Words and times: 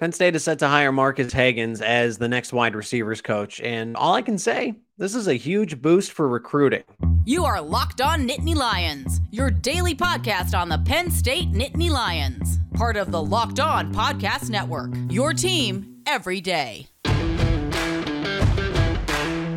Penn 0.00 0.10
State 0.10 0.34
is 0.34 0.42
set 0.42 0.58
to 0.58 0.66
hire 0.66 0.90
Marcus 0.90 1.32
Hagans 1.32 1.80
as 1.80 2.18
the 2.18 2.28
next 2.28 2.52
wide 2.52 2.74
receivers 2.74 3.22
coach. 3.22 3.60
And 3.60 3.96
all 3.96 4.14
I 4.14 4.22
can 4.22 4.38
say, 4.38 4.74
this 4.98 5.14
is 5.14 5.28
a 5.28 5.34
huge 5.34 5.80
boost 5.80 6.10
for 6.10 6.28
recruiting. 6.28 6.82
You 7.24 7.44
are 7.44 7.60
Locked 7.60 8.00
On 8.00 8.26
Nittany 8.26 8.56
Lions, 8.56 9.20
your 9.30 9.50
daily 9.50 9.94
podcast 9.94 10.58
on 10.58 10.68
the 10.68 10.78
Penn 10.78 11.10
State 11.12 11.52
Nittany 11.52 11.90
Lions, 11.90 12.58
part 12.74 12.96
of 12.96 13.12
the 13.12 13.22
Locked 13.22 13.60
On 13.60 13.94
Podcast 13.94 14.50
Network. 14.50 14.90
Your 15.10 15.32
team 15.32 16.02
every 16.06 16.40
day. 16.40 16.88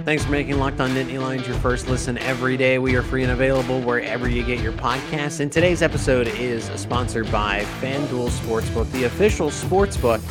Thanks 0.07 0.23
for 0.23 0.31
making 0.31 0.57
Locked 0.57 0.79
On 0.79 0.91
Nittany 0.91 1.19
Lions 1.19 1.45
your 1.45 1.57
first 1.57 1.89
listen 1.89 2.17
every 2.19 2.55
day. 2.55 2.79
We 2.79 2.95
are 2.95 3.03
free 3.03 3.23
and 3.23 3.33
available 3.33 3.81
wherever 3.81 4.29
you 4.29 4.41
get 4.41 4.61
your 4.61 4.71
podcasts. 4.71 5.41
And 5.41 5.51
today's 5.51 5.81
episode 5.81 6.27
is 6.27 6.63
sponsored 6.79 7.29
by 7.29 7.65
FanDuel 7.81 8.29
Sportsbook, 8.29 8.89
the 8.93 9.03
official 9.03 9.49
sportsbook 9.49 10.21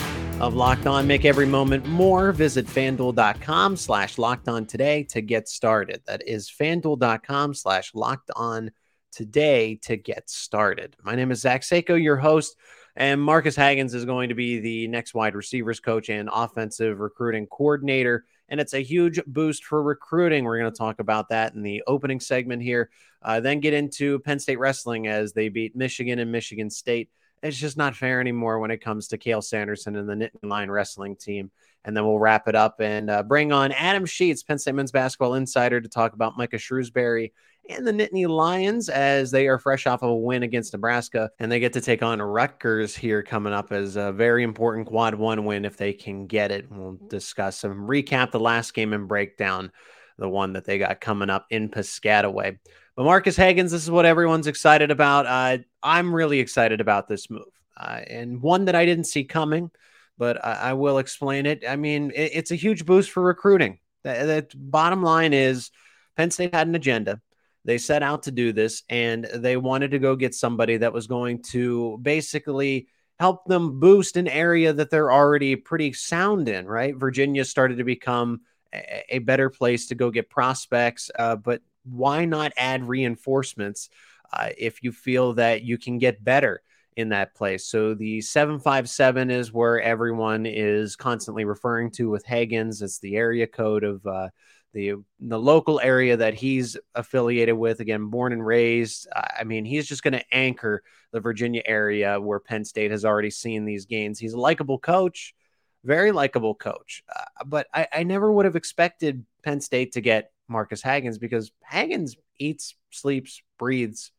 of 0.41 0.54
Locked 0.54 0.86
On. 0.86 1.06
Make 1.06 1.27
every 1.27 1.45
moment 1.45 1.84
more. 1.84 2.32
Visit 2.32 2.65
fanduel.com 2.65 3.77
slash 3.77 4.16
locked 4.16 4.48
on 4.48 4.65
today 4.65 5.02
to 5.10 5.20
get 5.20 5.46
started. 5.46 6.01
That 6.06 6.27
is 6.27 6.51
fanduel.com 6.51 7.52
slash 7.52 7.95
locked 7.95 8.30
on 8.34 8.70
today 9.12 9.74
to 9.82 9.98
get 9.98 10.30
started. 10.30 10.96
My 11.02 11.15
name 11.15 11.30
is 11.30 11.43
Zach 11.43 11.60
Seiko, 11.60 12.02
your 12.02 12.16
host. 12.16 12.56
And 12.96 13.20
Marcus 13.20 13.59
Hagans 13.59 13.93
is 13.93 14.06
going 14.06 14.30
to 14.30 14.34
be 14.34 14.59
the 14.59 14.88
next 14.88 15.12
wide 15.12 15.34
receivers 15.34 15.80
coach 15.80 16.09
and 16.09 16.30
offensive 16.32 16.98
recruiting 16.98 17.46
coordinator 17.46 18.24
and 18.48 18.60
it's 18.60 18.74
a 18.74 18.82
huge 18.82 19.20
boost 19.27 19.64
for 19.64 19.82
recruiting. 19.82 20.45
We're 20.45 20.59
going 20.59 20.73
to 20.73 20.77
talk 20.78 20.98
about 21.00 21.28
that 21.30 21.54
in 21.54 21.62
the 21.62 21.82
opening 21.87 22.20
segment 22.20 22.62
here. 22.62 22.91
Uh, 23.23 23.41
then 23.41 23.60
get 23.60 23.74
into 23.74 24.18
Penn 24.20 24.38
State 24.38 24.59
wrestling 24.59 25.06
as 25.06 25.32
they 25.32 25.48
beat 25.48 25.74
Michigan 25.74 26.18
and 26.18 26.30
Michigan 26.30 26.70
State. 26.70 27.10
It's 27.42 27.56
just 27.56 27.77
not 27.77 27.96
fair 27.96 28.20
anymore 28.20 28.59
when 28.59 28.70
it 28.70 28.78
comes 28.78 29.09
to 29.09 29.18
Cael 29.18 29.42
Sanderson 29.42 29.96
and 29.96 30.09
the 30.09 30.14
Nittany 30.14 30.48
Lion 30.48 30.70
wrestling 30.70 31.16
team. 31.16 31.51
And 31.84 31.96
then 31.96 32.04
we'll 32.04 32.18
wrap 32.18 32.48
it 32.48 32.56
up 32.56 32.80
and 32.80 33.09
uh, 33.10 33.23
bring 33.23 33.52
on 33.52 33.71
Adam 33.73 34.06
Sheets, 34.06 34.43
Penn 34.43 34.59
State 34.59 34.74
men's 34.74 34.90
basketball 34.90 35.34
insider, 35.34 35.80
to 35.80 35.88
talk 35.88 36.15
about 36.15 36.37
Micah 36.37 36.56
Shrewsberry 36.56 37.32
and 37.68 37.86
the 37.86 37.92
Nittany 37.92 38.28
Lions 38.28 38.88
as 38.88 39.30
they 39.30 39.46
are 39.48 39.59
fresh 39.59 39.86
off 39.86 40.02
of 40.02 40.10
a 40.10 40.16
win 40.16 40.42
against 40.42 40.72
Nebraska 40.72 41.30
and 41.38 41.50
they 41.50 41.60
get 41.60 41.72
to 41.74 41.80
take 41.80 42.02
on 42.02 42.20
Rutgers 42.20 42.96
here 42.96 43.22
coming 43.22 43.52
up 43.52 43.72
as 43.72 43.96
a 43.96 44.12
very 44.12 44.42
important 44.42 44.86
quad 44.86 45.14
one 45.14 45.45
win 45.45 45.64
if 45.64 45.76
they 45.76 45.92
can 45.92 46.26
get 46.26 46.50
it. 46.50 46.70
We'll 46.70 46.98
discuss 47.09 47.59
some 47.59 47.87
recap 47.87 48.30
the 48.30 48.40
last 48.40 48.74
game 48.74 48.92
and 48.92 49.09
break 49.09 49.37
down 49.37 49.72
the 50.18 50.28
one 50.28 50.54
that 50.54 50.64
they 50.64 50.78
got 50.78 51.00
coming 51.00 51.30
up 51.30 51.46
in 51.50 51.68
Piscataway. 51.68 52.59
But 52.96 53.04
Marcus 53.04 53.37
Hagans, 53.37 53.70
this 53.70 53.82
is 53.82 53.90
what 53.90 54.06
everyone's 54.06 54.46
excited 54.46 54.90
about. 54.90 55.26
Uh, 55.26 55.59
I'm 55.82 56.14
really 56.14 56.40
excited 56.40 56.80
about 56.80 57.09
this 57.09 57.28
move 57.28 57.44
uh, 57.76 58.00
and 58.09 58.40
one 58.40 58.64
that 58.66 58.74
I 58.74 58.87
didn't 58.87 59.04
see 59.04 59.24
coming, 59.24 59.70
but 60.16 60.42
I, 60.44 60.52
I 60.52 60.72
will 60.72 60.98
explain 60.98 61.46
it. 61.46 61.64
I 61.68 61.76
mean, 61.76 62.10
it, 62.14 62.30
it's 62.34 62.50
a 62.50 62.56
huge 62.56 62.87
boost 62.87 63.10
for 63.10 63.22
recruiting. 63.22 63.78
The, 64.03 64.10
the 64.10 64.56
bottom 64.56 65.03
line 65.03 65.34
is 65.34 65.70
Penn 66.16 66.31
State 66.31 66.54
had 66.54 66.69
an 66.69 66.75
agenda. 66.75 67.20
They 67.66 67.78
set 67.78 68.04
out 68.04 68.22
to 68.22 68.31
do 68.31 68.53
this 68.53 68.84
and 68.88 69.25
they 69.25 69.56
wanted 69.56 69.91
to 69.91 69.98
go 69.98 70.14
get 70.14 70.36
somebody 70.36 70.76
that 70.76 70.92
was 70.92 71.09
going 71.09 71.42
to 71.50 71.98
basically 72.00 72.86
help 73.19 73.44
them 73.47 73.81
boost 73.81 74.16
an 74.16 74.28
area 74.28 74.72
that 74.72 74.88
they're 74.88 75.12
already 75.12 75.56
pretty 75.56 75.92
sound 75.92 76.48
in, 76.48 76.66
right? 76.66 76.94
Virginia 76.94 77.44
started 77.44 77.78
to 77.78 77.84
become 77.84 78.42
a, 78.72 79.16
a 79.16 79.19
better 79.19 79.50
place 79.50 79.87
to 79.88 79.97
go 79.97 80.10
get 80.12 80.31
prospects, 80.31 81.10
uh, 81.19 81.34
but 81.34 81.60
why 81.82 82.25
not 82.25 82.53
add 82.56 82.88
reinforcements 82.88 83.91
uh, 84.32 84.50
if 84.56 84.84
you 84.84 84.92
feel 84.92 85.34
that 85.34 85.62
you 85.62 85.76
can 85.76 85.98
get 85.98 86.22
better? 86.22 86.62
in 86.97 87.10
that 87.10 87.34
place. 87.34 87.66
So 87.66 87.92
the 87.92 88.22
757 88.22 89.31
is 89.31 89.53
where 89.53 89.81
everyone 89.81 90.47
is 90.47 90.97
constantly 90.97 91.44
referring 91.44 91.91
to 91.92 92.09
with 92.09 92.25
Hagans. 92.25 92.82
It's 92.82 92.98
the 92.98 93.16
area 93.16 93.47
code 93.47 93.84
of 93.84 94.04
uh, 94.06 94.31
the 94.77 94.93
the 95.21 95.38
local 95.38 95.81
area 95.81 96.19
that 96.19 96.34
he's 96.34 96.77
affiliated 96.94 97.56
with. 97.56 97.81
Again, 97.81 98.11
born 98.11 98.34
and 98.34 98.47
raised. 98.47 99.09
I 99.15 99.43
mean, 99.43 99.65
he's 99.65 99.89
just 99.89 100.03
going 100.03 100.12
to 100.12 100.34
anchor 100.34 100.83
the 101.12 101.21
Virginia 101.21 101.62
area 101.65 102.21
where 102.21 102.39
Penn 102.39 102.65
State 102.65 102.91
has 102.91 103.05
already 103.05 103.31
seen 103.31 103.65
these 103.65 103.87
gains. 103.87 104.19
He's 104.19 104.34
a 104.34 104.39
likable 104.39 104.78
coach, 104.78 105.34
very 105.83 106.12
likable 106.12 106.55
coach. 106.55 107.03
Uh, 107.09 107.25
but 107.47 107.69
I, 107.73 107.89
I 107.91 108.03
never 108.03 108.31
would 108.31 108.45
have 108.45 108.55
expected 108.55 109.25
Penn 109.43 109.62
State 109.62 109.93
to 109.93 110.03
get 110.03 110.31
marcus 110.47 110.83
Hagans 110.83 111.19
because 111.19 111.50
Hagans 111.69 112.17
eats, 112.39 112.75
sleeps, 112.91 113.43
breathes 113.59 114.12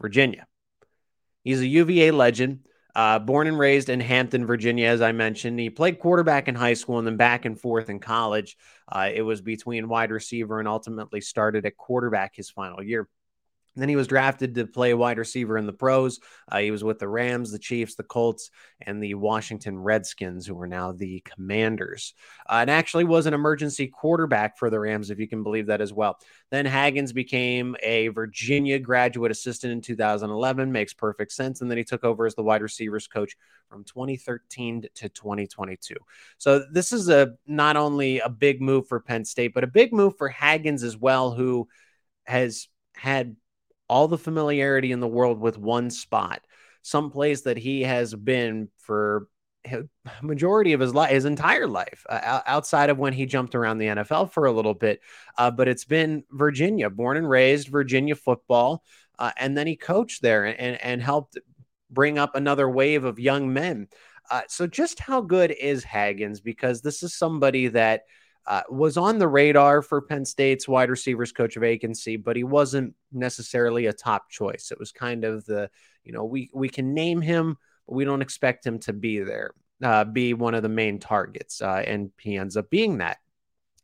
Virginia. 0.00 0.46
He's 1.42 1.60
a 1.60 1.66
UVA 1.66 2.12
legend. 2.12 2.60
Uh, 2.94 3.18
born 3.18 3.48
and 3.48 3.58
raised 3.58 3.88
in 3.88 3.98
Hampton, 4.00 4.46
Virginia, 4.46 4.86
as 4.86 5.02
I 5.02 5.12
mentioned. 5.12 5.58
He 5.58 5.68
played 5.68 5.98
quarterback 5.98 6.46
in 6.46 6.54
high 6.54 6.74
school 6.74 6.98
and 6.98 7.06
then 7.06 7.16
back 7.16 7.44
and 7.44 7.60
forth 7.60 7.90
in 7.90 7.98
college. 7.98 8.56
Uh, 8.88 9.10
it 9.12 9.22
was 9.22 9.40
between 9.40 9.88
wide 9.88 10.12
receiver 10.12 10.60
and 10.60 10.68
ultimately 10.68 11.20
started 11.20 11.66
at 11.66 11.76
quarterback 11.76 12.36
his 12.36 12.50
final 12.50 12.82
year. 12.82 13.08
Then 13.76 13.88
he 13.88 13.96
was 13.96 14.06
drafted 14.06 14.54
to 14.54 14.66
play 14.66 14.94
wide 14.94 15.18
receiver 15.18 15.58
in 15.58 15.66
the 15.66 15.72
pros. 15.72 16.20
Uh, 16.50 16.58
he 16.58 16.70
was 16.70 16.84
with 16.84 16.98
the 16.98 17.08
Rams, 17.08 17.50
the 17.50 17.58
Chiefs, 17.58 17.96
the 17.96 18.04
Colts, 18.04 18.50
and 18.80 19.02
the 19.02 19.14
Washington 19.14 19.78
Redskins, 19.78 20.46
who 20.46 20.58
are 20.60 20.66
now 20.66 20.92
the 20.92 21.24
Commanders. 21.24 22.14
Uh, 22.48 22.58
and 22.60 22.70
actually 22.70 23.04
was 23.04 23.26
an 23.26 23.34
emergency 23.34 23.88
quarterback 23.88 24.58
for 24.58 24.70
the 24.70 24.78
Rams, 24.78 25.10
if 25.10 25.18
you 25.18 25.26
can 25.26 25.42
believe 25.42 25.66
that 25.66 25.80
as 25.80 25.92
well. 25.92 26.18
Then 26.50 26.66
Hagans 26.66 27.12
became 27.12 27.74
a 27.82 28.08
Virginia 28.08 28.78
graduate 28.78 29.32
assistant 29.32 29.72
in 29.72 29.80
2011. 29.80 30.70
Makes 30.70 30.94
perfect 30.94 31.32
sense. 31.32 31.60
And 31.60 31.70
then 31.70 31.78
he 31.78 31.84
took 31.84 32.04
over 32.04 32.26
as 32.26 32.34
the 32.34 32.42
wide 32.44 32.62
receivers 32.62 33.08
coach 33.08 33.36
from 33.68 33.84
2013 33.84 34.82
to 34.94 35.08
2022. 35.08 35.96
So 36.38 36.64
this 36.70 36.92
is 36.92 37.08
a 37.08 37.34
not 37.46 37.76
only 37.76 38.20
a 38.20 38.28
big 38.28 38.60
move 38.60 38.86
for 38.86 39.00
Penn 39.00 39.24
State, 39.24 39.52
but 39.52 39.64
a 39.64 39.68
big 39.68 39.92
move 39.92 40.16
for 40.16 40.30
Hagans 40.30 40.84
as 40.84 40.96
well, 40.96 41.32
who 41.32 41.68
has 42.24 42.68
had 42.94 43.36
all 43.88 44.08
the 44.08 44.18
familiarity 44.18 44.92
in 44.92 45.00
the 45.00 45.08
world 45.08 45.40
with 45.40 45.58
one 45.58 45.90
spot, 45.90 46.42
some 46.82 47.10
place 47.10 47.42
that 47.42 47.56
he 47.56 47.82
has 47.82 48.14
been 48.14 48.68
for 48.78 49.28
majority 50.22 50.72
of 50.72 50.80
his 50.80 50.94
life, 50.94 51.10
his 51.10 51.24
entire 51.24 51.66
life, 51.66 52.04
uh, 52.08 52.40
outside 52.46 52.90
of 52.90 52.98
when 52.98 53.12
he 53.12 53.26
jumped 53.26 53.54
around 53.54 53.78
the 53.78 53.86
NFL 53.86 54.30
for 54.32 54.46
a 54.46 54.52
little 54.52 54.74
bit. 54.74 55.00
Uh, 55.38 55.50
but 55.50 55.68
it's 55.68 55.84
been 55.84 56.24
Virginia, 56.30 56.90
born 56.90 57.16
and 57.16 57.28
raised 57.28 57.68
Virginia 57.68 58.14
football, 58.14 58.82
uh, 59.18 59.32
and 59.38 59.56
then 59.56 59.66
he 59.66 59.76
coached 59.76 60.22
there 60.22 60.44
and 60.44 60.80
and 60.82 61.02
helped 61.02 61.38
bring 61.90 62.18
up 62.18 62.34
another 62.34 62.68
wave 62.68 63.04
of 63.04 63.18
young 63.18 63.52
men. 63.52 63.88
Uh, 64.30 64.42
so 64.48 64.66
just 64.66 64.98
how 64.98 65.20
good 65.20 65.52
is 65.52 65.84
Hagans? 65.84 66.42
Because 66.42 66.80
this 66.80 67.02
is 67.02 67.14
somebody 67.14 67.68
that 67.68 68.02
uh, 68.46 68.62
was 68.68 68.96
on 68.96 69.18
the 69.18 69.28
radar 69.28 69.82
for 69.82 70.02
Penn 70.02 70.24
State's 70.24 70.68
wide 70.68 70.90
receivers 70.90 71.32
coach 71.32 71.56
vacancy, 71.56 72.16
but 72.16 72.36
he 72.36 72.44
wasn't 72.44 72.94
necessarily 73.12 73.86
a 73.86 73.92
top 73.92 74.28
choice. 74.28 74.70
It 74.70 74.78
was 74.78 74.92
kind 74.92 75.24
of 75.24 75.44
the, 75.46 75.70
you 76.04 76.12
know, 76.12 76.24
we 76.24 76.50
we 76.52 76.68
can 76.68 76.92
name 76.94 77.22
him, 77.22 77.56
but 77.86 77.94
we 77.94 78.04
don't 78.04 78.22
expect 78.22 78.66
him 78.66 78.78
to 78.80 78.92
be 78.92 79.20
there, 79.20 79.52
uh, 79.82 80.04
be 80.04 80.34
one 80.34 80.54
of 80.54 80.62
the 80.62 80.68
main 80.68 80.98
targets, 80.98 81.62
uh, 81.62 81.82
and 81.86 82.10
he 82.18 82.36
ends 82.36 82.56
up 82.56 82.68
being 82.68 82.98
that. 82.98 83.18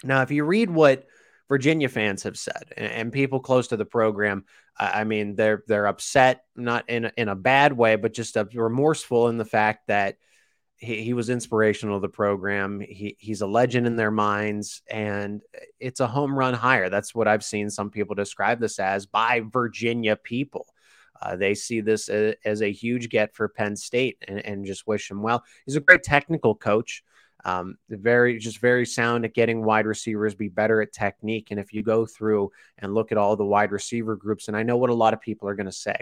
Now, 0.05 0.23
if 0.23 0.31
you 0.31 0.45
read 0.45 0.71
what 0.71 1.07
Virginia 1.49 1.89
fans 1.89 2.23
have 2.25 2.39
said, 2.39 2.73
and, 2.77 2.93
and 2.93 3.13
people 3.13 3.41
close 3.41 3.69
to 3.69 3.77
the 3.77 3.87
program, 3.87 4.45
I 4.79 5.05
mean, 5.05 5.37
they're 5.37 5.63
they're 5.67 5.87
upset, 5.87 6.45
not 6.55 6.89
in 6.89 7.11
in 7.17 7.29
a 7.29 7.35
bad 7.35 7.73
way, 7.73 7.97
but 7.97 8.13
just 8.13 8.37
remorseful 8.55 9.29
in 9.29 9.39
the 9.39 9.45
fact 9.45 9.89
that 9.89 10.17
he, 10.81 11.03
he 11.03 11.13
was 11.13 11.31
inspirational 11.31 11.99
to 11.99 12.03
the 12.03 12.09
program. 12.09 12.81
He, 12.81 13.17
he's 13.19 13.43
a 13.43 13.47
legend 13.47 13.87
in 13.87 13.97
their 13.97 14.11
minds, 14.11 14.83
and 14.91 15.43
it's 15.79 16.01
a 16.01 16.07
home 16.07 16.37
run 16.37 16.55
hire. 16.55 16.89
That's 16.89 17.15
what 17.15 17.29
I've 17.29 17.45
seen 17.45 17.71
some 17.71 17.91
people 17.91 18.15
describe 18.15 18.61
this 18.61 18.79
as 18.79 19.07
by 19.07 19.43
Virginia 19.47 20.17
people. 20.17 20.67
Uh, 21.21 21.37
they 21.37 21.55
see 21.55 21.83
this 21.83 22.09
as, 22.09 22.35
as, 22.47 22.63
a 22.63 22.73
huge 22.73 23.11
get 23.11 23.35
for 23.35 23.47
Penn 23.47 23.77
State 23.77 24.17
and, 24.27 24.39
and, 24.39 24.65
just 24.65 24.87
wish 24.87 25.11
him 25.11 25.21
well. 25.21 25.45
He's 25.67 25.77
a 25.77 25.81
great 25.81 26.03
technical 26.03 26.55
coach. 26.55 27.05
Um, 27.45 27.77
very, 27.91 28.39
just 28.39 28.59
very 28.59 28.87
sound 28.87 29.27
at 29.27 29.35
getting 29.35 29.63
wide 29.63 29.85
receivers 29.85 30.35
be 30.35 30.49
better 30.49 30.81
at 30.81 30.95
technique. 30.95 31.49
And 31.51 31.61
if 31.61 31.75
you 31.75 31.83
go 31.83 32.07
through 32.07 32.53
and 32.79 32.95
look 32.95 33.13
at 33.13 33.19
all 33.19 33.37
the 33.37 33.45
wide 33.45 33.71
receiver 33.71 34.17
groups, 34.17 34.49
and 34.49 34.57
I 34.57 34.63
know 34.63 34.79
what 34.79 34.89
a 34.89 34.95
lot 34.95 35.13
of 35.13 35.21
people 35.21 35.47
are 35.47 35.55
going 35.55 35.67
to 35.67 35.73
say, 35.73 35.97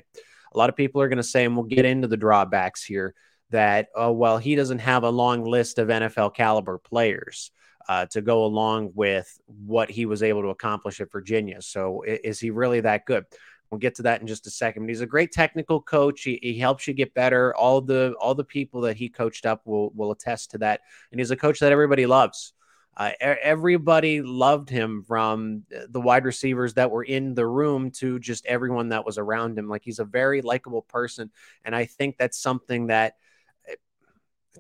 a 0.53 0.59
lot 0.59 0.69
of 0.69 0.77
people 0.77 1.03
are 1.03 1.09
going 1.09 1.17
to 1.17 1.25
say, 1.25 1.45
and 1.45 1.57
we'll 1.57 1.65
get 1.65 1.85
into 1.85 2.07
the 2.07 2.17
drawbacks 2.17 2.85
here 2.85 3.17
that, 3.51 3.89
oh, 3.95 4.13
well, 4.13 4.39
he 4.39 4.55
doesn't 4.55 4.81
have 4.81 5.05
a 5.05 5.11
long 5.11 5.45
list 5.45 5.79
of 5.79 5.89
NFL 5.89 6.35
caliber 6.35 6.79
players 6.79 7.51
uh, 7.89 8.07
to 8.07 8.21
go 8.21 8.45
along 8.45 8.93
with 8.95 9.41
what 9.47 9.91
he 9.91 10.07
was 10.07 10.23
able 10.23 10.43
to 10.43 10.49
accomplish 10.49 11.01
at 11.01 11.11
Virginia. 11.11 11.63
So 11.63 12.03
is 12.07 12.39
he 12.39 12.51
really 12.51 12.81
that 12.81 13.07
good? 13.07 13.25
We'll 13.71 13.79
get 13.79 13.97
to 13.97 14.03
that 14.03 14.21
in 14.21 14.27
just 14.27 14.47
a 14.47 14.51
second. 14.51 14.83
But 14.83 14.91
he's 14.91 15.01
a 15.01 15.07
great 15.07 15.33
technical 15.33 15.81
coach. 15.81 16.23
He, 16.23 16.39
he 16.43 16.59
helps 16.59 16.87
you 16.87 16.95
get 16.95 17.15
better. 17.15 17.55
All 17.55 17.81
the 17.81 18.15
all 18.19 18.35
the 18.35 18.45
people 18.45 18.83
that 18.83 18.97
he 18.97 19.09
coached 19.09 19.45
up 19.45 19.67
will 19.67 19.91
will 19.91 20.11
attest 20.11 20.53
to 20.53 20.59
that. 20.59 20.81
And 21.11 21.21
he's 21.21 21.31
a 21.31 21.37
coach 21.37 21.61
that 21.61 21.73
everybody 21.73 22.07
loves. 22.07 22.55
Uh, 22.97 23.13
everybody 23.21 24.23
loved 24.23 24.69
him 24.69 25.05
from 25.07 25.63
the 25.89 26.01
wide 26.01 26.25
receivers 26.25 26.75
that 26.75 26.91
were 26.91 27.05
in 27.05 27.33
the 27.35 27.47
room 27.47 27.93
to 27.93 28.19
just 28.19 28.45
everyone 28.45 28.89
that 28.89 29.07
was 29.07 29.19
around 29.19 29.57
him. 29.57 29.69
Like 29.69 29.85
he's 29.85 30.01
a 30.01 30.05
very 30.05 30.43
likable 30.43 30.83
person, 30.83 31.31
and 31.65 31.77
I 31.77 31.85
think 31.85 32.17
that's 32.19 32.39
something 32.39 32.89
that 32.89 33.15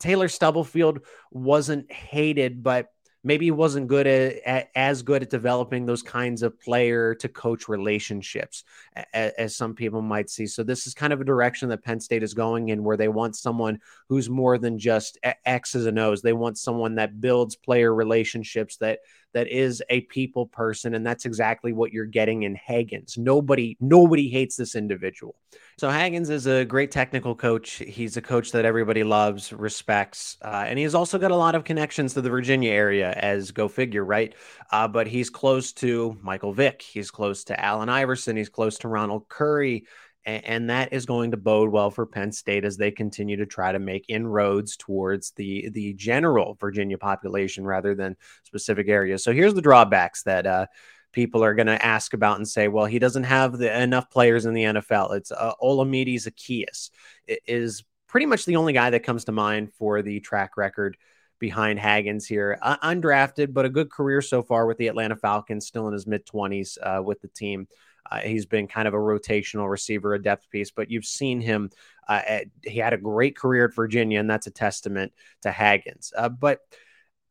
Taylor 0.00 0.28
Stubblefield 0.28 1.00
wasn't 1.30 1.90
hated, 1.92 2.62
but 2.62 2.88
maybe 3.24 3.46
he 3.46 3.50
wasn't 3.50 3.88
good 3.88 4.06
at, 4.06 4.36
at, 4.46 4.68
as 4.74 5.02
good 5.02 5.22
at 5.22 5.30
developing 5.30 5.84
those 5.84 6.02
kinds 6.02 6.42
of 6.42 6.58
player 6.60 7.14
to 7.16 7.28
coach 7.28 7.68
relationships 7.68 8.64
as, 9.12 9.32
as, 9.32 9.56
some 9.56 9.74
people 9.74 10.00
might 10.00 10.30
see. 10.30 10.46
So 10.46 10.62
this 10.62 10.86
is 10.86 10.94
kind 10.94 11.12
of 11.12 11.20
a 11.20 11.24
direction 11.24 11.68
that 11.68 11.84
Penn 11.84 12.00
State 12.00 12.22
is 12.22 12.34
going 12.34 12.68
in, 12.68 12.84
where 12.84 12.96
they 12.96 13.08
want 13.08 13.36
someone 13.36 13.80
who's 14.08 14.30
more 14.30 14.56
than 14.56 14.78
just 14.78 15.18
X's 15.44 15.86
and 15.86 15.98
O's. 15.98 16.22
They 16.22 16.32
want 16.32 16.58
someone 16.58 16.94
that 16.94 17.20
builds 17.20 17.56
player 17.56 17.94
relationships 17.94 18.76
that 18.78 19.00
that 19.38 19.46
is 19.46 19.80
a 19.88 20.00
people 20.00 20.46
person, 20.46 20.94
and 20.96 21.06
that's 21.06 21.24
exactly 21.24 21.72
what 21.72 21.92
you're 21.92 22.06
getting 22.06 22.42
in 22.42 22.56
Hagans. 22.56 23.16
Nobody 23.16 23.76
nobody 23.80 24.28
hates 24.28 24.56
this 24.56 24.74
individual. 24.74 25.36
So 25.78 25.88
Hagans 25.88 26.28
is 26.28 26.48
a 26.48 26.64
great 26.64 26.90
technical 26.90 27.36
coach. 27.36 27.74
He's 27.74 28.16
a 28.16 28.20
coach 28.20 28.50
that 28.50 28.64
everybody 28.64 29.04
loves, 29.04 29.52
respects, 29.52 30.36
uh, 30.42 30.64
and 30.66 30.76
he's 30.76 30.92
also 30.92 31.18
got 31.18 31.30
a 31.30 31.36
lot 31.36 31.54
of 31.54 31.62
connections 31.62 32.14
to 32.14 32.20
the 32.20 32.30
Virginia 32.30 32.72
area. 32.72 33.12
As 33.12 33.52
go 33.52 33.68
figure, 33.68 34.04
right? 34.04 34.34
Uh, 34.72 34.88
but 34.88 35.06
he's 35.06 35.30
close 35.30 35.72
to 35.74 36.16
Michael 36.20 36.52
Vick. 36.52 36.82
He's 36.82 37.12
close 37.12 37.44
to 37.44 37.64
Allen 37.64 37.88
Iverson. 37.88 38.36
He's 38.36 38.48
close 38.48 38.76
to 38.78 38.88
Ronald 38.88 39.28
Curry. 39.28 39.86
And, 40.24 40.68
that 40.68 40.92
is 40.92 41.06
going 41.06 41.30
to 41.30 41.38
bode 41.38 41.70
well 41.70 41.90
for 41.90 42.04
Penn 42.04 42.32
State 42.32 42.66
as 42.66 42.76
they 42.76 42.90
continue 42.90 43.36
to 43.36 43.46
try 43.46 43.72
to 43.72 43.78
make 43.78 44.04
inroads 44.08 44.76
towards 44.76 45.30
the 45.32 45.70
the 45.70 45.94
general 45.94 46.54
Virginia 46.60 46.98
population 46.98 47.64
rather 47.64 47.94
than 47.94 48.14
specific 48.44 48.88
areas. 48.88 49.24
So 49.24 49.32
here's 49.32 49.54
the 49.54 49.62
drawbacks 49.62 50.24
that 50.24 50.46
uh, 50.46 50.66
people 51.12 51.42
are 51.42 51.54
going 51.54 51.68
to 51.68 51.82
ask 51.82 52.12
about 52.12 52.36
and 52.36 52.46
say, 52.46 52.68
well, 52.68 52.84
he 52.84 52.98
doesn't 52.98 53.24
have 53.24 53.56
the, 53.56 53.80
enough 53.80 54.10
players 54.10 54.44
in 54.44 54.52
the 54.52 54.64
NFL. 54.64 55.16
It's 55.16 55.32
uh, 55.32 55.52
Olamide 55.62 56.16
Zaccheaus 56.16 56.90
it 57.28 57.40
is 57.46 57.84
pretty 58.08 58.26
much 58.26 58.44
the 58.44 58.56
only 58.56 58.72
guy 58.72 58.90
that 58.90 59.04
comes 59.04 59.26
to 59.26 59.32
mind 59.32 59.72
for 59.74 60.02
the 60.02 60.18
track 60.20 60.56
record 60.56 60.96
behind 61.38 61.78
Hagans 61.78 62.26
here. 62.26 62.58
Uh, 62.60 62.78
undrafted, 62.78 63.52
but 63.52 63.66
a 63.66 63.70
good 63.70 63.90
career 63.90 64.20
so 64.20 64.42
far 64.42 64.66
with 64.66 64.78
the 64.78 64.88
Atlanta 64.88 65.14
Falcons, 65.14 65.66
still 65.66 65.86
in 65.86 65.92
his 65.92 66.06
mid 66.06 66.26
20s 66.26 66.78
uh, 66.82 67.02
with 67.02 67.20
the 67.20 67.28
team. 67.28 67.68
Uh, 68.10 68.20
he's 68.20 68.46
been 68.46 68.66
kind 68.66 68.88
of 68.88 68.94
a 68.94 68.98
rotational 68.98 69.70
receiver, 69.70 70.14
a 70.14 70.22
depth 70.22 70.48
piece, 70.50 70.70
but 70.70 70.90
you've 70.90 71.04
seen 71.04 71.40
him. 71.40 71.70
Uh, 72.08 72.22
at, 72.26 72.44
he 72.64 72.78
had 72.78 72.94
a 72.94 72.98
great 72.98 73.36
career 73.36 73.66
at 73.66 73.74
Virginia, 73.74 74.18
and 74.18 74.30
that's 74.30 74.46
a 74.46 74.50
testament 74.50 75.12
to 75.42 75.50
Hagans. 75.50 76.12
Uh, 76.16 76.28
but 76.28 76.60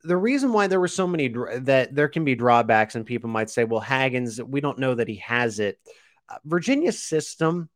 the 0.04 0.18
reason 0.18 0.54
why 0.54 0.68
there 0.68 0.80
were 0.80 0.88
so 0.88 1.08
many 1.08 1.34
that 1.62 1.96
there 1.96 2.08
can 2.08 2.24
be 2.24 2.36
drawbacks, 2.36 2.96
and 2.96 3.06
people 3.06 3.30
might 3.30 3.50
say, 3.50 3.64
well, 3.64 3.82
Hagans, 3.82 4.42
we 4.48 4.62
don't 4.62 4.80
know 4.80 4.94
that 4.94 5.08
he 5.08 5.16
has 5.16 5.60
it. 5.60 5.80
Uh, 6.30 6.38
Virginia's 6.46 7.02
system, 7.02 7.70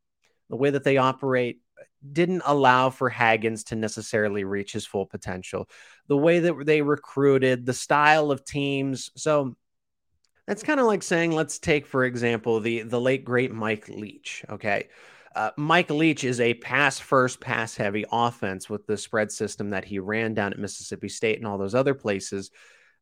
the 0.49 0.55
way 0.55 0.69
that 0.69 0.83
they 0.83 0.97
operate, 0.97 1.59
didn't 2.11 2.43
allow 2.45 2.89
for 2.89 3.09
Hagans 3.09 3.65
to 3.65 3.75
necessarily 3.75 4.43
reach 4.43 4.73
his 4.73 4.85
full 4.85 5.05
potential. 5.05 5.67
The 6.07 6.17
way 6.17 6.39
that 6.39 6.65
they 6.65 6.81
recruited, 6.81 7.65
the 7.65 7.73
style 7.73 8.31
of 8.31 8.45
teams. 8.45 9.11
So 9.15 9.55
that's 10.47 10.63
kind 10.63 10.79
of 10.79 10.85
like 10.85 11.03
saying, 11.03 11.31
let's 11.31 11.59
take, 11.59 11.85
for 11.85 12.03
example, 12.03 12.59
the, 12.59 12.81
the 12.81 12.99
late 12.99 13.23
great 13.23 13.51
Mike 13.51 13.87
Leach. 13.89 14.43
Okay. 14.49 14.89
Uh, 15.35 15.51
Mike 15.55 15.89
Leach 15.89 16.23
is 16.23 16.41
a 16.41 16.53
pass 16.55 16.99
first, 16.99 17.39
pass 17.39 17.75
heavy 17.75 18.05
offense 18.11 18.69
with 18.69 18.85
the 18.85 18.97
spread 18.97 19.31
system 19.31 19.69
that 19.69 19.85
he 19.85 19.99
ran 19.99 20.33
down 20.33 20.51
at 20.51 20.59
Mississippi 20.59 21.07
State 21.07 21.37
and 21.37 21.47
all 21.47 21.57
those 21.57 21.75
other 21.75 21.93
places. 21.93 22.51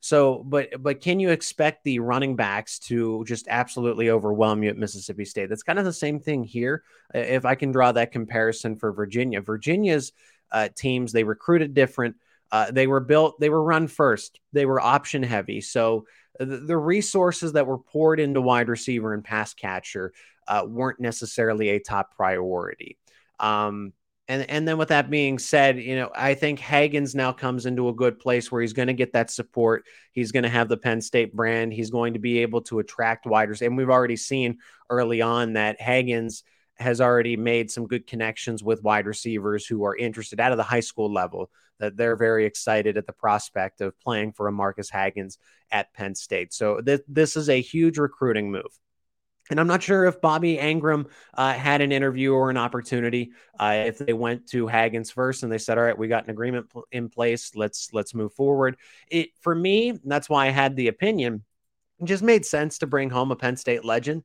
So, 0.02 0.44
but 0.46 0.82
but 0.82 1.02
can 1.02 1.20
you 1.20 1.32
expect 1.32 1.84
the 1.84 2.00
running 2.00 2.36
backs 2.36 2.80
to 2.80 3.26
just 3.26 3.48
absolutely 3.50 4.10
overwhelm 4.10 4.64
you 4.64 4.70
at 4.70 4.78
Mississippi 4.78 5.26
State? 5.26 5.50
That's 5.50 5.64
kind 5.64 5.80
of 5.80 5.86
the 5.86 5.92
same 5.92 6.20
thing 6.20 6.44
here. 6.44 6.84
If 7.14 7.46
I 7.46 7.56
can 7.56 7.72
draw 7.72 7.92
that 7.92 8.12
comparison 8.12 8.78
for 8.78 8.94
Virginia, 8.94 9.42
Virginia's 9.42 10.14
uh, 10.52 10.70
teams 10.76 11.12
they 11.12 11.24
recruited 11.24 11.74
different. 11.74 12.16
Uh, 12.52 12.72
they 12.72 12.88
were 12.88 13.00
built, 13.02 13.40
they 13.40 13.50
were 13.50 13.62
run 13.62 13.88
first, 13.88 14.40
they 14.54 14.66
were 14.66 14.80
option 14.80 15.22
heavy. 15.22 15.62
So 15.62 16.06
the, 16.40 16.58
the 16.58 16.78
resources 16.78 17.54
that 17.54 17.68
were 17.68 17.78
poured 17.78 18.20
into 18.20 18.42
wide 18.42 18.70
receiver 18.70 19.14
and 19.14 19.24
pass 19.24 19.54
catcher 19.54 20.14
uh, 20.48 20.64
weren't 20.68 21.00
necessarily 21.00 21.70
a 21.70 21.80
top 21.80 22.16
priority. 22.16 22.98
Um, 23.40 23.94
and 24.28 24.50
and 24.50 24.68
then 24.68 24.78
with 24.78 24.90
that 24.90 25.10
being 25.10 25.40
said, 25.40 25.80
you 25.80 25.96
know, 25.96 26.12
I 26.16 26.36
think 26.36 26.60
Hagans 26.60 27.16
now 27.16 27.32
comes 27.32 27.66
into 27.66 27.90
a 27.90 27.94
good 27.94 28.20
place 28.20 28.52
where 28.52 28.62
he's 28.62 28.74
going 28.74 28.88
to 28.88 28.94
get 28.94 29.14
that 29.14 29.32
support. 29.32 29.86
He's 30.12 30.32
going 30.32 30.44
to 30.44 30.50
have 30.50 30.70
the 30.70 30.78
Penn 30.78 31.02
State 31.02 31.36
brand. 31.36 31.74
He's 31.74 31.90
going 31.90 32.14
to 32.14 32.20
be 32.20 32.40
able 32.40 32.62
to 32.64 32.80
attract 32.80 33.26
wide 33.26 33.50
receivers, 33.50 33.70
And 33.70 33.78
we've 33.78 33.90
already 33.90 34.16
seen 34.16 34.60
early 34.90 35.22
on 35.22 35.54
that 35.54 35.80
Hagans 35.80 36.44
has 36.80 37.02
already 37.02 37.38
made 37.38 37.70
some 37.70 37.88
good 37.88 38.08
connections 38.08 38.64
with 38.64 38.84
wide 38.84 39.06
receivers 39.06 39.66
who 39.66 39.84
are 39.84 39.96
interested 39.96 40.40
out 40.40 40.52
of 40.52 40.58
the 40.58 40.64
high 40.64 40.80
school 40.80 41.12
level. 41.12 41.52
That 41.80 41.96
they're 41.96 42.18
very 42.18 42.46
excited 42.46 42.98
at 42.98 43.08
the 43.08 43.14
prospect 43.14 43.80
of 43.80 43.98
playing 44.02 44.34
for 44.34 44.48
a 44.48 44.52
Marcus 44.52 44.92
Hagans 44.92 45.38
at 45.72 45.94
Penn 45.94 46.14
State. 46.14 46.54
So 46.54 46.82
th- 46.82 47.02
this 47.08 47.38
is 47.38 47.50
a 47.50 47.62
huge 47.62 47.98
recruiting 47.98 48.52
move. 48.52 48.78
And 49.50 49.60
I'm 49.60 49.68
not 49.68 49.82
sure 49.82 50.06
if 50.06 50.22
Bobby 50.22 50.58
Engram 50.58 51.08
uh, 51.34 51.54
had 51.54 51.82
an 51.82 51.92
interview 51.92 52.34
or 52.34 52.50
an 52.50 52.58
opportunity. 52.58 53.32
Uh, 53.60 53.84
if 53.88 53.98
they 53.98 54.14
went 54.14 54.48
to 54.50 54.68
Hagans 54.68 55.12
first 55.12 55.44
and 55.44 55.52
they 55.52 55.58
said, 55.58 55.78
"All 55.78 55.84
right, 55.84 55.98
we 55.98 56.08
got 56.08 56.26
an 56.26 56.30
agreement 56.30 56.68
in 56.92 57.10
place. 57.10 57.56
Let's 57.56 57.92
let's 57.92 58.14
move 58.14 58.34
forward." 58.34 58.78
It 59.10 59.30
for 59.42 59.56
me, 59.56 59.94
that's 60.04 60.30
why 60.30 60.48
I 60.48 60.52
had 60.52 60.76
the 60.76 60.88
opinion. 60.88 61.44
It 62.00 62.06
just 62.06 62.24
made 62.24 62.46
sense 62.46 62.80
to 62.80 62.88
bring 62.88 63.10
home 63.10 63.32
a 63.32 63.36
Penn 63.36 63.58
State 63.58 63.84
legend, 63.84 64.24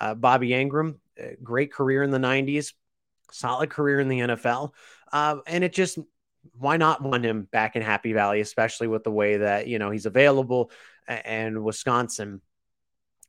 uh, 0.00 0.14
Bobby 0.14 0.50
Engram. 0.50 0.96
Great 1.42 1.72
career 1.72 2.02
in 2.02 2.10
the 2.10 2.18
'90s, 2.18 2.72
solid 3.30 3.70
career 3.70 4.00
in 4.00 4.08
the 4.08 4.18
NFL, 4.20 4.72
uh, 5.12 5.36
and 5.46 5.62
it 5.62 5.72
just 5.72 5.98
why 6.58 6.76
not 6.76 7.02
want 7.02 7.24
him 7.24 7.42
back 7.50 7.76
in 7.76 7.82
Happy 7.82 8.12
Valley, 8.12 8.40
especially 8.40 8.88
with 8.88 9.04
the 9.04 9.10
way 9.10 9.36
that 9.38 9.68
you 9.68 9.78
know 9.78 9.90
he's 9.90 10.06
available 10.06 10.70
and 11.06 11.62
Wisconsin 11.62 12.40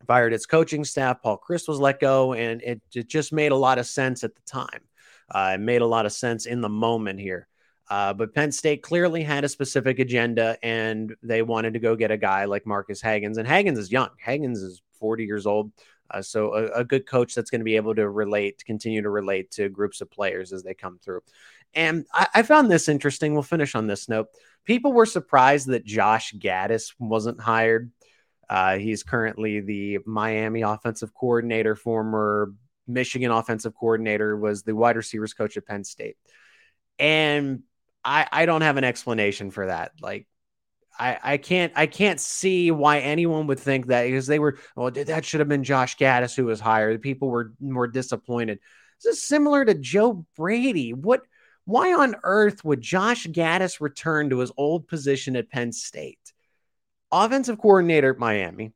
fired 0.08 0.34
its 0.34 0.46
coaching 0.46 0.84
staff. 0.84 1.22
Paul 1.22 1.42
Chryst 1.48 1.68
was 1.68 1.80
let 1.80 2.00
go, 2.00 2.34
and 2.34 2.62
it, 2.62 2.82
it 2.94 3.08
just 3.08 3.34
made 3.34 3.52
a 3.52 3.58
lot 3.58 3.78
of 3.78 3.86
sense 3.86 4.24
at 4.24 4.36
the 4.36 4.42
time. 4.46 4.82
Uh, 5.30 5.52
it 5.56 5.60
made 5.60 5.82
a 5.82 5.88
lot 5.88 6.06
of 6.06 6.12
sense 6.12 6.46
in 6.46 6.62
the 6.62 6.70
moment 6.70 7.20
here. 7.20 7.48
Uh, 7.90 8.14
but 8.14 8.34
Penn 8.34 8.52
State 8.52 8.82
clearly 8.82 9.24
had 9.24 9.44
a 9.44 9.50
specific 9.50 10.00
agenda, 10.00 10.58
and 10.64 11.16
they 11.22 11.42
wanted 11.42 11.74
to 11.74 11.80
go 11.80 11.96
get 11.96 12.12
a 12.12 12.18
guy 12.18 12.46
like 12.46 12.66
Marcus 12.66 13.02
Hagans. 13.02 13.38
And 13.38 13.48
Hagans 13.48 13.78
is 13.78 13.92
young. 13.92 14.10
Hagans 14.24 14.58
is 14.58 14.82
40 15.00 15.26
years 15.26 15.46
old. 15.46 15.72
Uh, 16.10 16.22
so 16.22 16.54
a, 16.54 16.66
a, 16.80 16.84
good 16.84 17.08
coach 17.08 17.34
that's 17.34 17.50
going 17.50 17.62
to 17.62 17.66
be 17.66 17.76
able 17.76 17.96
to 17.96 18.08
relate, 18.08 18.64
continue 18.66 19.02
to 19.02 19.10
relate 19.10 19.50
to 19.52 19.70
groups 19.70 20.02
of 20.02 20.12
players 20.12 20.54
as 20.54 20.64
they 20.64 20.74
come 20.74 21.00
through. 21.00 21.22
And 21.74 22.06
I, 22.14 22.28
I 22.36 22.42
found 22.44 22.70
this 22.70 22.88
interesting. 22.88 23.34
We'll 23.34 23.44
finish 23.44 23.76
on 23.76 23.88
this 23.88 24.08
note. 24.08 24.28
People 24.66 24.94
were 24.94 25.06
surprised 25.06 25.68
that 25.68 25.86
Josh 25.86 26.34
Gattis 26.34 26.94
wasn't 27.00 27.42
hired. 27.42 27.92
Uh, 28.50 28.78
he's 28.78 29.04
currently 29.04 29.60
the 29.60 30.00
Miami 30.06 30.62
offensive 30.62 31.14
coordinator, 31.14 31.76
former 31.76 32.54
Michigan 32.88 33.32
offensive 33.32 33.74
coordinator, 33.76 34.38
was 34.38 34.64
the 34.64 34.76
wide 34.76 34.98
receivers 34.98 35.34
coach 35.34 35.58
at 35.58 35.66
Penn 35.66 35.84
State. 35.84 36.18
And 37.00 37.64
I, 38.04 38.28
I 38.32 38.46
don't 38.46 38.62
have 38.62 38.78
an 38.78 38.84
explanation 38.84 39.50
for 39.50 39.66
that. 39.66 39.94
Like, 40.00 40.28
I, 40.98 41.20
I 41.24 41.38
can't 41.38 41.74
I 41.76 41.88
can't 41.88 42.20
see 42.20 42.72
why 42.72 43.00
anyone 43.00 43.48
would 43.48 43.60
think 43.60 43.88
that 43.88 44.06
because 44.06 44.28
they 44.28 44.40
were 44.40 44.58
oh, 44.78 44.84
well 44.84 44.92
that 44.92 45.26
should 45.26 45.42
have 45.42 45.50
been 45.50 45.64
Josh 45.64 45.98
Gattis 45.98 46.36
who 46.36 46.46
was 46.46 46.60
hired. 46.60 46.96
The 46.96 47.00
people 47.00 47.30
were 47.30 47.54
more 47.60 47.88
disappointed. 47.88 48.60
This 49.04 49.18
is 49.18 49.24
similar 49.24 49.66
to 49.66 49.74
Joe 49.74 50.26
Brady. 50.36 50.94
What 50.94 51.22
why 51.66 51.94
on 51.94 52.16
earth 52.24 52.64
would 52.64 52.82
Josh 52.82 53.28
Gattis 53.28 53.82
return 53.82 54.30
to 54.30 54.40
his 54.40 54.52
old 54.56 54.88
position 54.88 55.36
at 55.36 55.50
Penn 55.50 55.72
State? 55.72 56.20
offensive 57.16 57.58
coordinator 57.58 58.12
at 58.12 58.20
Miami, 58.20 58.74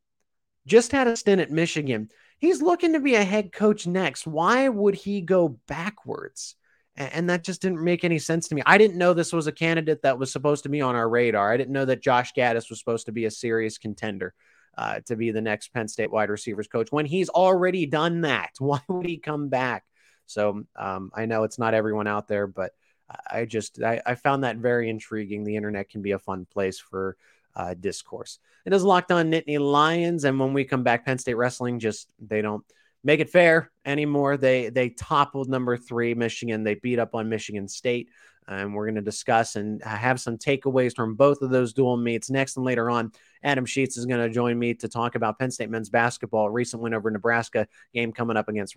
just 0.65 0.91
had 0.91 1.07
a 1.07 1.15
stint 1.15 1.41
at 1.41 1.51
Michigan. 1.51 2.09
He's 2.39 2.61
looking 2.61 2.93
to 2.93 2.99
be 2.99 3.15
a 3.15 3.23
head 3.23 3.51
coach 3.51 3.85
next. 3.85 4.25
Why 4.25 4.69
would 4.69 4.95
he 4.95 5.21
go 5.21 5.59
backwards? 5.67 6.55
And 6.99 7.29
that 7.29 7.45
just 7.45 7.61
didn't 7.61 7.81
make 7.81 8.03
any 8.03 8.19
sense 8.19 8.49
to 8.49 8.55
me. 8.55 8.61
I 8.65 8.77
didn't 8.77 8.97
know 8.97 9.13
this 9.13 9.31
was 9.31 9.47
a 9.47 9.53
candidate 9.53 10.01
that 10.01 10.19
was 10.19 10.33
supposed 10.33 10.63
to 10.63 10.69
be 10.69 10.81
on 10.81 10.95
our 10.95 11.09
radar. 11.09 11.51
I 11.51 11.55
didn't 11.55 11.73
know 11.73 11.85
that 11.85 12.03
Josh 12.03 12.33
Gattis 12.33 12.69
was 12.69 12.77
supposed 12.79 13.05
to 13.05 13.13
be 13.13 13.23
a 13.23 13.31
serious 13.31 13.77
contender 13.77 14.33
uh, 14.77 14.99
to 15.05 15.15
be 15.15 15.31
the 15.31 15.41
next 15.41 15.69
Penn 15.73 15.87
State 15.87 16.11
wide 16.11 16.29
receivers 16.29 16.67
coach 16.67 16.91
when 16.91 17.05
he's 17.05 17.29
already 17.29 17.85
done 17.85 18.21
that. 18.21 18.51
Why 18.59 18.81
would 18.89 19.05
he 19.05 19.17
come 19.17 19.47
back? 19.47 19.85
So 20.25 20.65
um, 20.75 21.11
I 21.15 21.25
know 21.25 21.43
it's 21.43 21.57
not 21.57 21.73
everyone 21.73 22.05
out 22.05 22.27
there, 22.27 22.47
but 22.47 22.73
I 23.31 23.45
just 23.45 23.81
I, 23.81 24.01
I, 24.05 24.15
found 24.15 24.43
that 24.43 24.57
very 24.57 24.89
intriguing. 24.89 25.43
The 25.43 25.55
internet 25.55 25.89
can 25.89 26.01
be 26.01 26.11
a 26.11 26.19
fun 26.19 26.45
place 26.45 26.79
for 26.79 27.17
uh, 27.55 27.73
discourse. 27.73 28.37
It 28.65 28.73
is 28.73 28.83
locked 28.83 29.11
on 29.11 29.31
Nittany 29.31 29.59
Lions, 29.59 30.25
and 30.25 30.39
when 30.39 30.53
we 30.53 30.65
come 30.65 30.83
back, 30.83 31.05
Penn 31.05 31.17
State 31.17 31.33
wrestling 31.33 31.79
just 31.79 32.11
they 32.19 32.41
don't 32.43 32.63
make 33.03 33.19
it 33.19 33.29
fair 33.29 33.71
anymore. 33.85 34.37
They 34.37 34.69
they 34.69 34.89
toppled 34.89 35.49
number 35.49 35.77
three 35.77 36.13
Michigan. 36.13 36.63
They 36.63 36.75
beat 36.75 36.99
up 36.99 37.15
on 37.15 37.29
Michigan 37.29 37.67
State. 37.67 38.09
and 38.47 38.73
we're 38.73 38.85
going 38.85 38.95
to 38.95 39.01
discuss 39.01 39.55
and 39.55 39.83
have 39.83 40.19
some 40.19 40.37
takeaways 40.37 40.95
from 40.95 41.13
both 41.15 41.41
of 41.43 41.51
those 41.51 41.71
dual 41.71 41.97
meets. 41.97 42.31
Next 42.31 42.57
and 42.57 42.65
later 42.65 42.89
on, 42.89 43.11
Adam 43.43 43.65
Sheets 43.65 43.95
is 43.95 44.07
going 44.07 44.21
to 44.21 44.33
join 44.33 44.57
me 44.57 44.73
to 44.73 44.87
talk 44.89 45.13
about 45.13 45.37
Penn 45.37 45.51
State 45.51 45.69
men's 45.69 45.89
basketball, 45.89 46.49
recent 46.49 46.81
win 46.81 46.95
over 46.95 47.11
Nebraska, 47.11 47.67
game 47.93 48.11
coming 48.11 48.35
up 48.37 48.49
against 48.49 48.75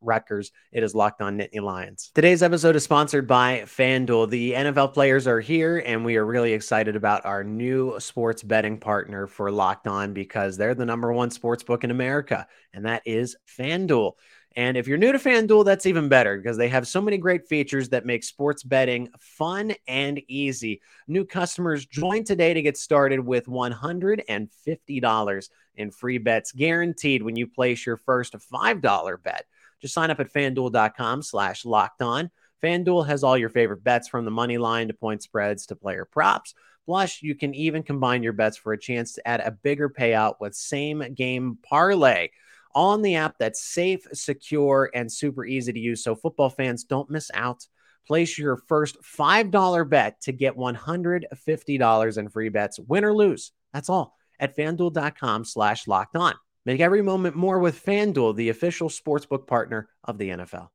Rutgers. 0.00 0.52
It 0.72 0.82
is 0.82 0.94
locked 0.94 1.22
on 1.22 1.38
Nittany 1.38 1.62
Lions. 1.62 2.12
Today's 2.14 2.42
episode 2.42 2.76
is 2.76 2.84
sponsored 2.84 3.26
by 3.26 3.62
FanDuel. 3.64 4.28
The 4.28 4.52
NFL 4.52 4.92
players 4.92 5.26
are 5.26 5.40
here, 5.40 5.78
and 5.78 6.04
we 6.04 6.16
are 6.16 6.26
really 6.26 6.52
excited 6.52 6.94
about 6.94 7.24
our 7.24 7.42
new 7.42 7.98
sports 8.00 8.42
betting 8.42 8.78
partner 8.78 9.26
for 9.26 9.50
Locked 9.50 9.86
On 9.86 10.12
because 10.12 10.58
they're 10.58 10.74
the 10.74 10.84
number 10.84 11.12
one 11.12 11.30
sports 11.30 11.62
book 11.62 11.82
in 11.82 11.90
America, 11.90 12.46
and 12.72 12.84
that 12.84 13.02
is 13.06 13.36
FanDuel. 13.58 14.12
And 14.56 14.76
if 14.76 14.86
you're 14.86 14.98
new 14.98 15.10
to 15.10 15.18
FanDuel, 15.18 15.64
that's 15.64 15.86
even 15.86 16.08
better 16.08 16.36
because 16.36 16.56
they 16.56 16.68
have 16.68 16.86
so 16.86 17.00
many 17.00 17.18
great 17.18 17.48
features 17.48 17.88
that 17.88 18.06
make 18.06 18.22
sports 18.22 18.62
betting 18.62 19.08
fun 19.18 19.74
and 19.88 20.22
easy. 20.28 20.80
New 21.08 21.24
customers 21.24 21.86
join 21.86 22.22
today 22.22 22.54
to 22.54 22.62
get 22.62 22.76
started 22.76 23.18
with 23.18 23.46
$150 23.46 25.48
in 25.76 25.90
free 25.90 26.18
bets 26.18 26.52
guaranteed 26.52 27.22
when 27.22 27.34
you 27.34 27.48
place 27.48 27.84
your 27.84 27.96
first 27.96 28.34
$5 28.34 29.22
bet. 29.24 29.44
Just 29.80 29.94
sign 29.94 30.12
up 30.12 30.20
at 30.20 30.32
fanduel.com 30.32 31.22
slash 31.22 31.64
locked 31.64 32.00
on. 32.00 32.30
FanDuel 32.62 33.08
has 33.08 33.24
all 33.24 33.36
your 33.36 33.50
favorite 33.50 33.82
bets 33.82 34.06
from 34.06 34.24
the 34.24 34.30
money 34.30 34.56
line 34.56 34.86
to 34.86 34.94
point 34.94 35.22
spreads 35.22 35.66
to 35.66 35.74
player 35.74 36.04
props. 36.04 36.54
Plus, 36.86 37.22
you 37.22 37.34
can 37.34 37.54
even 37.54 37.82
combine 37.82 38.22
your 38.22 38.32
bets 38.32 38.56
for 38.56 38.72
a 38.72 38.78
chance 38.78 39.14
to 39.14 39.26
add 39.26 39.40
a 39.40 39.50
bigger 39.50 39.90
payout 39.90 40.34
with 40.38 40.54
same 40.54 41.02
game 41.14 41.58
parlay 41.62 42.28
on 42.74 43.02
the 43.02 43.16
app 43.16 43.36
that's 43.38 43.62
safe, 43.62 44.06
secure, 44.12 44.90
and 44.94 45.10
super 45.10 45.44
easy 45.44 45.72
to 45.72 45.78
use. 45.78 46.02
So 46.02 46.14
football 46.14 46.50
fans 46.50 46.84
don't 46.84 47.10
miss 47.10 47.30
out. 47.34 47.66
Place 48.06 48.38
your 48.38 48.56
first 48.56 48.96
$5 49.02 49.88
bet 49.88 50.20
to 50.22 50.32
get 50.32 50.56
$150 50.56 52.18
in 52.18 52.28
free 52.28 52.48
bets, 52.50 52.78
win 52.78 53.04
or 53.04 53.14
lose. 53.14 53.52
That's 53.72 53.88
all 53.88 54.14
at 54.38 54.56
fanduel.com 54.56 55.44
slash 55.44 55.86
locked 55.86 56.16
on. 56.16 56.34
Make 56.66 56.80
every 56.80 57.02
moment 57.02 57.36
more 57.36 57.58
with 57.58 57.84
FanDuel, 57.84 58.36
the 58.36 58.48
official 58.48 58.88
sportsbook 58.88 59.46
partner 59.46 59.88
of 60.02 60.18
the 60.18 60.30
NFL. 60.30 60.68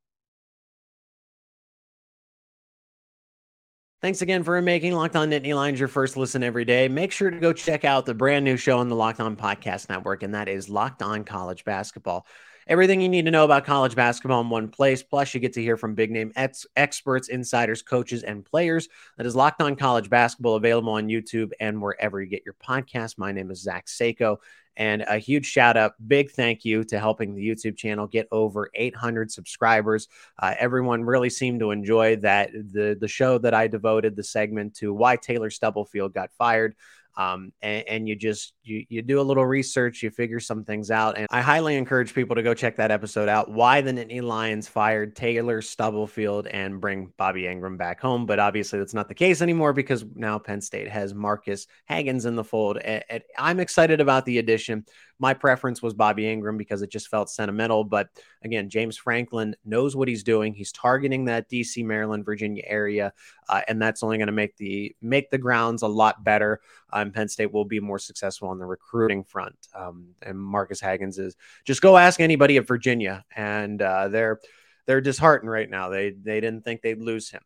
Thanks 4.02 4.22
again 4.22 4.44
for 4.44 4.62
making 4.62 4.94
Locked 4.94 5.18
On 5.18 5.30
Nittany 5.30 5.54
Lions 5.54 5.78
your 5.78 5.90
first 5.90 6.16
listen 6.16 6.42
every 6.42 6.64
day. 6.64 6.88
Make 6.88 7.12
sure 7.12 7.30
to 7.30 7.38
go 7.38 7.52
check 7.52 7.84
out 7.84 8.06
the 8.06 8.14
brand 8.14 8.46
new 8.46 8.56
show 8.56 8.80
on 8.80 8.88
the 8.88 8.96
Locked 8.96 9.20
On 9.20 9.36
Podcast 9.36 9.90
Network, 9.90 10.24
and 10.24 10.34
that 10.36 10.48
is 10.48 10.70
Locked 10.70 11.02
On 11.02 11.26
College 11.26 11.66
Basketball. 11.66 12.26
Everything 12.70 13.02
you 13.02 13.10
need 13.10 13.26
to 13.26 13.32
know 13.32 13.46
about 13.46 13.66
college 13.66 13.96
basketball 13.96 14.42
in 14.42 14.50
one 14.52 14.68
place. 14.68 15.02
Plus, 15.02 15.34
you 15.34 15.40
get 15.40 15.54
to 15.54 15.62
hear 15.62 15.76
from 15.76 15.96
big 15.96 16.12
name 16.12 16.32
ex- 16.36 16.68
experts, 16.76 17.28
insiders, 17.28 17.82
coaches, 17.82 18.22
and 18.22 18.46
players. 18.46 18.88
That 19.18 19.26
is 19.26 19.36
Locked 19.36 19.64
On 19.64 19.76
College 19.76 20.08
Basketball, 20.08 20.54
available 20.54 20.94
on 20.94 21.08
YouTube 21.08 21.50
and 21.60 21.82
wherever 21.82 22.22
you 22.22 22.30
get 22.30 22.44
your 22.46 22.54
podcast. 22.64 23.18
My 23.18 23.32
name 23.32 23.50
is 23.50 23.64
Zach 23.64 23.88
Seiko, 23.88 24.38
and 24.78 25.04
a 25.08 25.18
huge 25.18 25.48
shout 25.48 25.78
out, 25.78 25.94
big 26.08 26.30
thank 26.30 26.64
you 26.64 26.84
to 26.84 27.00
helping 27.00 27.34
the 27.34 27.42
YouTube 27.42 27.76
channel 27.76 28.06
get 28.06 28.28
over 28.32 28.70
800 28.76 29.32
subscribers. 29.32 30.08
Uh, 30.38 30.54
everyone 30.60 31.04
really 31.04 31.32
seemed 31.32 31.62
to 31.62 31.72
enjoy 31.72 32.18
that 32.18 32.52
the 32.54 32.96
the 33.02 33.08
show 33.08 33.40
that 33.40 33.56
I 33.56 33.66
devoted 33.66 34.16
the 34.16 34.24
segment 34.24 34.76
to 34.76 34.94
why 34.94 35.16
Taylor 35.16 35.50
Stubblefield 35.50 36.14
got 36.14 36.32
fired. 36.34 36.76
Um, 37.20 37.52
and, 37.62 37.84
and, 37.86 38.08
you 38.08 38.16
just 38.16 38.54
you 38.64 38.86
you 38.88 39.02
do 39.02 39.20
a 39.20 39.22
little 39.22 39.46
research, 39.46 40.02
you 40.02 40.10
figure 40.10 40.40
some 40.40 40.64
things 40.64 40.90
out, 40.90 41.18
and 41.18 41.28
I 41.30 41.42
highly 41.42 41.76
encourage 41.76 42.14
people 42.14 42.38
to 42.38 42.42
go 42.42 42.54
check 42.54 42.78
that 42.78 42.92
episode 42.92 43.28
out. 43.28 43.52
Why 43.52 43.82
the 43.82 43.92
Nittany 43.92 44.24
Lions 44.24 44.70
fired 44.70 45.18
Taylor 45.18 45.62
Stubblefield 45.62 46.48
and 46.48 46.80
bring 46.80 47.12
Bobby 47.18 47.42
Engram 47.42 47.78
back 47.78 48.00
home, 48.00 48.26
but 48.26 48.40
obviously 48.40 48.80
that's 48.80 48.94
not 48.94 49.10
the 49.10 49.16
case 49.16 49.42
anymore 49.42 49.74
because 49.74 50.06
now 50.16 50.40
Penn 50.40 50.62
State 50.62 50.88
has 50.88 51.14
marcus 51.14 51.68
Hagans 51.90 52.26
in 52.26 52.38
the 52.38 52.44
fold. 52.46 52.78
And, 52.78 53.04
and 53.10 53.24
I'm 53.38 53.60
excited 53.60 54.00
about 54.00 54.24
the 54.24 54.38
addition. 54.38 54.86
My 55.20 55.34
preference 55.34 55.82
was 55.82 55.94
Bobby 55.94 56.24
Engram 56.24 56.58
because 56.58 56.82
it 56.82 56.90
just 56.90 57.10
felt 57.10 57.30
sentimental. 57.30 57.84
But 57.84 58.10
again, 58.42 58.70
James 58.70 58.98
Franklin 58.98 59.56
knows 59.66 59.96
what 59.96 60.08
he's 60.08 60.24
doing. 60.24 60.54
He's 60.54 60.72
targeting 60.72 61.26
that 61.26 61.50
DC, 61.50 61.84
Maryland, 61.86 62.26
Virginia 62.26 62.64
area, 62.66 63.14
uh, 63.50 63.62
and 63.68 63.82
that's 63.82 64.02
only 64.02 64.18
going 64.18 64.28
to 64.28 64.34
make 64.34 64.56
the 64.58 64.96
make 65.02 65.30
the 65.30 65.38
grounds 65.38 65.82
a 65.82 65.88
lot 65.88 66.24
better. 66.24 66.62
Um, 66.92 67.12
Penn 67.12 67.28
State 67.28 67.52
will 67.52 67.66
be 67.66 67.80
more 67.80 68.00
successful 68.00 68.48
on 68.48 68.60
the 68.60 68.66
recruiting 68.66 69.24
front. 69.24 69.68
Um, 69.76 70.16
and 70.22 70.40
Marcus 70.40 70.82
Hagans 70.82 71.20
is 71.20 71.36
just 71.66 71.82
go 71.82 71.98
ask 71.98 72.20
anybody 72.20 72.58
at 72.58 72.68
Virginia, 72.68 73.26
and 73.36 73.82
uh, 73.82 74.08
they're 74.08 74.40
they're 74.86 75.02
disheartened 75.02 75.52
right 75.52 75.70
now. 75.70 75.90
They 75.90 76.12
they 76.12 76.40
didn't 76.40 76.64
think 76.64 76.82
they'd 76.82 77.02
lose 77.02 77.30
him. 77.30 77.42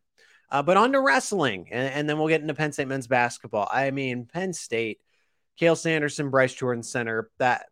Uh, 0.51 0.61
but 0.61 0.77
on 0.77 0.91
to 0.91 1.01
wrestling, 1.01 1.67
and, 1.71 1.91
and, 1.91 2.07
then 2.07 2.19
we'll 2.19 2.27
get 2.27 2.41
into 2.41 2.53
Penn 2.53 2.71
State 2.71 2.87
men's 2.87 3.07
basketball. 3.07 3.67
I 3.71 3.89
mean, 3.89 4.27
Penn 4.31 4.53
State 4.53 4.99
Cael 5.59 5.77
Sanderson, 5.77 6.29
Bryce 6.29 6.53
Jordan 6.53 6.83
Center, 6.83 7.29
that 7.37 7.67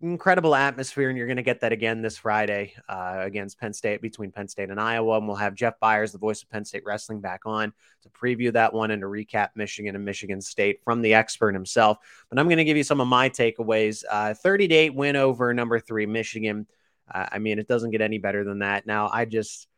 incredible 0.00 0.54
atmosphere, 0.54 1.08
and 1.08 1.16
you're 1.16 1.26
going 1.26 1.38
to 1.38 1.42
get 1.42 1.60
that 1.60 1.72
again 1.72 2.02
this 2.02 2.18
Friday 2.18 2.74
uh, 2.88 3.16
against 3.20 3.58
Penn 3.58 3.72
State 3.72 4.02
between 4.02 4.30
Penn 4.30 4.48
State 4.48 4.70
and 4.70 4.80
Iowa. 4.80 5.16
And 5.16 5.26
we'll 5.26 5.36
have 5.36 5.54
Jeff 5.54 5.80
Byers, 5.80 6.12
the 6.12 6.18
voice 6.18 6.42
of 6.42 6.50
Penn 6.50 6.64
State 6.64 6.82
wrestling, 6.84 7.20
back 7.20 7.40
on 7.46 7.72
to 8.02 8.08
preview 8.10 8.52
that 8.52 8.72
one 8.72 8.90
and 8.90 9.00
to 9.02 9.08
recap 9.08 9.50
Michigan 9.54 9.94
and 9.94 10.04
Michigan 10.04 10.40
State 10.40 10.80
from 10.84 11.02
the 11.02 11.14
expert 11.14 11.54
himself. 11.54 11.98
But 12.28 12.38
I'm 12.38 12.46
going 12.46 12.58
to 12.58 12.64
give 12.64 12.76
you 12.76 12.84
some 12.84 13.00
of 13.00 13.08
my 13.08 13.30
takeaways. 13.30 14.04
Uh, 14.08 14.34
30 14.34 14.68
to 14.68 14.74
8 14.74 14.94
win 14.94 15.16
over 15.16 15.54
number 15.54 15.80
three 15.80 16.06
Michigan. 16.06 16.66
Uh, 17.12 17.26
I 17.32 17.38
mean, 17.38 17.58
it 17.58 17.68
doesn't 17.68 17.90
get 17.90 18.00
any 18.00 18.18
better 18.18 18.44
than 18.44 18.60
that. 18.60 18.86
Now, 18.86 19.08
I 19.12 19.24
just 19.24 19.68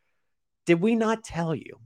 did 0.65 0.81
we 0.81 0.95
not 0.95 1.23
tell 1.23 1.55
you 1.55 1.79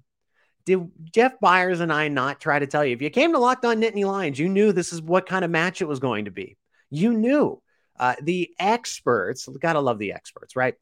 did 0.65 0.89
Jeff 1.13 1.39
Byers 1.39 1.79
and 1.79 1.91
I 1.91 2.07
not 2.07 2.39
try 2.39 2.59
to 2.59 2.67
tell 2.67 2.85
you? 2.85 2.93
If 2.95 3.01
you 3.01 3.09
came 3.09 3.31
to 3.33 3.39
Locked 3.39 3.65
On 3.65 3.81
Nittany 3.81 4.05
Lions, 4.05 4.39
you 4.39 4.49
knew 4.49 4.71
this 4.71 4.93
is 4.93 5.01
what 5.01 5.27
kind 5.27 5.45
of 5.45 5.51
match 5.51 5.81
it 5.81 5.87
was 5.87 5.99
going 5.99 6.25
to 6.25 6.31
be. 6.31 6.57
You 6.89 7.13
knew. 7.13 7.61
Uh, 7.99 8.15
the 8.21 8.49
experts, 8.57 9.47
gotta 9.59 9.79
love 9.79 9.99
the 9.99 10.13
experts, 10.13 10.55
right? 10.55 10.75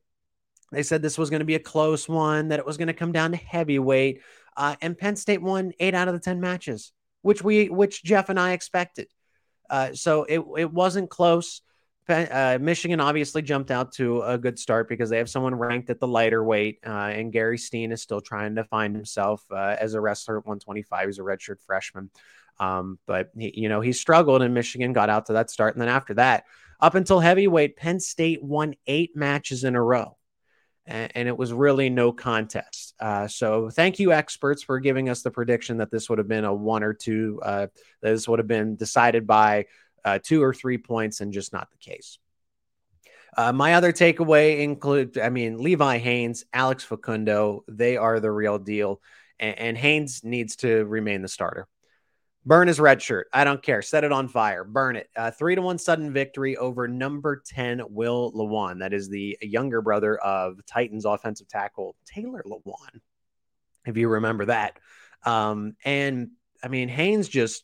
They 0.72 0.84
said 0.84 1.02
this 1.02 1.18
was 1.18 1.30
going 1.30 1.40
to 1.40 1.46
be 1.46 1.56
a 1.56 1.60
close 1.60 2.08
one, 2.08 2.50
that 2.50 2.60
it 2.60 2.66
was 2.66 2.78
going 2.78 2.88
to 2.88 2.94
come 2.94 3.12
down 3.12 3.32
to 3.32 3.38
heavyweight, 3.38 4.22
uh, 4.56 4.76
and 4.82 4.98
Penn 4.98 5.16
State 5.16 5.42
won 5.42 5.74
eight 5.80 5.96
out 5.96 6.08
of 6.08 6.14
the 6.14 6.20
ten 6.20 6.40
matches, 6.40 6.94
which 7.22 7.44
we, 7.44 7.70
which 7.70 8.04
Jeff 8.04 8.30
and 8.30 8.40
I 8.40 8.54
expected. 8.54 9.08
Uh, 9.70 9.94
so 9.94 10.24
it 10.24 10.42
it 10.58 10.72
wasn't 10.72 11.10
close 11.10 11.62
uh, 12.10 12.58
Michigan 12.60 13.00
obviously 13.00 13.42
jumped 13.42 13.72
out 13.72 13.92
to 13.94 14.22
a 14.22 14.38
good 14.38 14.60
start 14.60 14.90
because 14.90 15.10
they 15.10 15.18
have 15.18 15.30
someone 15.30 15.56
ranked 15.56 15.90
at 15.90 16.00
the 16.00 16.08
lighter 16.08 16.44
weight, 16.44 16.80
uh, 16.86 16.90
and 16.90 17.32
Gary 17.32 17.58
Steen 17.58 17.92
is 17.92 18.02
still 18.02 18.22
trying 18.22 18.56
to 18.56 18.64
find 18.64 18.96
himself 18.96 19.44
uh, 19.52 19.76
as 19.80 19.94
a 19.94 20.02
wrestler 20.02 20.40
at 20.40 20.46
125. 20.46 21.08
He's 21.08 21.20
a 21.20 21.22
redshirt 21.22 21.62
freshman, 21.66 22.10
um, 22.60 23.00
but 23.06 23.30
he, 23.38 23.62
you 23.62 23.70
know 23.70 23.82
he 23.82 23.94
struggled, 23.94 24.42
and 24.42 24.54
Michigan 24.54 24.94
got 24.94 25.10
out 25.10 25.28
to 25.28 25.34
that 25.34 25.50
start, 25.50 25.76
and 25.76 25.82
then 25.82 25.90
after 25.90 26.16
that, 26.16 26.46
up 26.80 26.96
until 26.96 27.20
heavyweight, 27.20 27.78
Penn 27.78 28.00
State 28.00 28.44
won 28.44 28.76
eight 28.88 29.16
matches 29.16 29.64
in 29.64 29.76
a 29.76 29.84
row, 29.84 30.18
and, 30.86 31.28
it 31.28 31.38
was 31.38 31.54
really 31.54 31.90
no 31.90 32.12
contest. 32.12 32.96
Uh, 33.00 33.28
so 33.28 33.70
thank 33.70 34.00
you, 34.00 34.12
experts, 34.12 34.64
for 34.64 34.80
giving 34.80 35.10
us 35.10 35.22
the 35.22 35.32
prediction 35.32 35.78
that 35.78 35.92
this 35.92 36.10
would 36.10 36.18
have 36.18 36.28
been 36.28 36.46
a 36.46 36.54
one 36.54 36.84
or 36.84 36.94
two. 36.94 37.40
Uh, 37.44 37.68
this 38.02 38.28
would 38.28 38.40
have 38.40 38.48
been 38.48 38.76
decided 38.76 39.28
by 39.28 39.66
uh, 40.06 40.20
two 40.22 40.44
or 40.44 40.54
three 40.54 40.78
points 40.78 41.22
and 41.22 41.34
just 41.34 41.54
not 41.54 41.70
the 41.72 41.78
case. 41.78 42.20
Uh, 43.38 43.54
my 43.54 43.76
other 43.76 43.92
takeaway 43.92 44.60
include, 44.60 45.18
I 45.18 45.30
mean, 45.30 45.60
Levi 45.60 45.98
Haines, 45.98 46.46
Alex 46.54 46.84
Facundo, 46.84 47.64
they 47.68 47.98
are 47.98 48.20
the 48.20 48.32
real 48.32 48.58
deal. 48.58 49.02
And, 49.40 49.60
and 49.60 49.78
Haines 49.78 50.24
needs 50.24 50.58
to 50.58 50.86
remain 50.86 51.22
the 51.22 51.28
starter. 51.28 51.68
Burn 52.46 52.68
his 52.68 52.80
red 52.80 53.02
shirt. 53.02 53.28
I 53.32 53.44
don't 53.44 53.62
care. 53.62 53.82
Set 53.82 54.04
it 54.04 54.12
on 54.12 54.28
fire. 54.28 54.64
Burn 54.64 54.96
it. 54.96 55.10
Uh, 55.16 55.30
three 55.30 55.56
to 55.56 55.62
one 55.62 55.78
sudden 55.78 56.12
victory 56.12 56.58
over 56.58 56.88
number 56.88 57.44
10, 57.46 57.84
Will 57.90 58.32
Lewan. 58.32 58.80
That 58.80 58.94
is 58.94 59.10
the 59.10 59.38
younger 59.42 59.82
brother 59.82 60.18
of 60.18 60.66
Titans 60.66 61.06
offensive 61.06 61.48
tackle 61.48 61.96
Taylor 62.06 62.44
Lewan, 62.48 63.02
if 63.86 63.98
you 63.98 64.08
remember 64.08 64.46
that. 64.46 64.80
Um, 65.26 65.76
and 65.84 66.32
I 66.64 66.70
mean, 66.70 66.90
Haines 66.90 67.28
just, 67.28 67.64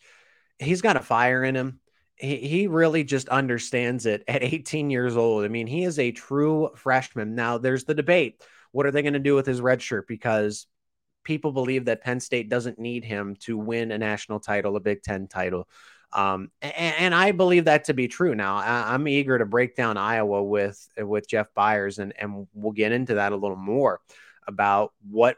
he's 0.59 0.81
got 0.81 0.97
a 0.97 1.01
fire 1.01 1.43
in 1.43 1.55
him 1.55 1.79
he, 2.15 2.37
he 2.37 2.67
really 2.67 3.03
just 3.03 3.29
understands 3.29 4.05
it 4.05 4.23
at 4.27 4.43
18 4.43 4.89
years 4.89 5.17
old. 5.17 5.45
I 5.45 5.47
mean, 5.47 5.67
he 5.67 5.83
is 5.83 5.99
a 5.99 6.11
true 6.11 6.71
freshman. 6.75 7.35
Now, 7.35 7.57
there's 7.57 7.83
the 7.83 7.93
debate. 7.93 8.41
What 8.71 8.85
are 8.85 8.91
they 8.91 9.01
going 9.01 9.13
to 9.13 9.19
do 9.19 9.35
with 9.35 9.45
his 9.45 9.61
red 9.61 9.81
shirt? 9.81 10.07
Because 10.07 10.67
people 11.23 11.51
believe 11.51 11.85
that 11.85 12.03
Penn 12.03 12.19
State 12.19 12.49
doesn't 12.49 12.79
need 12.79 13.03
him 13.03 13.35
to 13.41 13.57
win 13.57 13.91
a 13.91 13.97
national 13.97 14.39
title, 14.39 14.75
a 14.75 14.79
Big 14.79 15.01
Ten 15.01 15.27
title. 15.27 15.67
Um, 16.13 16.51
and, 16.61 16.95
and, 16.97 17.15
I 17.15 17.31
believe 17.33 17.65
that 17.65 17.85
to 17.85 17.93
be 17.93 18.07
true. 18.07 18.35
Now, 18.35 18.57
I, 18.57 18.93
am 18.93 19.07
eager 19.07 19.37
to 19.37 19.45
break 19.45 19.75
down 19.75 19.97
Iowa 19.97 20.43
with 20.43 20.87
with 20.97 21.27
Jeff 21.27 21.53
Byers, 21.53 21.99
and 21.99 22.13
and 22.17 22.47
we'll 22.53 22.71
get 22.71 22.93
into 22.93 23.15
that 23.15 23.33
a 23.33 23.35
little 23.35 23.57
more 23.57 23.99
about 24.47 24.93
what 25.09 25.37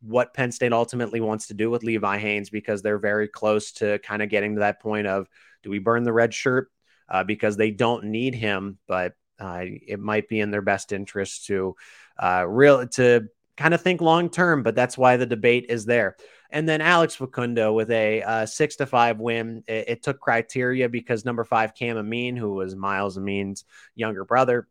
what 0.00 0.32
Penn 0.32 0.52
State 0.52 0.72
ultimately 0.72 1.20
wants 1.20 1.48
to 1.48 1.54
do 1.54 1.68
with 1.68 1.82
Levi 1.82 2.18
Haines 2.18 2.48
because 2.48 2.80
they're 2.80 2.98
very 2.98 3.28
close 3.28 3.72
to 3.72 3.98
kind 3.98 4.22
of 4.22 4.30
getting 4.30 4.54
to 4.54 4.60
that 4.60 4.80
point 4.80 5.06
of 5.06 5.28
do 5.64 5.70
we 5.70 5.80
burn 5.80 6.04
the 6.04 6.12
red 6.12 6.32
shirt 6.32 6.70
uh, 7.08 7.24
because 7.24 7.56
they 7.56 7.72
don't 7.72 8.04
need 8.04 8.34
him, 8.34 8.78
but 8.86 9.14
uh, 9.40 9.62
it 9.64 9.98
might 9.98 10.28
be 10.28 10.38
in 10.38 10.50
their 10.50 10.62
best 10.62 10.92
interest 10.92 11.46
to 11.46 11.74
uh, 12.22 12.44
real 12.46 12.86
to 12.86 13.28
kind 13.56 13.74
of 13.74 13.82
think 13.82 14.00
long 14.00 14.30
term. 14.30 14.62
But 14.62 14.76
that's 14.76 14.96
why 14.96 15.16
the 15.16 15.26
debate 15.26 15.66
is 15.68 15.84
there. 15.84 16.16
And 16.50 16.68
then 16.68 16.80
Alex 16.80 17.16
Facundo 17.16 17.72
with 17.72 17.90
a 17.90 18.22
uh, 18.22 18.46
six 18.46 18.76
to 18.76 18.86
five 18.86 19.18
win. 19.18 19.64
It, 19.66 19.88
it, 19.88 20.02
took 20.04 20.20
criteria 20.20 20.88
because 20.88 21.24
number 21.24 21.42
five 21.42 21.74
Cam 21.74 21.96
Amine, 21.96 22.36
who 22.36 22.52
was 22.52 22.76
Myles 22.76 23.18
Amine's 23.18 23.64
younger 23.96 24.24
brother, 24.24 24.68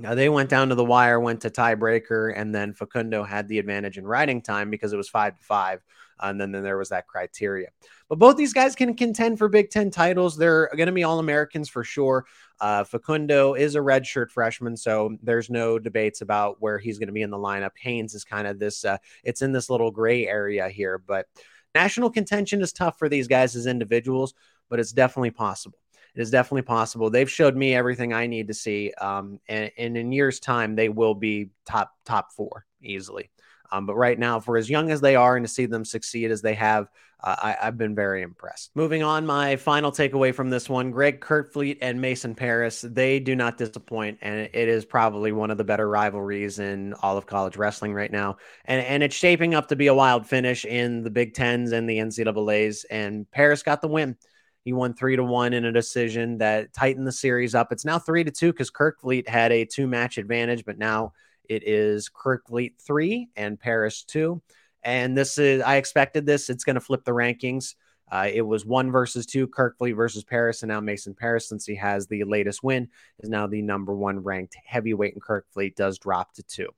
now 0.00 0.14
they 0.14 0.28
went 0.28 0.50
down 0.50 0.70
to 0.70 0.74
the 0.74 0.84
wire, 0.84 1.20
went 1.20 1.42
to 1.42 1.50
tiebreaker, 1.50 2.32
and 2.34 2.54
then 2.54 2.72
Facundo 2.74 3.22
had 3.22 3.48
the 3.48 3.58
advantage 3.58 3.98
in 3.98 4.06
riding 4.06 4.42
time 4.42 4.70
because 4.70 4.92
it 4.92 4.96
was 4.96 5.08
five 5.08 5.38
to 5.38 5.44
five. 5.44 5.82
and 6.22 6.40
then, 6.40 6.52
then 6.52 6.62
there 6.62 6.76
was 6.78 6.90
that 6.90 7.06
criteria. 7.06 7.68
But 8.08 8.18
both 8.18 8.36
these 8.36 8.52
guys 8.52 8.74
can 8.74 8.94
contend 8.94 9.38
for 9.38 9.48
Big 9.48 9.70
Ten 9.70 9.90
titles. 9.90 10.36
They're 10.36 10.68
going 10.76 10.86
to 10.86 10.92
be 10.92 11.04
All 11.04 11.18
Americans 11.18 11.68
for 11.68 11.84
sure. 11.84 12.26
Uh, 12.60 12.84
Facundo 12.84 13.54
is 13.54 13.74
a 13.74 13.80
redshirt 13.80 14.30
freshman, 14.30 14.76
so 14.76 15.16
there's 15.22 15.48
no 15.48 15.78
debates 15.78 16.20
about 16.20 16.60
where 16.60 16.78
he's 16.78 16.98
going 16.98 17.08
to 17.08 17.12
be 17.12 17.22
in 17.22 17.30
the 17.30 17.38
lineup. 17.38 17.70
Haines 17.80 18.14
is 18.14 18.24
kind 18.24 18.46
of 18.46 18.58
this, 18.58 18.84
uh, 18.84 18.98
it's 19.24 19.42
in 19.42 19.52
this 19.52 19.70
little 19.70 19.90
gray 19.90 20.26
area 20.26 20.68
here, 20.68 20.98
but 20.98 21.26
national 21.74 22.10
contention 22.10 22.60
is 22.60 22.72
tough 22.72 22.98
for 22.98 23.08
these 23.08 23.28
guys 23.28 23.56
as 23.56 23.66
individuals, 23.66 24.34
but 24.68 24.78
it's 24.78 24.92
definitely 24.92 25.30
possible. 25.30 25.78
It 26.14 26.20
is 26.20 26.30
definitely 26.30 26.62
possible. 26.62 27.10
They've 27.10 27.30
showed 27.30 27.56
me 27.56 27.74
everything 27.74 28.12
I 28.12 28.26
need 28.26 28.48
to 28.48 28.54
see, 28.54 28.92
um, 29.00 29.40
and, 29.48 29.70
and 29.76 29.96
in 29.96 30.12
years' 30.12 30.40
time, 30.40 30.76
they 30.76 30.88
will 30.88 31.14
be 31.14 31.50
top 31.64 31.92
top 32.04 32.32
four 32.32 32.66
easily. 32.82 33.30
Um, 33.72 33.86
but 33.86 33.96
right 33.96 34.18
now, 34.18 34.40
for 34.40 34.56
as 34.56 34.68
young 34.68 34.90
as 34.90 35.00
they 35.00 35.16
are 35.16 35.36
and 35.36 35.46
to 35.46 35.52
see 35.52 35.66
them 35.66 35.84
succeed 35.84 36.30
as 36.30 36.42
they 36.42 36.54
have, 36.54 36.88
uh, 37.22 37.36
I, 37.60 37.64
have 37.66 37.76
been 37.76 37.94
very 37.94 38.22
impressed. 38.22 38.70
Moving 38.74 39.02
on, 39.02 39.26
my 39.26 39.56
final 39.56 39.92
takeaway 39.92 40.34
from 40.34 40.50
this 40.50 40.68
one 40.68 40.90
Greg 40.90 41.20
Kerkvliet 41.20 41.78
and 41.82 42.00
Mason 42.00 42.34
Parris, 42.34 42.80
they 42.80 43.20
do 43.20 43.36
not 43.36 43.58
disappoint. 43.58 44.18
And 44.22 44.48
it 44.52 44.68
is 44.68 44.84
probably 44.84 45.32
one 45.32 45.50
of 45.50 45.58
the 45.58 45.64
better 45.64 45.88
rivalries 45.88 46.58
in 46.58 46.94
all 47.02 47.18
of 47.18 47.26
college 47.26 47.56
wrestling 47.56 47.92
right 47.92 48.10
now. 48.10 48.38
And, 48.64 48.84
and 48.84 49.02
it's 49.02 49.14
shaping 49.14 49.54
up 49.54 49.68
to 49.68 49.76
be 49.76 49.88
a 49.88 49.94
wild 49.94 50.26
finish 50.26 50.64
in 50.64 51.02
the 51.02 51.10
Big 51.10 51.34
Tens 51.34 51.72
and 51.72 51.88
the 51.88 51.98
NCAAs. 51.98 52.84
And 52.90 53.30
Parris 53.30 53.62
got 53.62 53.82
the 53.82 53.88
win. 53.88 54.16
He 54.64 54.72
won 54.72 54.94
three 54.94 55.16
to 55.16 55.24
one 55.24 55.52
in 55.52 55.64
a 55.64 55.72
decision 55.72 56.38
that 56.38 56.72
tightened 56.72 57.06
the 57.06 57.12
series 57.12 57.54
up. 57.54 57.72
It's 57.72 57.84
now 57.84 57.98
three 57.98 58.24
to 58.24 58.30
two 58.30 58.52
because 58.52 58.70
Kerkvliet 58.70 59.28
had 59.28 59.52
a 59.52 59.64
two 59.64 59.86
match 59.86 60.18
advantage, 60.18 60.64
but 60.64 60.78
now 60.78 61.12
it 61.48 61.66
is 61.66 62.10
Kerkvliet 62.10 62.74
three 62.80 63.28
and 63.36 63.58
Parris 63.58 64.04
two. 64.04 64.42
And 64.82 65.16
this 65.16 65.38
is, 65.38 65.62
I 65.62 65.76
expected 65.76 66.26
this. 66.26 66.50
It's 66.50 66.64
going 66.64 66.74
to 66.74 66.80
flip 66.80 67.04
the 67.04 67.12
rankings. 67.12 67.74
Uh, 68.10 68.28
it 68.32 68.42
was 68.42 68.66
one 68.66 68.90
versus 68.90 69.24
two, 69.24 69.46
Kerkvliet 69.46 69.94
versus 69.94 70.24
Parris, 70.24 70.62
and 70.62 70.68
now 70.68 70.80
Mason 70.80 71.14
Parris, 71.14 71.48
since 71.48 71.64
he 71.64 71.76
has 71.76 72.06
the 72.06 72.24
latest 72.24 72.62
win, 72.62 72.88
is 73.20 73.30
now 73.30 73.46
the 73.46 73.62
number 73.62 73.94
one 73.94 74.18
ranked 74.18 74.56
heavyweight, 74.64 75.14
and 75.14 75.22
Kerkvliet 75.22 75.76
does 75.76 75.98
drop 75.98 76.32
to 76.34 76.42
two. 76.42 76.68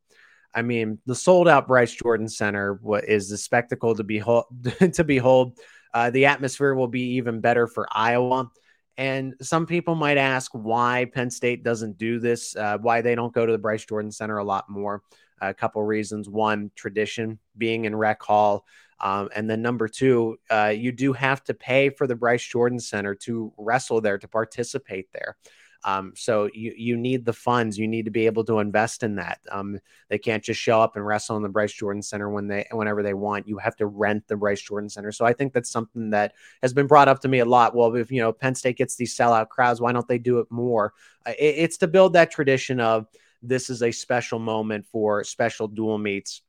I 0.54 0.60
mean, 0.60 0.98
the 1.06 1.14
sold 1.14 1.48
out 1.48 1.66
Bryce 1.66 1.94
Jordan 1.94 2.28
Center 2.28 2.78
is 3.08 3.32
a 3.32 3.38
spectacle 3.38 3.94
to 3.94 4.04
behold. 4.04 4.44
to 4.92 5.04
behold, 5.04 5.58
uh, 5.94 6.10
the 6.10 6.26
atmosphere 6.26 6.74
will 6.74 6.88
be 6.88 7.14
even 7.16 7.40
better 7.40 7.66
for 7.66 7.86
Iowa. 7.90 8.50
And 8.96 9.34
some 9.40 9.66
people 9.66 9.94
might 9.94 10.18
ask 10.18 10.50
why 10.52 11.06
Penn 11.12 11.30
State 11.30 11.64
doesn't 11.64 11.96
do 11.98 12.18
this, 12.18 12.54
uh, 12.56 12.78
why 12.78 13.00
they 13.00 13.14
don't 13.14 13.32
go 13.32 13.46
to 13.46 13.52
the 13.52 13.58
Bryce 13.58 13.84
Jordan 13.84 14.10
Center 14.10 14.38
a 14.38 14.44
lot 14.44 14.68
more. 14.68 15.02
A 15.40 15.52
couple 15.52 15.82
reasons. 15.82 16.28
One, 16.28 16.70
tradition, 16.76 17.38
being 17.58 17.84
in 17.84 17.96
Rec 17.96 18.22
Hall. 18.22 18.64
Um, 19.00 19.28
and 19.34 19.50
then 19.50 19.60
number 19.60 19.88
two, 19.88 20.38
uh, 20.50 20.72
you 20.76 20.92
do 20.92 21.12
have 21.12 21.42
to 21.44 21.54
pay 21.54 21.90
for 21.90 22.06
the 22.06 22.14
Bryce 22.14 22.46
Jordan 22.46 22.78
Center 22.78 23.16
to 23.16 23.52
wrestle 23.58 24.00
there, 24.00 24.18
to 24.18 24.28
participate 24.28 25.08
there. 25.12 25.36
Um, 25.84 26.12
so 26.14 26.48
you 26.54 26.72
you 26.76 26.96
need 26.96 27.24
the 27.24 27.32
funds. 27.32 27.78
You 27.78 27.88
need 27.88 28.04
to 28.04 28.10
be 28.10 28.26
able 28.26 28.44
to 28.44 28.60
invest 28.60 29.02
in 29.02 29.16
that. 29.16 29.40
Um, 29.50 29.78
they 30.08 30.18
can't 30.18 30.42
just 30.42 30.60
show 30.60 30.80
up 30.80 30.96
and 30.96 31.06
wrestle 31.06 31.36
in 31.36 31.42
the 31.42 31.48
Bryce 31.48 31.72
Jordan 31.72 32.02
Center 32.02 32.30
when 32.30 32.46
they 32.46 32.66
whenever 32.70 33.02
they 33.02 33.14
want. 33.14 33.48
You 33.48 33.58
have 33.58 33.76
to 33.76 33.86
rent 33.86 34.28
the 34.28 34.36
Bryce 34.36 34.62
Jordan 34.62 34.88
Center. 34.88 35.12
So 35.12 35.24
I 35.24 35.32
think 35.32 35.52
that's 35.52 35.70
something 35.70 36.10
that 36.10 36.34
has 36.62 36.72
been 36.72 36.86
brought 36.86 37.08
up 37.08 37.20
to 37.20 37.28
me 37.28 37.40
a 37.40 37.44
lot. 37.44 37.74
Well, 37.74 37.94
if 37.96 38.10
you 38.10 38.20
know 38.20 38.32
Penn 38.32 38.54
State 38.54 38.76
gets 38.76 38.96
these 38.96 39.16
sellout 39.16 39.48
crowds, 39.48 39.80
why 39.80 39.92
don't 39.92 40.08
they 40.08 40.18
do 40.18 40.38
it 40.38 40.46
more? 40.50 40.92
It, 41.26 41.34
it's 41.38 41.78
to 41.78 41.88
build 41.88 42.12
that 42.12 42.30
tradition 42.30 42.80
of 42.80 43.06
this 43.42 43.70
is 43.70 43.82
a 43.82 43.90
special 43.90 44.38
moment 44.38 44.86
for 44.86 45.24
special 45.24 45.66
dual 45.66 45.98
meets 45.98 46.42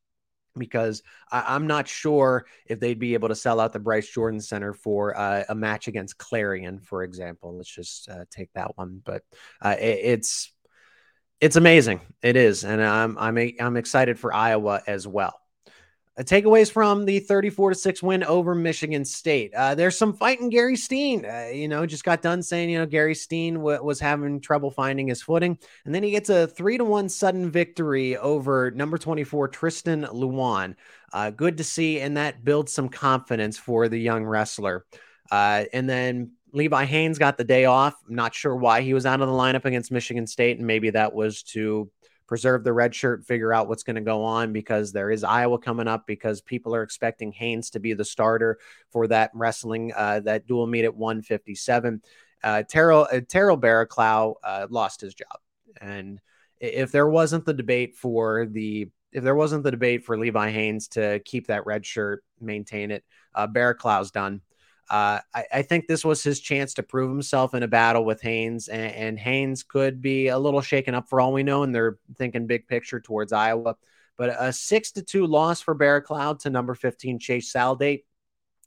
because 0.57 1.03
I, 1.31 1.55
am 1.55 1.67
not 1.67 1.87
sure 1.87 2.45
if 2.65 2.79
they'd 2.79 2.99
be 2.99 3.13
able 3.13 3.29
to 3.29 3.35
sell 3.35 3.59
out 3.59 3.73
the 3.73 3.79
Bryce 3.79 4.09
Jordan 4.09 4.39
Center 4.39 4.73
for 4.73 5.17
uh, 5.17 5.43
a 5.49 5.55
match 5.55 5.87
against 5.87 6.17
Clarion, 6.17 6.79
for 6.79 7.03
example. 7.03 7.57
Let's 7.57 7.73
just 7.73 8.09
uh, 8.09 8.25
take 8.29 8.51
that 8.53 8.77
one, 8.77 9.01
but 9.03 9.23
uh, 9.61 9.75
it, 9.79 9.99
it's 10.03 10.53
it's 11.41 11.55
amazing. 11.57 11.99
It 12.21 12.35
is, 12.35 12.63
and 12.63 12.81
I'm 12.81 13.17
I'm 13.17 13.37
a, 13.37 13.55
I'm 13.59 13.77
excited 13.77 14.17
for 14.17 14.33
Iowa 14.33 14.81
as 14.87 15.07
well. 15.07 15.39
Uh, 16.15 16.21
takeaways 16.21 16.71
from 16.71 17.05
the 17.05 17.19
34 17.19 17.71
to 17.71 17.75
6 17.75 18.03
win 18.03 18.23
over 18.23 18.53
Michigan 18.53 19.03
State. 19.03 19.51
Uh, 19.55 19.73
there's 19.73 19.97
some 19.97 20.13
fighting 20.13 20.49
Gary 20.49 20.75
Steen. 20.75 21.25
Uh, 21.25 21.49
you 21.51 21.67
know, 21.67 21.87
just 21.87 22.03
got 22.03 22.21
done 22.21 22.43
saying, 22.43 22.69
you 22.69 22.77
know, 22.77 22.85
Gary 22.85 23.15
Steen 23.15 23.55
w- 23.55 23.83
was 23.83 23.99
having 23.99 24.39
trouble 24.39 24.69
finding 24.69 25.07
his 25.07 25.23
footing. 25.23 25.57
And 25.85 25.95
then 25.95 26.03
he 26.03 26.11
gets 26.11 26.29
a 26.29 26.45
3 26.45 26.77
to 26.77 26.83
1 26.83 27.09
sudden 27.09 27.49
victory 27.49 28.15
over 28.17 28.69
number 28.71 28.99
24, 28.99 29.47
Tristan 29.47 30.03
Lujan. 30.03 30.75
Uh, 31.11 31.31
good 31.31 31.57
to 31.57 31.63
see. 31.63 31.99
And 31.99 32.15
that 32.17 32.45
builds 32.45 32.71
some 32.71 32.89
confidence 32.89 33.57
for 33.57 33.89
the 33.89 33.97
young 33.97 34.23
wrestler. 34.23 34.85
Uh, 35.31 35.65
and 35.73 35.89
then 35.89 36.33
Levi 36.51 36.85
Haines 36.85 37.17
got 37.17 37.37
the 37.37 37.43
day 37.43 37.65
off. 37.65 37.95
I'm 38.07 38.13
not 38.13 38.35
sure 38.35 38.55
why 38.55 38.81
he 38.81 38.93
was 38.93 39.07
out 39.07 39.21
of 39.21 39.27
the 39.27 39.33
lineup 39.33 39.65
against 39.65 39.91
Michigan 39.91 40.27
State. 40.27 40.59
And 40.59 40.67
maybe 40.67 40.91
that 40.91 41.13
was 41.13 41.41
to 41.43 41.89
preserve 42.33 42.63
the 42.63 42.73
red 42.73 42.95
shirt, 42.95 43.23
figure 43.23 43.53
out 43.53 43.67
what's 43.67 43.83
going 43.83 43.95
to 43.95 44.01
go 44.01 44.23
on 44.23 44.51
because 44.51 44.91
there 44.91 45.11
is 45.11 45.23
Iowa 45.23 45.59
coming 45.59 45.87
up 45.87 46.07
because 46.07 46.41
people 46.41 46.73
are 46.73 46.81
expecting 46.81 47.31
Haines 47.31 47.69
to 47.69 47.79
be 47.79 47.93
the 47.93 48.03
starter 48.03 48.57
for 48.91 49.05
that 49.09 49.29
wrestling, 49.35 49.93
uh, 49.95 50.21
that 50.21 50.47
dual 50.47 50.65
meet 50.65 50.83
at 50.83 50.95
157. 50.95 52.01
Uh, 52.43 52.63
Terrell, 52.63 53.07
uh, 53.13 53.21
Terrell 53.29 53.55
Barraclough 53.55 54.33
uh, 54.43 54.65
lost 54.71 55.01
his 55.01 55.13
job. 55.13 55.37
And 55.79 56.19
if 56.59 56.91
there 56.91 57.07
wasn't 57.07 57.45
the 57.45 57.53
debate 57.53 57.97
for 57.97 58.47
the, 58.47 58.89
if 59.11 59.23
there 59.23 59.35
wasn't 59.35 59.63
the 59.63 59.69
debate 59.69 60.03
for 60.03 60.17
Levi 60.17 60.49
Haines 60.49 60.87
to 60.87 61.19
keep 61.25 61.45
that 61.47 61.67
red 61.67 61.85
shirt, 61.85 62.23
maintain 62.41 62.89
it, 62.89 63.03
uh, 63.35 63.45
done. 63.45 64.41
Uh, 64.93 65.19
I, 65.33 65.45
I, 65.51 65.61
think 65.63 65.87
this 65.87 66.05
was 66.05 66.21
his 66.21 66.39
chance 66.39 66.75
to 66.75 66.83
prove 66.83 67.09
himself 67.09 67.55
in 67.55 67.63
a 67.63 67.67
battle 67.67 68.05
with 68.05 68.21
Haines, 68.21 68.67
and, 68.67 68.93
and, 68.93 69.17
Haines 69.17 69.63
could 69.63 70.03
be 70.03 70.27
a 70.27 70.37
little 70.37 70.61
shaken 70.61 70.93
up 70.93 71.09
for 71.09 71.19
all 71.19 71.33
we 71.33 71.41
know, 71.41 71.63
and 71.63 71.73
they're 71.73 71.97
thinking 72.19 72.45
big 72.45 72.67
picture 72.67 72.99
towards 72.99 73.33
Iowa. 73.33 73.75
But 74.19 74.35
a 74.39 74.53
six 74.53 74.91
to 74.91 75.01
two 75.01 75.25
loss 75.25 75.61
for 75.61 75.73
Barraclough 75.73 76.41
to 76.41 76.51
number 76.51 76.75
15 76.75 77.17
Chase 77.17 77.51
Saldate, 77.51 78.03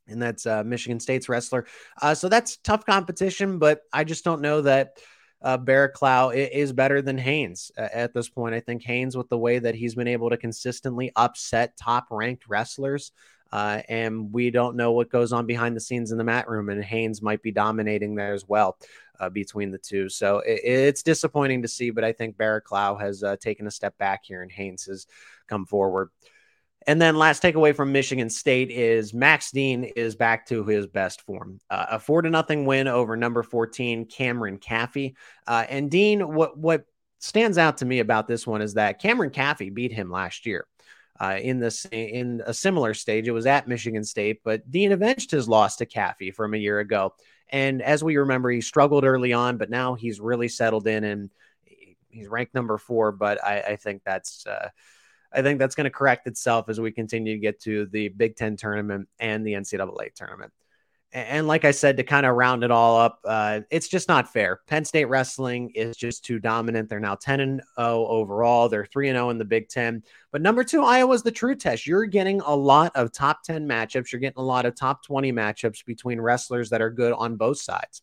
and 0.08 0.20
that's 0.20 0.46
uh, 0.46 0.64
Michigan 0.64 0.98
State's 0.98 1.28
wrestler. 1.28 1.64
Uh, 2.02 2.16
so 2.16 2.28
that's 2.28 2.56
tough 2.56 2.84
competition, 2.84 3.60
but 3.60 3.82
I 3.92 4.02
just 4.02 4.24
don't 4.24 4.42
know 4.42 4.62
that 4.62 4.98
uh, 5.42 5.58
Barraclough 5.58 6.34
is 6.34 6.72
better 6.72 7.02
than 7.02 7.18
Haines 7.18 7.70
uh, 7.78 7.86
at 7.92 8.14
this 8.14 8.28
point. 8.28 8.56
I 8.56 8.58
think 8.58 8.82
Haines, 8.82 9.16
with 9.16 9.28
the 9.28 9.38
way 9.38 9.60
that 9.60 9.76
he's 9.76 9.94
been 9.94 10.08
able 10.08 10.30
to 10.30 10.36
consistently 10.36 11.12
upset 11.14 11.76
top 11.76 12.08
ranked 12.10 12.48
wrestlers, 12.48 13.12
uh, 13.52 13.82
and 13.88 14.32
we 14.32 14.50
don't 14.50 14.76
know 14.76 14.92
what 14.92 15.10
goes 15.10 15.32
on 15.32 15.46
behind 15.46 15.76
the 15.76 15.80
scenes 15.80 16.12
in 16.12 16.18
the 16.18 16.24
mat 16.24 16.48
room. 16.48 16.68
And 16.68 16.82
Haines 16.82 17.22
might 17.22 17.42
be 17.42 17.52
dominating 17.52 18.14
there 18.14 18.34
as 18.34 18.46
well 18.46 18.76
uh, 19.20 19.28
between 19.28 19.70
the 19.70 19.78
two. 19.78 20.08
So 20.08 20.38
it, 20.40 20.60
it's 20.64 21.02
disappointing 21.02 21.62
to 21.62 21.68
see, 21.68 21.90
but 21.90 22.04
I 22.04 22.12
think 22.12 22.36
Barraclough 22.36 23.00
has 23.00 23.22
uh, 23.22 23.36
taken 23.36 23.66
a 23.66 23.70
step 23.70 23.96
back 23.98 24.24
here 24.24 24.42
and 24.42 24.50
Haines 24.50 24.84
has 24.84 25.06
come 25.46 25.66
forward. 25.66 26.10
And 26.88 27.02
then 27.02 27.16
last 27.16 27.42
takeaway 27.42 27.74
from 27.74 27.90
Michigan 27.90 28.30
State 28.30 28.70
is 28.70 29.12
Max 29.12 29.50
Dean 29.50 29.84
is 29.96 30.14
back 30.14 30.46
to 30.46 30.64
his 30.64 30.86
best 30.86 31.20
form. 31.22 31.58
Uh, 31.68 31.86
a 31.92 31.98
four 31.98 32.22
to 32.22 32.30
nothing 32.30 32.64
win 32.64 32.86
over 32.86 33.16
number 33.16 33.42
14, 33.42 34.06
Cameron 34.06 34.58
Caffey. 34.58 35.14
Uh, 35.48 35.64
and 35.68 35.90
Dean, 35.90 36.32
what, 36.32 36.56
what 36.56 36.84
stands 37.18 37.58
out 37.58 37.78
to 37.78 37.84
me 37.84 37.98
about 37.98 38.28
this 38.28 38.46
one 38.46 38.62
is 38.62 38.74
that 38.74 39.00
Cameron 39.00 39.30
Caffey 39.30 39.72
beat 39.74 39.92
him 39.92 40.12
last 40.12 40.46
year 40.46 40.66
uh, 41.20 41.38
in 41.40 41.58
this 41.58 41.86
in 41.86 42.42
a 42.46 42.54
similar 42.54 42.94
stage. 42.94 43.28
It 43.28 43.32
was 43.32 43.46
at 43.46 43.68
Michigan 43.68 44.04
State, 44.04 44.40
but 44.44 44.70
Dean 44.70 44.92
avenged 44.92 45.30
his 45.30 45.48
loss 45.48 45.76
to 45.76 45.86
Caffey 45.86 46.34
from 46.34 46.54
a 46.54 46.58
year 46.58 46.78
ago. 46.80 47.14
And 47.48 47.80
as 47.82 48.02
we 48.02 48.16
remember, 48.16 48.50
he 48.50 48.60
struggled 48.60 49.04
early 49.04 49.32
on, 49.32 49.56
but 49.56 49.70
now 49.70 49.94
he's 49.94 50.20
really 50.20 50.48
settled 50.48 50.86
in 50.86 51.04
and 51.04 51.30
he's 52.08 52.28
ranked 52.28 52.54
number 52.54 52.78
four. 52.78 53.12
But 53.12 53.42
I, 53.44 53.60
I 53.60 53.76
think 53.76 54.02
that's 54.04 54.46
uh, 54.46 54.70
I 55.32 55.42
think 55.42 55.58
that's 55.58 55.74
going 55.74 55.84
to 55.84 55.90
correct 55.90 56.26
itself 56.26 56.68
as 56.68 56.80
we 56.80 56.92
continue 56.92 57.34
to 57.34 57.40
get 57.40 57.60
to 57.62 57.86
the 57.86 58.08
Big 58.08 58.36
Ten 58.36 58.56
tournament 58.56 59.08
and 59.18 59.46
the 59.46 59.52
NCAA 59.52 60.14
tournament. 60.14 60.52
And 61.16 61.46
like 61.46 61.64
I 61.64 61.70
said, 61.70 61.96
to 61.96 62.02
kind 62.02 62.26
of 62.26 62.36
round 62.36 62.62
it 62.62 62.70
all 62.70 62.98
up, 62.98 63.20
uh, 63.24 63.60
it's 63.70 63.88
just 63.88 64.06
not 64.06 64.30
fair. 64.30 64.60
Penn 64.66 64.84
State 64.84 65.06
wrestling 65.06 65.70
is 65.70 65.96
just 65.96 66.26
too 66.26 66.38
dominant. 66.38 66.90
They're 66.90 67.00
now 67.00 67.14
10 67.14 67.40
and 67.40 67.62
0 67.80 68.06
overall. 68.06 68.68
They're 68.68 68.84
3 68.84 69.08
and 69.08 69.16
0 69.16 69.30
in 69.30 69.38
the 69.38 69.44
Big 69.46 69.70
Ten. 69.70 70.02
But 70.30 70.42
number 70.42 70.62
two, 70.62 70.84
Iowa's 70.84 71.22
the 71.22 71.32
true 71.32 71.54
test. 71.54 71.86
You're 71.86 72.04
getting 72.04 72.42
a 72.42 72.54
lot 72.54 72.92
of 72.94 73.12
top 73.12 73.42
10 73.44 73.66
matchups. 73.66 74.12
You're 74.12 74.20
getting 74.20 74.42
a 74.42 74.44
lot 74.44 74.66
of 74.66 74.74
top 74.74 75.02
20 75.06 75.32
matchups 75.32 75.86
between 75.86 76.20
wrestlers 76.20 76.68
that 76.68 76.82
are 76.82 76.90
good 76.90 77.14
on 77.14 77.36
both 77.36 77.60
sides. 77.60 78.02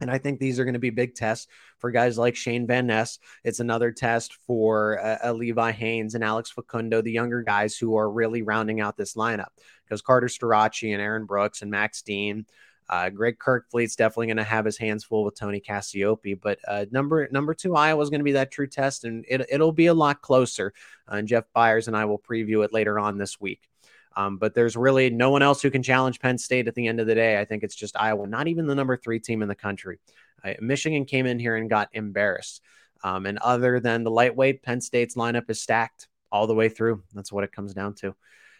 And 0.00 0.10
I 0.10 0.18
think 0.18 0.40
these 0.40 0.58
are 0.58 0.64
going 0.64 0.74
to 0.74 0.80
be 0.80 0.90
big 0.90 1.14
tests 1.14 1.46
for 1.78 1.90
guys 1.90 2.18
like 2.18 2.34
Shane 2.34 2.66
Van 2.66 2.86
Ness. 2.86 3.18
It's 3.44 3.60
another 3.60 3.92
test 3.92 4.34
for 4.46 4.98
uh, 5.04 5.18
uh, 5.24 5.32
Levi 5.32 5.70
Haines 5.70 6.14
and 6.14 6.24
Alex 6.24 6.50
Facundo, 6.50 7.00
the 7.00 7.12
younger 7.12 7.42
guys 7.42 7.76
who 7.76 7.96
are 7.96 8.10
really 8.10 8.42
rounding 8.42 8.80
out 8.80 8.96
this 8.96 9.14
lineup. 9.14 9.48
Because 9.84 10.02
Carter 10.02 10.26
Starocci 10.26 10.92
and 10.92 11.00
Aaron 11.00 11.26
Brooks 11.26 11.62
and 11.62 11.70
Max 11.70 12.02
Dean, 12.02 12.46
uh, 12.88 13.10
Greg 13.10 13.38
Kerkvliet's 13.38 13.96
definitely 13.96 14.26
going 14.26 14.36
to 14.38 14.44
have 14.44 14.64
his 14.64 14.76
hands 14.76 15.04
full 15.04 15.24
with 15.24 15.38
Tony 15.38 15.60
Cassioppi, 15.60 16.38
But 16.40 16.58
uh, 16.66 16.86
number 16.90 17.28
number 17.30 17.54
two 17.54 17.74
Iowa 17.74 18.02
is 18.02 18.10
going 18.10 18.20
to 18.20 18.24
be 18.24 18.32
that 18.32 18.50
true 18.50 18.66
test, 18.66 19.04
and 19.04 19.24
it, 19.28 19.46
it'll 19.50 19.72
be 19.72 19.86
a 19.86 19.94
lot 19.94 20.20
closer. 20.20 20.74
Uh, 21.10 21.16
and 21.16 21.28
Jeff 21.28 21.44
Byers 21.54 21.88
and 21.88 21.96
I 21.96 22.04
will 22.04 22.18
preview 22.18 22.64
it 22.64 22.72
later 22.72 22.98
on 22.98 23.16
this 23.16 23.40
week. 23.40 23.68
Um, 24.16 24.36
but 24.36 24.54
there's 24.54 24.76
really 24.76 25.10
no 25.10 25.30
one 25.30 25.42
else 25.42 25.60
who 25.60 25.70
can 25.70 25.82
challenge 25.82 26.20
Penn 26.20 26.38
State 26.38 26.68
at 26.68 26.74
the 26.74 26.86
end 26.86 27.00
of 27.00 27.06
the 27.06 27.14
day. 27.14 27.38
I 27.38 27.44
think 27.44 27.62
it's 27.62 27.74
just 27.74 27.96
Iowa, 27.96 28.26
not 28.26 28.48
even 28.48 28.66
the 28.66 28.74
number 28.74 28.96
three 28.96 29.20
team 29.20 29.42
in 29.42 29.48
the 29.48 29.54
country. 29.54 29.98
Uh, 30.44 30.54
Michigan 30.60 31.04
came 31.04 31.26
in 31.26 31.38
here 31.38 31.56
and 31.56 31.68
got 31.68 31.88
embarrassed. 31.92 32.62
Um, 33.02 33.26
and 33.26 33.38
other 33.38 33.80
than 33.80 34.04
the 34.04 34.10
lightweight, 34.10 34.62
Penn 34.62 34.80
State's 34.80 35.14
lineup 35.14 35.50
is 35.50 35.60
stacked 35.60 36.08
all 36.30 36.46
the 36.46 36.54
way 36.54 36.68
through. 36.68 37.02
That's 37.12 37.32
what 37.32 37.44
it 37.44 37.52
comes 37.52 37.74
down 37.74 37.94
to. 37.96 38.14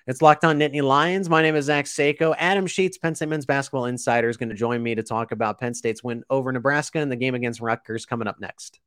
It's 0.07 0.21
Locked 0.21 0.45
On 0.45 0.59
Nittany 0.59 0.83
Lions. 0.83 1.31
My 1.31 1.41
name 1.41 1.57
is 1.57 1.65
Zach 1.65 1.87
Seiko. 1.87 2.35
Adam 2.39 2.67
Sheets, 2.67 2.99
Penn 2.99 3.15
State 3.15 3.31
men's 3.31 3.47
basketball 3.47 3.87
insider, 3.87 4.29
is 4.29 4.37
going 4.37 4.51
to 4.51 4.55
join 4.55 4.83
me 4.83 4.95
to 4.95 5.03
talk 5.03 5.33
about 5.33 5.59
Penn 5.59 5.73
State's 5.73 6.05
win 6.05 6.25
over 6.29 6.53
Nebraska 6.53 6.99
and 6.99 7.11
the 7.11 7.17
game 7.17 7.35
against 7.35 7.61
Rutgers 7.61 8.05
coming 8.05 8.29
up 8.29 8.39
next. 8.39 8.81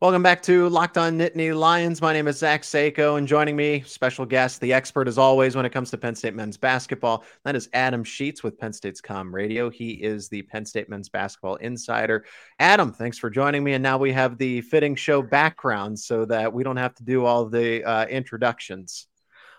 Welcome 0.00 0.22
back 0.22 0.42
to 0.42 0.68
Locked 0.68 0.96
On 0.96 1.18
Nittany 1.18 1.52
Lions. 1.58 2.00
My 2.00 2.12
name 2.12 2.28
is 2.28 2.38
Zach 2.38 2.62
Seiko, 2.62 3.18
and 3.18 3.26
joining 3.26 3.56
me, 3.56 3.82
special 3.84 4.24
guest, 4.24 4.60
the 4.60 4.72
expert 4.72 5.08
as 5.08 5.18
always 5.18 5.56
when 5.56 5.66
it 5.66 5.72
comes 5.72 5.90
to 5.90 5.98
Penn 5.98 6.14
State 6.14 6.36
men's 6.36 6.56
basketball. 6.56 7.24
That 7.44 7.56
is 7.56 7.68
Adam 7.72 8.04
Sheets 8.04 8.44
with 8.44 8.56
Penn 8.60 8.72
State's 8.72 9.00
Com 9.00 9.34
Radio. 9.34 9.70
He 9.70 9.94
is 9.94 10.28
the 10.28 10.42
Penn 10.42 10.64
State 10.64 10.88
men's 10.88 11.08
basketball 11.08 11.56
insider. 11.56 12.24
Adam, 12.60 12.92
thanks 12.92 13.18
for 13.18 13.28
joining 13.28 13.64
me. 13.64 13.72
And 13.72 13.82
now 13.82 13.98
we 13.98 14.12
have 14.12 14.38
the 14.38 14.60
fitting 14.60 14.94
show 14.94 15.20
background 15.20 15.98
so 15.98 16.24
that 16.26 16.52
we 16.52 16.62
don't 16.62 16.76
have 16.76 16.94
to 16.94 17.02
do 17.02 17.24
all 17.24 17.46
the 17.46 17.82
uh, 17.82 18.06
introductions. 18.06 19.08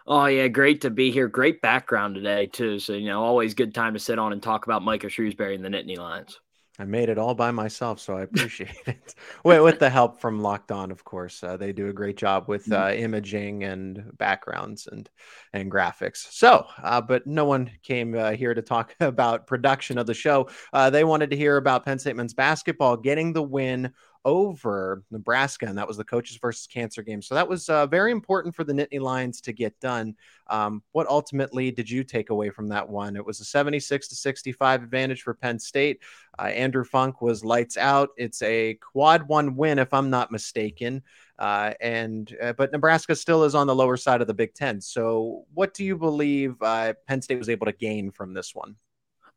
Oh 0.08 0.28
yeah, 0.28 0.48
great 0.48 0.80
to 0.82 0.90
be 0.90 1.12
here. 1.12 1.28
Great 1.28 1.62
background 1.62 2.16
today 2.16 2.46
too. 2.46 2.80
So 2.80 2.94
you 2.94 3.08
know, 3.08 3.26
always 3.26 3.56
good 3.56 3.76
time 3.76 3.92
to 3.92 4.00
sit 4.00 4.18
on 4.18 4.32
and 4.32 4.42
talk 4.42 4.66
about 4.66 4.84
Micah 4.84 5.08
Shrewsberry 5.08 5.56
and 5.56 5.66
the 5.66 5.70
Nittany 5.70 5.98
Lions. 5.98 6.40
I 6.80 6.86
made 6.86 7.10
it 7.10 7.18
all 7.18 7.36
by 7.36 7.52
myself, 7.52 8.00
so 8.00 8.16
I 8.16 8.22
appreciate 8.22 8.74
it. 8.88 9.14
with, 9.44 9.62
with 9.62 9.80
the 9.80 9.90
help 9.90 10.22
from 10.22 10.42
Locked 10.42 10.72
On, 10.72 10.92
of 10.92 11.04
course, 11.04 11.44
uh, 11.44 11.58
they 11.58 11.74
do 11.74 11.90
a 11.90 11.94
great 11.94 12.16
job 12.16 12.48
with 12.48 12.66
mm-hmm. 12.68 12.82
uh, 12.82 12.92
imaging 12.92 13.66
and 13.66 14.18
backgrounds 14.18 14.88
and 14.88 15.10
and 15.52 15.70
graphics. 15.70 16.32
So, 16.32 16.66
uh, 16.82 17.02
but 17.02 17.28
no 17.28 17.44
one 17.44 17.70
came 17.84 18.16
uh, 18.16 18.32
here 18.32 18.54
to 18.54 18.62
talk 18.62 18.96
about 19.02 19.46
production 19.46 19.98
of 19.98 20.08
the 20.08 20.14
show. 20.14 20.50
Uh, 20.72 20.90
they 20.90 21.04
wanted 21.04 21.32
to 21.32 21.38
hear 21.38 21.58
about 21.58 21.84
Penn 21.84 22.00
State 22.00 22.16
men's 22.16 22.34
basketball 22.34 22.96
getting 22.96 23.34
the 23.34 23.44
win 23.44 23.92
over 24.26 25.04
Nebraska, 25.12 25.66
and 25.66 25.78
that 25.78 25.88
was 25.88 25.98
the 25.98 26.04
coaches 26.04 26.38
versus 26.38 26.68
cancer 26.68 27.02
game. 27.02 27.22
So 27.22 27.36
that 27.36 27.48
was 27.48 27.70
uh, 27.70 27.88
very 27.88 28.12
important 28.12 28.56
for 28.56 28.64
the 28.64 28.74
Nittany 28.74 29.00
Lions 29.00 29.42
to 29.42 29.54
get 29.54 29.80
done. 29.80 30.16
Um, 30.48 30.84
what 30.92 31.08
ultimately 31.08 31.72
did 31.72 31.90
you 31.90 32.04
take 32.04 32.30
away 32.30 32.50
from 32.50 32.70
that 32.70 32.88
one? 32.88 33.16
It 33.16 33.26
was 33.26 33.40
a 33.40 33.46
76 33.46 34.08
to 34.10 34.16
65 34.16 34.84
advantage 34.84 35.22
for 35.22 35.34
Penn 35.34 35.60
State. 35.60 36.02
Uh, 36.38 36.44
Andrew 36.44 36.84
Funk 36.84 37.22
was 37.22 37.46
lights 37.46 37.78
out. 37.78 38.10
It's 38.18 38.42
a 38.42 38.76
quad 38.76 39.28
one 39.28 39.56
win, 39.56 39.80
if 39.80 39.94
I'm 39.94 40.10
not 40.10 40.32
mistaken. 40.32 41.04
Uh, 41.38 41.74
and 41.80 42.36
uh, 42.42 42.52
but 42.54 42.72
Nebraska 42.74 43.16
still 43.16 43.46
is 43.46 43.56
on 43.56 43.68
the 43.68 43.76
lower 43.76 43.96
side 43.96 44.20
of 44.20 44.28
the 44.28 44.34
Big 44.34 44.54
Ten. 44.54 44.82
So, 44.82 45.46
what 45.54 45.74
do 45.74 45.86
you 45.86 45.98
believe 45.98 46.56
uh, 46.62 46.94
Penn 47.08 47.22
State 47.22 47.38
was 47.38 47.48
able 47.48 47.66
to 47.68 47.72
gain 47.72 48.12
from 48.12 48.34
this 48.34 48.54
one? 48.54 48.76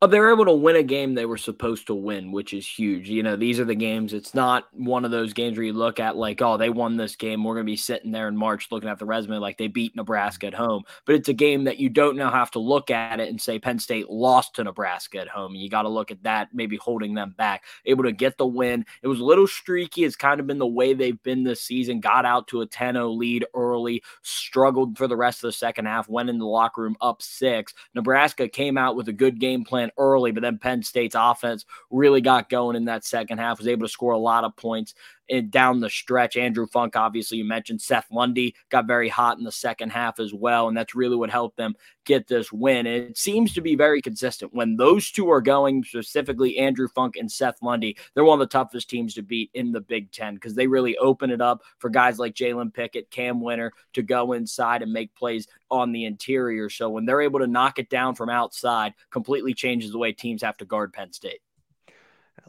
Oh, 0.05 0.09
they're 0.09 0.33
able 0.33 0.47
to 0.47 0.53
win 0.53 0.75
a 0.75 0.83
game 0.83 1.15
they 1.15 1.27
were 1.27 1.37
supposed 1.37 1.87
to 1.87 1.95
win, 1.95 2.33
which 2.33 2.53
is 2.53 2.67
huge. 2.67 3.09
You 3.09 3.23
know, 3.23 3.37
these 3.37 3.61
are 3.61 3.65
the 3.65 3.77
games. 3.77 4.13
It's 4.13 4.35
not 4.35 4.67
one 4.73 5.05
of 5.05 5.13
those 5.13 5.33
games 5.33 5.57
where 5.57 5.65
you 5.65 5.73
look 5.73 6.01
at 6.01 6.17
like, 6.17 6.43
oh, 6.43 6.57
they 6.57 6.71
won 6.71 6.97
this 6.97 7.15
game. 7.15 7.45
We're 7.45 7.55
going 7.55 7.67
to 7.67 7.71
be 7.71 7.77
sitting 7.77 8.11
there 8.11 8.27
in 8.27 8.37
March 8.37 8.67
looking 8.73 8.89
at 8.89 8.99
the 8.99 9.05
resume 9.05 9.37
like 9.37 9.59
they 9.59 9.69
beat 9.69 9.95
Nebraska 9.95 10.49
at 10.49 10.55
home. 10.55 10.83
But 11.07 11.15
it's 11.15 11.29
a 11.29 11.33
game 11.33 11.63
that 11.65 11.79
you 11.79 11.89
don't 11.89 12.17
now 12.17 12.33
have 12.33 12.51
to 12.51 12.59
look 12.59 12.91
at 12.91 13.21
it 13.21 13.29
and 13.29 13.41
say 13.41 13.61
Penn 13.61 13.79
State 13.79 14.11
lost 14.11 14.57
to 14.57 14.65
Nebraska 14.65 15.21
at 15.21 15.29
home. 15.29 15.55
You 15.55 15.71
got 15.71 15.83
to 15.83 15.89
look 15.89 16.11
at 16.11 16.25
that, 16.25 16.49
maybe 16.53 16.77
holding 16.79 17.15
them 17.15 17.37
back. 17.39 17.63
Able 17.87 18.03
to 18.03 18.11
get 18.11 18.39
the 18.39 18.47
win. 18.47 18.85
It 19.03 19.07
was 19.07 19.21
a 19.21 19.25
little 19.25 19.47
streaky. 19.47 20.03
It's 20.03 20.17
kind 20.17 20.41
of 20.41 20.49
been 20.49 20.59
the 20.59 20.67
way 20.67 20.95
they've 20.95 21.23
been 21.23 21.45
this 21.45 21.63
season. 21.63 22.01
Got 22.01 22.27
out 22.27 22.49
to 22.49 22.63
a 22.63 22.67
10 22.67 22.95
0 22.95 23.09
lead 23.11 23.47
early, 23.55 24.03
struggled 24.23 24.99
for 24.99 25.07
the 25.07 25.17
rest 25.17 25.45
of 25.45 25.49
the 25.49 25.53
second 25.53 25.85
half, 25.85 26.09
went 26.09 26.29
in 26.29 26.39
the 26.39 26.45
locker 26.45 26.83
room 26.83 26.97
up 27.01 27.23
six. 27.23 27.73
Nebraska 27.95 28.49
came 28.49 28.77
out 28.77 28.97
with 28.97 29.07
a 29.07 29.13
good 29.13 29.39
game 29.39 29.63
plan 29.63 29.92
early, 29.99 30.33
but 30.33 30.43
then 30.43 30.59
Penn 30.59 30.83
State's 30.83 31.17
offense 31.19 31.65
really 31.91 32.21
got 32.21 32.49
going 32.49 32.77
in 32.77 32.87
that 32.87 33.05
second 33.05 33.39
half, 33.39 33.59
was 33.59 33.69
able 33.69 33.87
to 33.87 33.93
score 33.93 34.13
a 34.13 34.19
lot 34.19 34.45
of 34.45 34.57
points 34.57 34.95
down 35.41 35.81
the 35.81 35.91
stretch. 35.91 36.37
Andrew 36.37 36.67
Funk, 36.67 36.97
obviously, 36.97 37.39
you 37.39 37.45
mentioned 37.45 37.81
Seth 37.81 38.07
Lundy 38.11 38.55
got 38.71 38.87
very 38.87 39.09
hot 39.09 39.39
in 39.39 39.45
the 39.45 39.53
second 39.53 39.91
half 39.91 40.21
as 40.21 40.35
well, 40.35 40.69
and 40.69 40.77
that's 40.77 40.95
really 40.95 41.17
what 41.17 41.31
helped 41.31 41.57
them 41.57 41.75
get 42.05 42.27
this 42.27 42.53
win. 42.53 42.87
It 42.87 43.17
seems 43.17 43.55
to 43.55 43.61
be 43.61 43.75
very 43.75 44.03
consistent 44.03 44.53
when 44.53 44.77
those 44.77 45.11
two 45.11 45.31
are 45.31 45.41
going, 45.41 45.85
specifically 45.85 46.59
Andrew 46.59 46.89
Funk 46.89 47.17
and 47.17 47.31
Seth 47.31 47.63
Lundy. 47.63 47.97
They're 48.15 48.25
one 48.25 48.41
of 48.41 48.49
the 48.49 48.53
toughest 48.53 48.91
teams 48.91 49.15
to 49.15 49.23
beat 49.23 49.51
in 49.55 49.73
the 49.73 49.81
Big 49.81 50.11
Ten 50.13 50.35
because 50.35 50.55
they 50.55 50.67
really 50.67 50.97
open 50.99 51.31
it 51.31 51.41
up 51.41 51.63
for 51.79 51.91
guys 51.91 52.19
like 52.19 52.35
Jalen 52.35 52.75
Pickett, 52.75 53.11
Cam 53.11 53.41
Wynter 53.41 53.73
to 53.95 54.03
go 54.03 54.33
inside 54.33 54.83
and 54.83 54.93
make 54.93 55.15
plays 55.15 55.47
on 55.71 55.93
the 55.93 56.05
interior. 56.05 56.69
So 56.69 56.91
when 56.91 57.07
they're 57.07 57.23
able 57.23 57.41
to 57.41 57.47
knock 57.47 57.79
it 57.79 57.89
down 57.89 58.15
from 58.15 58.29
outside, 58.29 58.95
completely 59.11 59.55
changes 59.55 59.93
the 59.93 59.99
way 59.99 60.13
teams 60.13 60.43
have 60.43 60.57
to 60.59 60.65
guard 60.65 60.93
Penn 60.93 61.13
State. 61.13 61.41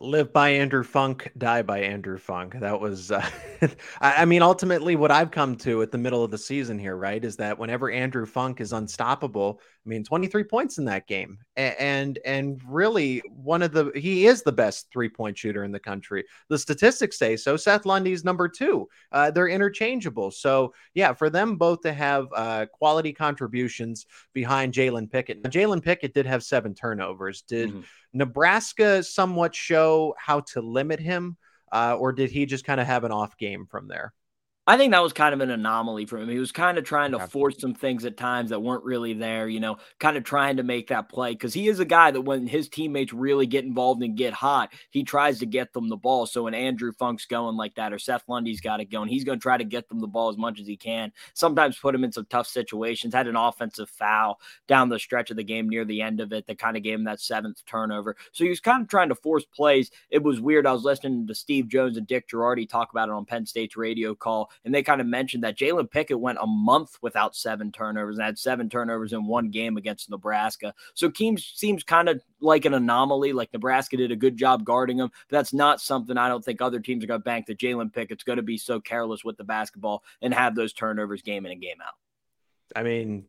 Live 0.03 0.33
by 0.33 0.49
Andrew 0.49 0.83
Funk, 0.83 1.31
die 1.37 1.61
by 1.61 1.79
Andrew 1.79 2.17
Funk. 2.17 2.59
That 2.59 2.81
was, 2.81 3.09
uh, 3.09 3.25
I 4.01 4.25
mean, 4.25 4.41
ultimately, 4.41 4.97
what 4.97 5.11
I've 5.11 5.31
come 5.31 5.55
to 5.59 5.81
at 5.81 5.93
the 5.93 5.97
middle 5.97 6.25
of 6.25 6.29
the 6.29 6.37
season 6.37 6.77
here, 6.77 6.97
right, 6.97 7.23
is 7.23 7.37
that 7.37 7.57
whenever 7.57 7.89
Andrew 7.89 8.25
Funk 8.25 8.59
is 8.59 8.73
unstoppable, 8.73 9.61
I 9.85 9.89
mean, 9.89 10.05
23 10.05 10.45
points 10.45 10.77
in 10.77 10.85
that 10.85 11.07
game, 11.07 11.39
and 11.57 12.17
and 12.23 12.61
really 12.65 13.21
one 13.29 13.61
of 13.61 13.73
the 13.73 13.91
he 13.95 14.27
is 14.27 14.41
the 14.41 14.51
best 14.51 14.87
three 14.93 15.09
point 15.09 15.37
shooter 15.37 15.65
in 15.65 15.73
the 15.73 15.79
country. 15.79 16.23
The 16.47 16.57
statistics 16.57 17.19
say 17.19 17.35
so. 17.35 17.57
Seth 17.57 17.85
Lundy's 17.85 18.23
number 18.23 18.47
two. 18.47 18.87
Uh, 19.11 19.31
they're 19.31 19.49
interchangeable. 19.49 20.31
So 20.31 20.73
yeah, 20.93 21.11
for 21.11 21.29
them 21.29 21.57
both 21.57 21.81
to 21.81 21.91
have 21.91 22.27
uh, 22.33 22.65
quality 22.71 23.11
contributions 23.11 24.05
behind 24.31 24.73
Jalen 24.73 25.11
Pickett. 25.11 25.43
Jalen 25.43 25.83
Pickett 25.83 26.13
did 26.13 26.25
have 26.25 26.43
seven 26.43 26.73
turnovers. 26.73 27.41
Did 27.41 27.69
mm-hmm. 27.69 27.81
Nebraska 28.13 29.03
somewhat 29.03 29.53
show 29.53 30.15
how 30.17 30.41
to 30.51 30.61
limit 30.61 31.01
him, 31.01 31.35
uh, 31.73 31.97
or 31.99 32.13
did 32.13 32.31
he 32.31 32.45
just 32.45 32.63
kind 32.63 32.79
of 32.79 32.87
have 32.87 33.03
an 33.03 33.11
off 33.11 33.37
game 33.37 33.65
from 33.65 33.89
there? 33.89 34.13
I 34.65 34.77
think 34.77 34.93
that 34.93 35.03
was 35.03 35.11
kind 35.11 35.33
of 35.33 35.41
an 35.41 35.49
anomaly 35.49 36.05
for 36.05 36.17
him. 36.17 36.29
He 36.29 36.39
was 36.39 36.53
kind 36.53 36.77
of 36.77 36.85
trying 36.85 37.11
to 37.11 37.27
force 37.27 37.59
some 37.59 37.73
things 37.73 38.05
at 38.05 38.15
times 38.15 38.49
that 38.51 38.61
weren't 38.61 38.85
really 38.85 39.13
there, 39.13 39.49
you 39.49 39.59
know, 39.59 39.75
kind 39.99 40.15
of 40.15 40.23
trying 40.23 40.55
to 40.55 40.63
make 40.63 40.87
that 40.87 41.09
play 41.09 41.33
because 41.33 41.53
he 41.53 41.67
is 41.67 41.81
a 41.81 41.85
guy 41.85 42.11
that 42.11 42.21
when 42.21 42.47
his 42.47 42.69
teammates 42.69 43.11
really 43.11 43.45
get 43.45 43.65
involved 43.65 44.01
and 44.03 44.15
get 44.15 44.31
hot, 44.31 44.71
he 44.89 45.03
tries 45.03 45.39
to 45.39 45.45
get 45.45 45.73
them 45.73 45.89
the 45.89 45.97
ball. 45.97 46.25
So 46.25 46.43
when 46.43 46.53
Andrew 46.53 46.93
Funk's 46.93 47.25
going 47.25 47.57
like 47.57 47.75
that 47.75 47.91
or 47.91 47.99
Seth 47.99 48.23
Lundy's 48.29 48.61
got 48.61 48.79
it 48.79 48.89
going, 48.89 49.09
he's 49.09 49.25
going 49.25 49.37
to 49.37 49.43
try 49.43 49.57
to 49.57 49.65
get 49.65 49.89
them 49.89 49.99
the 49.99 50.07
ball 50.07 50.29
as 50.29 50.37
much 50.37 50.61
as 50.61 50.67
he 50.67 50.77
can. 50.77 51.11
Sometimes 51.33 51.77
put 51.77 51.93
him 51.93 52.05
in 52.05 52.13
some 52.13 52.27
tough 52.29 52.47
situations. 52.47 53.13
Had 53.13 53.27
an 53.27 53.35
offensive 53.35 53.89
foul 53.89 54.39
down 54.69 54.87
the 54.87 54.97
stretch 54.97 55.29
of 55.29 55.35
the 55.35 55.43
game 55.43 55.67
near 55.67 55.83
the 55.83 56.01
end 56.01 56.21
of 56.21 56.31
it 56.31 56.47
that 56.47 56.57
kind 56.57 56.77
of 56.77 56.83
gave 56.83 56.95
him 56.95 57.03
that 57.03 57.19
seventh 57.19 57.61
turnover. 57.65 58.15
So 58.31 58.45
he 58.45 58.49
was 58.49 58.61
kind 58.61 58.83
of 58.83 58.87
trying 58.87 59.09
to 59.09 59.15
force 59.15 59.43
plays. 59.43 59.91
It 60.09 60.23
was 60.23 60.39
weird. 60.39 60.65
I 60.65 60.71
was 60.71 60.85
listening 60.85 61.27
to 61.27 61.35
Steve 61.35 61.67
Jones 61.67 61.97
and 61.97 62.07
Dick 62.07 62.29
Jerardi 62.29 62.69
talk 62.69 62.91
about 62.91 63.09
it 63.09 63.13
on 63.13 63.25
Penn 63.25 63.45
State's 63.45 63.75
radio 63.75 64.15
call 64.15 64.51
and 64.65 64.73
they 64.73 64.83
kind 64.83 65.01
of 65.01 65.07
mentioned 65.07 65.43
that 65.43 65.57
Jalen 65.57 65.89
Pickett 65.89 66.19
went 66.19 66.37
a 66.41 66.47
month 66.47 66.97
without 67.01 67.35
seven 67.35 67.71
turnovers 67.71 68.17
and 68.17 68.25
had 68.25 68.37
seven 68.37 68.69
turnovers 68.69 69.13
in 69.13 69.25
one 69.25 69.49
game 69.49 69.77
against 69.77 70.09
Nebraska. 70.09 70.73
So 70.93 71.09
Keems 71.09 71.51
seems 71.55 71.83
kind 71.83 72.09
of 72.09 72.21
like 72.41 72.65
an 72.65 72.73
anomaly. 72.73 73.33
Like 73.33 73.51
Nebraska 73.53 73.97
did 73.97 74.11
a 74.11 74.15
good 74.15 74.37
job 74.37 74.63
guarding 74.63 74.97
him. 74.97 75.11
That's 75.29 75.53
not 75.53 75.81
something 75.81 76.17
I 76.17 76.27
don't 76.27 76.43
think 76.43 76.61
other 76.61 76.79
teams 76.79 77.03
are 77.03 77.07
going 77.07 77.21
to 77.21 77.23
bank 77.23 77.47
that 77.47 77.59
Jalen 77.59 77.93
Pickett's 77.93 78.23
going 78.23 78.37
to 78.37 78.43
be 78.43 78.57
so 78.57 78.79
careless 78.79 79.23
with 79.23 79.37
the 79.37 79.43
basketball 79.43 80.03
and 80.21 80.33
have 80.33 80.55
those 80.55 80.73
turnovers 80.73 81.21
game 81.21 81.45
in 81.45 81.51
and 81.51 81.61
game 81.61 81.77
out. 81.85 81.93
I 82.75 82.83
mean, 82.83 83.25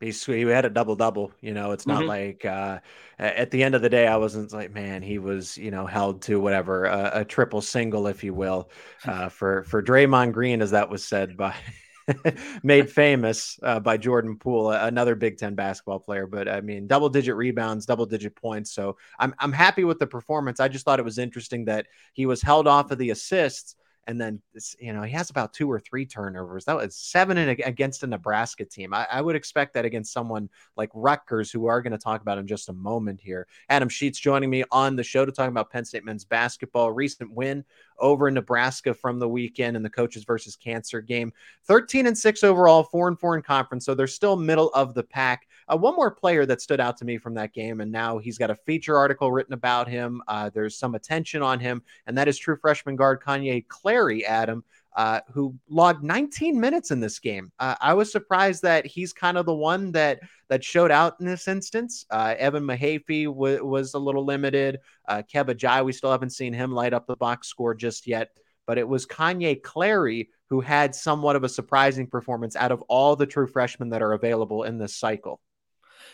He's 0.00 0.24
he 0.24 0.42
had 0.42 0.64
a 0.64 0.70
double 0.70 0.94
double. 0.94 1.32
You 1.40 1.54
know, 1.54 1.72
it's 1.72 1.86
not 1.86 2.00
mm-hmm. 2.00 2.08
like 2.08 2.44
uh, 2.44 2.78
at 3.18 3.50
the 3.50 3.64
end 3.64 3.74
of 3.74 3.82
the 3.82 3.88
day, 3.88 4.06
I 4.06 4.16
wasn't 4.16 4.52
like, 4.52 4.72
man, 4.72 5.02
he 5.02 5.18
was 5.18 5.58
you 5.58 5.70
know 5.70 5.86
held 5.86 6.22
to 6.22 6.40
whatever 6.40 6.84
a, 6.84 7.10
a 7.14 7.24
triple 7.24 7.60
single, 7.60 8.06
if 8.06 8.22
you 8.22 8.32
will, 8.32 8.70
uh, 9.04 9.28
for 9.28 9.64
for 9.64 9.82
Draymond 9.82 10.32
Green, 10.32 10.62
as 10.62 10.70
that 10.70 10.88
was 10.90 11.04
said 11.04 11.36
by. 11.36 11.54
made 12.62 12.90
famous 12.90 13.60
uh, 13.62 13.78
by 13.78 13.98
Jordan 13.98 14.38
Poole, 14.38 14.70
another 14.70 15.14
Big 15.14 15.36
Ten 15.36 15.54
basketball 15.54 15.98
player. 15.98 16.26
But 16.26 16.48
I 16.48 16.62
mean, 16.62 16.86
double 16.86 17.10
digit 17.10 17.36
rebounds, 17.36 17.84
double 17.84 18.06
digit 18.06 18.34
points. 18.34 18.72
So 18.72 18.96
I'm 19.18 19.34
I'm 19.38 19.52
happy 19.52 19.84
with 19.84 19.98
the 19.98 20.06
performance. 20.06 20.58
I 20.58 20.68
just 20.68 20.86
thought 20.86 21.00
it 21.00 21.04
was 21.04 21.18
interesting 21.18 21.66
that 21.66 21.86
he 22.14 22.24
was 22.24 22.40
held 22.40 22.66
off 22.66 22.90
of 22.90 22.96
the 22.96 23.10
assists 23.10 23.76
and 24.08 24.18
then 24.18 24.40
you 24.80 24.94
know 24.94 25.02
he 25.02 25.12
has 25.12 25.28
about 25.28 25.52
two 25.52 25.70
or 25.70 25.78
three 25.78 26.06
turnovers. 26.06 26.64
That 26.64 26.76
was 26.76 26.96
seven 26.96 27.36
against 27.36 28.02
a 28.02 28.06
Nebraska 28.06 28.64
team. 28.64 28.94
I, 28.94 29.06
I 29.12 29.20
would 29.20 29.36
expect 29.36 29.74
that 29.74 29.84
against 29.84 30.14
someone 30.14 30.48
like 30.76 30.90
Rutgers, 30.94 31.50
who 31.50 31.66
are 31.66 31.82
going 31.82 31.92
to 31.92 31.98
talk 31.98 32.22
about 32.22 32.38
in 32.38 32.46
just 32.46 32.70
a 32.70 32.72
moment 32.72 33.20
here. 33.20 33.46
Adam 33.68 33.88
Sheets 33.88 34.18
joining 34.18 34.48
me 34.48 34.64
on 34.72 34.96
the 34.96 35.04
show 35.04 35.26
to 35.26 35.30
talk 35.30 35.48
about 35.48 35.70
Penn 35.70 35.84
State 35.84 36.06
men's 36.06 36.24
basketball 36.24 36.90
recent 36.90 37.30
win 37.30 37.64
over 37.98 38.30
Nebraska 38.30 38.94
from 38.94 39.18
the 39.18 39.28
weekend 39.28 39.76
in 39.76 39.82
the 39.82 39.90
coaches 39.90 40.24
versus 40.24 40.56
cancer 40.56 41.02
game. 41.02 41.32
13 41.66 42.06
and 42.06 42.16
6 42.16 42.44
overall, 42.44 42.84
4 42.84 43.08
and 43.08 43.20
4 43.20 43.36
in 43.36 43.42
conference. 43.42 43.84
So 43.84 43.94
they're 43.94 44.06
still 44.06 44.36
middle 44.36 44.70
of 44.70 44.94
the 44.94 45.02
pack. 45.02 45.47
Uh, 45.70 45.76
one 45.76 45.94
more 45.94 46.10
player 46.10 46.46
that 46.46 46.60
stood 46.60 46.80
out 46.80 46.96
to 46.96 47.04
me 47.04 47.18
from 47.18 47.34
that 47.34 47.52
game, 47.52 47.80
and 47.80 47.92
now 47.92 48.18
he's 48.18 48.38
got 48.38 48.50
a 48.50 48.54
feature 48.54 48.96
article 48.96 49.30
written 49.30 49.54
about 49.54 49.88
him. 49.88 50.22
Uh, 50.28 50.50
there's 50.50 50.78
some 50.78 50.94
attention 50.94 51.42
on 51.42 51.60
him, 51.60 51.82
and 52.06 52.16
that 52.16 52.28
is 52.28 52.38
true 52.38 52.56
freshman 52.56 52.96
guard 52.96 53.20
Kanye 53.20 53.66
Clary, 53.68 54.24
Adam. 54.24 54.64
Uh, 54.96 55.20
who 55.32 55.54
logged 55.68 56.02
19 56.02 56.58
minutes 56.58 56.90
in 56.90 56.98
this 56.98 57.20
game. 57.20 57.52
Uh, 57.60 57.76
I 57.80 57.94
was 57.94 58.10
surprised 58.10 58.62
that 58.62 58.84
he's 58.84 59.12
kind 59.12 59.38
of 59.38 59.46
the 59.46 59.54
one 59.54 59.92
that 59.92 60.18
that 60.48 60.64
showed 60.64 60.90
out 60.90 61.14
in 61.20 61.26
this 61.26 61.46
instance. 61.46 62.04
Uh, 62.10 62.34
Evan 62.36 62.64
Mahaffey 62.64 63.26
w- 63.26 63.64
was 63.64 63.94
a 63.94 63.98
little 63.98 64.24
limited. 64.24 64.80
Uh, 65.06 65.22
Kebba 65.32 65.54
Njie, 65.54 65.84
we 65.84 65.92
still 65.92 66.10
haven't 66.10 66.30
seen 66.30 66.52
him 66.52 66.72
light 66.72 66.94
up 66.94 67.06
the 67.06 67.14
box 67.14 67.46
score 67.46 67.76
just 67.76 68.08
yet. 68.08 68.30
But 68.66 68.76
it 68.76 68.88
was 68.88 69.06
Kanye 69.06 69.62
Clary 69.62 70.30
who 70.48 70.60
had 70.60 70.94
somewhat 70.94 71.36
of 71.36 71.44
a 71.44 71.48
surprising 71.48 72.06
performance 72.06 72.56
out 72.56 72.72
of 72.72 72.82
all 72.88 73.14
the 73.14 73.26
true 73.26 73.46
freshmen 73.46 73.90
that 73.90 74.02
are 74.02 74.14
available 74.14 74.64
in 74.64 74.78
this 74.78 74.96
cycle. 74.96 75.40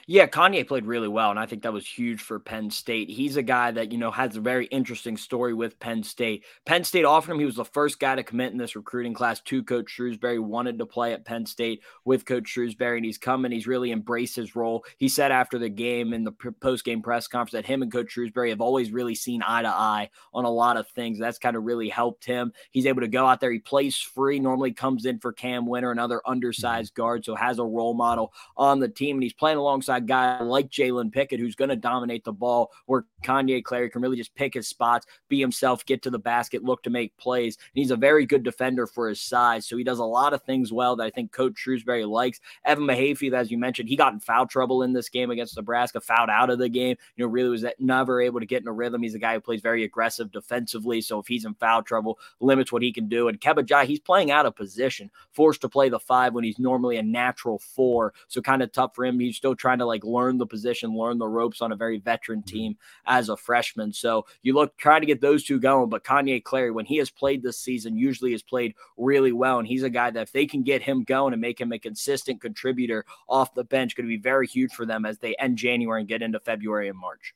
Yeah, 0.06 0.26
Kanye 0.26 0.66
played 0.68 0.84
really 0.84 1.08
well, 1.08 1.30
and 1.30 1.38
I 1.38 1.46
think 1.46 1.62
that 1.62 1.72
was 1.72 1.86
huge 1.86 2.20
for 2.20 2.38
Penn 2.38 2.70
State. 2.70 3.08
He's 3.08 3.36
a 3.36 3.42
guy 3.42 3.70
that, 3.70 3.90
you 3.90 3.96
know, 3.96 4.10
has 4.10 4.36
a 4.36 4.40
very 4.40 4.66
interesting 4.66 5.16
story 5.16 5.54
with 5.54 5.80
Penn 5.80 6.02
State. 6.02 6.44
Penn 6.66 6.84
State 6.84 7.06
offered 7.06 7.32
him, 7.32 7.38
he 7.38 7.46
was 7.46 7.56
the 7.56 7.64
first 7.64 7.98
guy 7.98 8.14
to 8.14 8.22
commit 8.22 8.52
in 8.52 8.58
this 8.58 8.76
recruiting 8.76 9.14
class 9.14 9.40
to 9.40 9.62
Coach 9.62 9.86
Shrewsberry, 9.96 10.38
wanted 10.38 10.78
to 10.78 10.86
play 10.86 11.14
at 11.14 11.24
Penn 11.24 11.46
State 11.46 11.82
with 12.04 12.26
Coach 12.26 12.44
Shrewsberry, 12.54 12.96
and 12.96 13.04
he's 13.04 13.16
come 13.16 13.46
and 13.46 13.54
he's 13.54 13.66
really 13.66 13.92
embraced 13.92 14.36
his 14.36 14.54
role. 14.54 14.84
He 14.98 15.08
said 15.08 15.32
after 15.32 15.58
the 15.58 15.70
game 15.70 16.12
in 16.12 16.22
the 16.22 16.32
post 16.32 16.84
game 16.84 17.00
press 17.00 17.26
conference 17.26 17.52
that 17.52 17.66
him 17.66 17.80
and 17.80 17.90
Coach 17.90 18.14
Shrewsberry 18.14 18.50
have 18.50 18.60
always 18.60 18.92
really 18.92 19.14
seen 19.14 19.42
eye 19.42 19.62
to 19.62 19.68
eye 19.68 20.10
on 20.34 20.44
a 20.44 20.50
lot 20.50 20.76
of 20.76 20.86
things. 20.88 21.18
That's 21.18 21.38
kind 21.38 21.56
of 21.56 21.64
really 21.64 21.88
helped 21.88 22.26
him. 22.26 22.52
He's 22.70 22.86
able 22.86 23.00
to 23.00 23.08
go 23.08 23.26
out 23.26 23.40
there, 23.40 23.52
he 23.52 23.58
plays 23.58 23.96
free, 23.96 24.38
normally 24.38 24.72
comes 24.72 25.06
in 25.06 25.18
for 25.18 25.32
Cam 25.32 25.66
Wynter, 25.66 25.92
another 25.92 26.16
mm-hmm. 26.16 26.32
undersized 26.32 26.94
guard, 26.94 27.24
so 27.24 27.34
has 27.34 27.58
a 27.58 27.64
role 27.64 27.94
model 27.94 28.34
on 28.56 28.80
the 28.80 28.88
team, 28.88 29.16
and 29.16 29.22
he's 29.22 29.32
playing 29.32 29.56
alongside 29.56 29.93
outside 29.94 30.06
guy 30.06 30.42
like 30.42 30.68
Jalen 30.70 31.12
Pickett, 31.12 31.40
who's 31.40 31.54
going 31.54 31.68
to 31.68 31.76
dominate 31.76 32.24
the 32.24 32.32
ball, 32.32 32.72
where 32.86 33.04
Kanye 33.22 33.62
Clary 33.62 33.90
can 33.90 34.02
really 34.02 34.16
just 34.16 34.34
pick 34.34 34.54
his 34.54 34.68
spots, 34.68 35.06
be 35.28 35.40
himself, 35.40 35.84
get 35.86 36.02
to 36.02 36.10
the 36.10 36.18
basket, 36.18 36.64
look 36.64 36.82
to 36.82 36.90
make 36.90 37.16
plays. 37.16 37.56
And 37.56 37.82
he's 37.82 37.90
a 37.90 37.96
very 37.96 38.26
good 38.26 38.42
defender 38.42 38.86
for 38.86 39.08
his 39.08 39.20
size. 39.20 39.66
So 39.66 39.76
he 39.76 39.84
does 39.84 39.98
a 39.98 40.04
lot 40.04 40.34
of 40.34 40.42
things 40.42 40.72
well 40.72 40.96
that 40.96 41.04
I 41.04 41.10
think 41.10 41.32
Coach 41.32 41.54
Shrewsberry 41.54 42.08
likes. 42.08 42.40
Evan 42.64 42.84
Mahaffey, 42.84 43.32
as 43.32 43.50
you 43.50 43.58
mentioned, 43.58 43.88
he 43.88 43.96
got 43.96 44.12
in 44.12 44.20
foul 44.20 44.46
trouble 44.46 44.82
in 44.82 44.92
this 44.92 45.08
game 45.08 45.30
against 45.30 45.56
Nebraska, 45.56 46.00
fouled 46.00 46.30
out 46.30 46.50
of 46.50 46.58
the 46.58 46.68
game. 46.68 46.96
You 47.16 47.24
know, 47.24 47.30
really 47.30 47.50
was 47.50 47.64
never 47.78 48.20
able 48.20 48.40
to 48.40 48.46
get 48.46 48.62
in 48.62 48.68
a 48.68 48.72
rhythm. 48.72 49.02
He's 49.02 49.14
a 49.14 49.18
guy 49.18 49.34
who 49.34 49.40
plays 49.40 49.60
very 49.60 49.84
aggressive 49.84 50.30
defensively. 50.32 51.00
So 51.00 51.18
if 51.18 51.26
he's 51.26 51.44
in 51.44 51.54
foul 51.54 51.82
trouble, 51.82 52.18
limits 52.40 52.72
what 52.72 52.82
he 52.82 52.92
can 52.92 53.08
do. 53.08 53.28
And 53.28 53.40
Kebba 53.40 53.66
Njie, 53.66 53.86
he's 53.86 54.00
playing 54.00 54.30
out 54.30 54.46
of 54.46 54.56
position, 54.56 55.10
forced 55.32 55.60
to 55.62 55.68
play 55.68 55.88
the 55.88 55.98
five 55.98 56.34
when 56.34 56.44
he's 56.44 56.58
normally 56.58 56.96
a 56.96 57.02
natural 57.02 57.58
four. 57.58 58.12
So 58.28 58.40
kind 58.40 58.62
of 58.62 58.72
tough 58.72 58.94
for 58.94 59.04
him. 59.04 59.18
He's 59.18 59.36
still 59.36 59.54
trying 59.54 59.78
to 59.78 59.83
like 59.86 60.04
learn 60.04 60.38
the 60.38 60.46
position, 60.46 60.96
learn 60.96 61.18
the 61.18 61.28
ropes 61.28 61.62
on 61.62 61.72
a 61.72 61.76
very 61.76 61.98
veteran 61.98 62.40
mm-hmm. 62.40 62.56
team 62.56 62.76
as 63.06 63.28
a 63.28 63.36
freshman. 63.36 63.92
So 63.92 64.26
you 64.42 64.54
look 64.54 64.76
try 64.76 65.00
to 65.00 65.06
get 65.06 65.20
those 65.20 65.44
two 65.44 65.60
going. 65.60 65.88
But 65.88 66.04
Kanye 66.04 66.42
Clary, 66.42 66.70
when 66.70 66.86
he 66.86 66.96
has 66.98 67.10
played 67.10 67.42
this 67.42 67.58
season, 67.58 67.96
usually 67.96 68.32
has 68.32 68.42
played 68.42 68.74
really 68.96 69.32
well. 69.32 69.58
And 69.58 69.68
he's 69.68 69.82
a 69.82 69.90
guy 69.90 70.10
that 70.10 70.22
if 70.22 70.32
they 70.32 70.46
can 70.46 70.62
get 70.62 70.82
him 70.82 71.04
going 71.04 71.32
and 71.32 71.42
make 71.42 71.60
him 71.60 71.72
a 71.72 71.78
consistent 71.78 72.40
contributor 72.40 73.04
off 73.28 73.54
the 73.54 73.64
bench, 73.64 73.96
going 73.96 74.06
to 74.06 74.16
be 74.16 74.22
very 74.22 74.46
huge 74.46 74.72
for 74.72 74.86
them 74.86 75.04
as 75.04 75.18
they 75.18 75.34
end 75.36 75.58
January 75.58 76.00
and 76.00 76.08
get 76.08 76.22
into 76.22 76.40
February 76.40 76.88
and 76.88 76.98
March. 76.98 77.34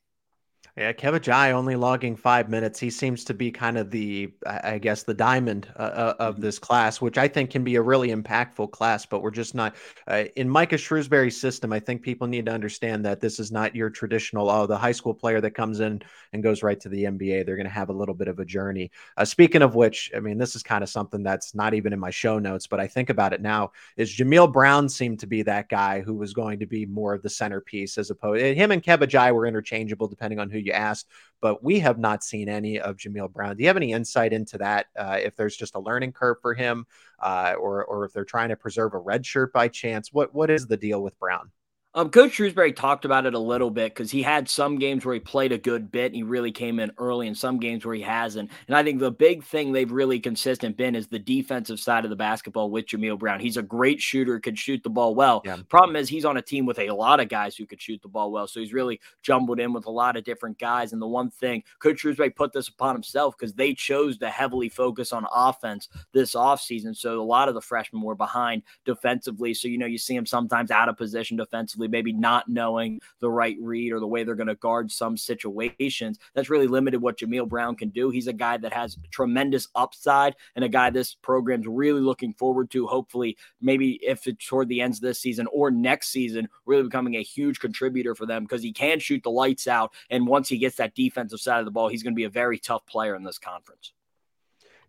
Yeah, 0.79 0.93
Kebba 0.93 1.19
Njie 1.19 1.51
only 1.51 1.75
logging 1.75 2.15
five 2.15 2.47
minutes. 2.47 2.79
He 2.79 2.89
seems 2.89 3.25
to 3.25 3.33
be 3.33 3.51
kind 3.51 3.77
of 3.77 3.91
the, 3.91 4.31
I 4.45 4.77
guess, 4.77 5.03
the 5.03 5.13
diamond 5.13 5.67
uh, 5.75 5.81
uh, 5.81 6.13
of 6.19 6.35
mm-hmm. 6.35 6.43
this 6.43 6.57
class, 6.57 7.01
which 7.01 7.17
I 7.17 7.27
think 7.27 7.49
can 7.49 7.65
be 7.65 7.75
a 7.75 7.81
really 7.81 8.09
impactful 8.15 8.71
class. 8.71 9.05
But 9.05 9.21
we're 9.21 9.31
just 9.31 9.53
not 9.53 9.75
uh, 10.07 10.23
in 10.37 10.47
Micah 10.47 10.77
Shrewsberry's 10.77 11.39
system. 11.39 11.73
I 11.73 11.81
think 11.81 12.01
people 12.01 12.27
need 12.27 12.45
to 12.45 12.53
understand 12.53 13.03
that 13.05 13.19
this 13.19 13.41
is 13.41 13.51
not 13.51 13.75
your 13.75 13.89
traditional, 13.89 14.49
oh, 14.49 14.67
the 14.67 14.77
high 14.77 14.93
school 14.93 15.13
player 15.13 15.41
that 15.41 15.51
comes 15.51 15.81
in 15.81 16.01
and 16.31 16.43
goes 16.43 16.63
right 16.63 16.79
to 16.79 16.87
the 16.87 17.03
NBA. 17.03 17.45
They're 17.45 17.57
going 17.57 17.65
to 17.65 17.73
have 17.73 17.89
a 17.89 17.93
little 17.93 18.15
bit 18.15 18.29
of 18.29 18.39
a 18.39 18.45
journey. 18.45 18.89
Uh, 19.17 19.25
speaking 19.25 19.61
of 19.61 19.75
which, 19.75 20.11
I 20.15 20.21
mean, 20.21 20.37
this 20.37 20.55
is 20.55 20.63
kind 20.63 20.81
of 20.81 20.89
something 20.89 21.23
that's 21.23 21.53
not 21.53 21.73
even 21.73 21.91
in 21.91 21.99
my 21.99 22.11
show 22.11 22.39
notes, 22.39 22.67
but 22.67 22.79
I 22.79 22.87
think 22.87 23.09
about 23.09 23.33
it 23.33 23.41
now. 23.41 23.71
Is 23.97 24.15
Jameel 24.15 24.53
Brown 24.53 24.87
seemed 24.87 25.19
to 25.19 25.27
be 25.27 25.41
that 25.41 25.67
guy 25.67 25.99
who 25.99 26.15
was 26.15 26.33
going 26.33 26.59
to 26.59 26.67
be 26.67 26.85
more 26.85 27.13
of 27.13 27.21
the 27.21 27.29
centerpiece 27.29 27.97
as 27.97 28.11
opposed. 28.11 28.39
To 28.39 28.55
him 28.55 28.71
and 28.71 28.81
Kebba 28.81 29.07
Njie 29.07 29.33
were 29.33 29.45
interchangeable 29.45 30.07
depending 30.07 30.39
on 30.39 30.48
who 30.49 30.57
you 30.57 30.69
you 30.69 30.73
asked, 30.73 31.07
but 31.41 31.63
we 31.63 31.79
have 31.79 31.97
not 31.97 32.23
seen 32.23 32.47
any 32.47 32.79
of 32.79 32.95
Jameel 32.95 33.31
Brown. 33.31 33.57
Do 33.57 33.63
you 33.63 33.67
have 33.67 33.77
any 33.77 33.91
insight 33.91 34.31
into 34.31 34.57
that? 34.59 34.85
Uh, 34.97 35.19
if 35.21 35.35
there's 35.35 35.57
just 35.57 35.75
a 35.75 35.79
learning 35.79 36.13
curve 36.13 36.37
for 36.41 36.53
him, 36.53 36.85
uh, 37.19 37.55
or 37.59 37.83
or 37.83 38.05
if 38.05 38.13
they're 38.13 38.23
trying 38.23 38.49
to 38.49 38.55
preserve 38.55 38.93
a 38.93 38.97
red 38.97 39.25
shirt 39.25 39.51
by 39.51 39.67
chance, 39.67 40.13
what 40.13 40.33
what 40.33 40.49
is 40.49 40.67
the 40.67 40.77
deal 40.77 41.03
with 41.03 41.19
Brown? 41.19 41.51
Um, 41.95 42.11
Coach 42.11 42.33
Shrewsberry 42.37 42.75
talked 42.75 43.03
about 43.03 43.25
it 43.25 43.33
a 43.33 43.39
little 43.39 43.71
bit 43.71 43.95
because 43.95 44.11
he 44.11 44.21
had 44.21 44.47
some 44.47 44.77
games 44.77 45.03
where 45.03 45.15
he 45.15 45.19
played 45.19 45.51
a 45.51 45.57
good 45.57 45.91
bit 45.91 46.05
and 46.05 46.15
he 46.15 46.21
really 46.21 46.51
came 46.51 46.79
in 46.79 46.91
early, 46.99 47.25
and 47.25 47.35
some 47.35 47.59
games 47.59 47.83
where 47.83 47.95
he 47.95 48.01
hasn't. 48.03 48.51
And 48.67 48.77
I 48.77 48.83
think 48.83 48.99
the 48.99 49.09
big 49.09 49.43
thing 49.43 49.71
they've 49.71 49.91
really 49.91 50.19
consistent 50.19 50.77
been 50.77 50.95
is 50.95 51.07
the 51.07 51.17
defensive 51.17 51.79
side 51.79 52.03
of 52.03 52.11
the 52.11 52.15
basketball 52.15 52.69
with 52.69 52.85
Jameel 52.85 53.17
Brown. 53.17 53.39
He's 53.39 53.57
a 53.57 53.63
great 53.63 53.99
shooter, 53.99 54.39
could 54.39 54.57
shoot 54.57 54.83
the 54.83 54.89
ball 54.91 55.15
well. 55.15 55.41
Yeah. 55.43 55.57
Problem 55.67 55.95
is 55.95 56.07
he's 56.07 56.25
on 56.25 56.37
a 56.37 56.43
team 56.43 56.67
with 56.67 56.77
a 56.77 56.91
lot 56.91 57.19
of 57.19 57.27
guys 57.27 57.55
who 57.55 57.65
could 57.65 57.81
shoot 57.81 57.99
the 58.03 58.07
ball 58.07 58.31
well, 58.31 58.45
so 58.45 58.59
he's 58.59 58.71
really 58.71 59.01
jumbled 59.23 59.59
in 59.59 59.73
with 59.73 59.87
a 59.87 59.91
lot 59.91 60.15
of 60.15 60.23
different 60.23 60.59
guys. 60.59 60.93
And 60.93 61.01
the 61.01 61.07
one 61.07 61.31
thing 61.31 61.63
Coach 61.79 62.03
Shrewsberry 62.03 62.35
put 62.35 62.53
this 62.53 62.67
upon 62.67 62.93
himself 62.93 63.35
because 63.35 63.55
they 63.55 63.73
chose 63.73 64.19
to 64.19 64.29
heavily 64.29 64.69
focus 64.69 65.11
on 65.11 65.25
offense 65.33 65.89
this 66.13 66.35
offseason. 66.35 66.95
So 66.95 67.19
a 67.19 67.23
lot 67.23 67.47
of 67.47 67.55
the 67.55 67.61
freshmen 67.61 68.03
were 68.03 68.13
behind 68.13 68.61
defensively. 68.85 69.55
So 69.55 69.67
you 69.67 69.79
know 69.79 69.87
you 69.87 69.97
see 69.97 70.15
him 70.15 70.27
sometimes 70.27 70.69
out 70.69 70.87
of 70.87 70.95
position 70.95 71.35
defensively 71.35 71.78
defensively, 71.79 71.87
maybe 71.87 72.13
not 72.13 72.47
knowing 72.47 72.99
the 73.19 73.29
right 73.29 73.57
read 73.61 73.91
or 73.91 73.99
the 73.99 74.07
way 74.07 74.23
they're 74.23 74.35
going 74.35 74.47
to 74.47 74.55
guard 74.55 74.91
some 74.91 75.17
situations. 75.17 76.19
That's 76.33 76.49
really 76.49 76.67
limited 76.67 77.01
what 77.01 77.17
Jameel 77.17 77.47
Brown 77.47 77.75
can 77.75 77.89
do. 77.89 78.09
He's 78.09 78.27
a 78.27 78.33
guy 78.33 78.57
that 78.57 78.73
has 78.73 78.97
tremendous 79.11 79.67
upside 79.75 80.35
and 80.55 80.65
a 80.65 80.69
guy 80.69 80.89
this 80.89 81.15
program's 81.15 81.67
really 81.67 82.01
looking 82.01 82.33
forward 82.33 82.69
to. 82.71 82.87
Hopefully, 82.87 83.37
maybe 83.61 83.99
if 84.01 84.27
it's 84.27 84.45
toward 84.45 84.69
the 84.69 84.81
ends 84.81 84.97
of 84.99 85.03
this 85.03 85.19
season 85.19 85.47
or 85.51 85.71
next 85.71 86.09
season, 86.09 86.47
really 86.65 86.83
becoming 86.83 87.15
a 87.15 87.23
huge 87.23 87.59
contributor 87.59 88.15
for 88.15 88.25
them 88.25 88.43
because 88.43 88.63
he 88.63 88.71
can 88.71 88.99
shoot 88.99 89.23
the 89.23 89.31
lights 89.31 89.67
out. 89.67 89.93
And 90.09 90.27
once 90.27 90.49
he 90.49 90.57
gets 90.57 90.77
that 90.77 90.95
defensive 90.95 91.39
side 91.39 91.59
of 91.59 91.65
the 91.65 91.71
ball, 91.71 91.87
he's 91.87 92.03
going 92.03 92.13
to 92.13 92.19
be 92.19 92.25
a 92.25 92.29
very 92.29 92.59
tough 92.59 92.85
player 92.85 93.15
in 93.15 93.23
this 93.23 93.37
conference. 93.37 93.93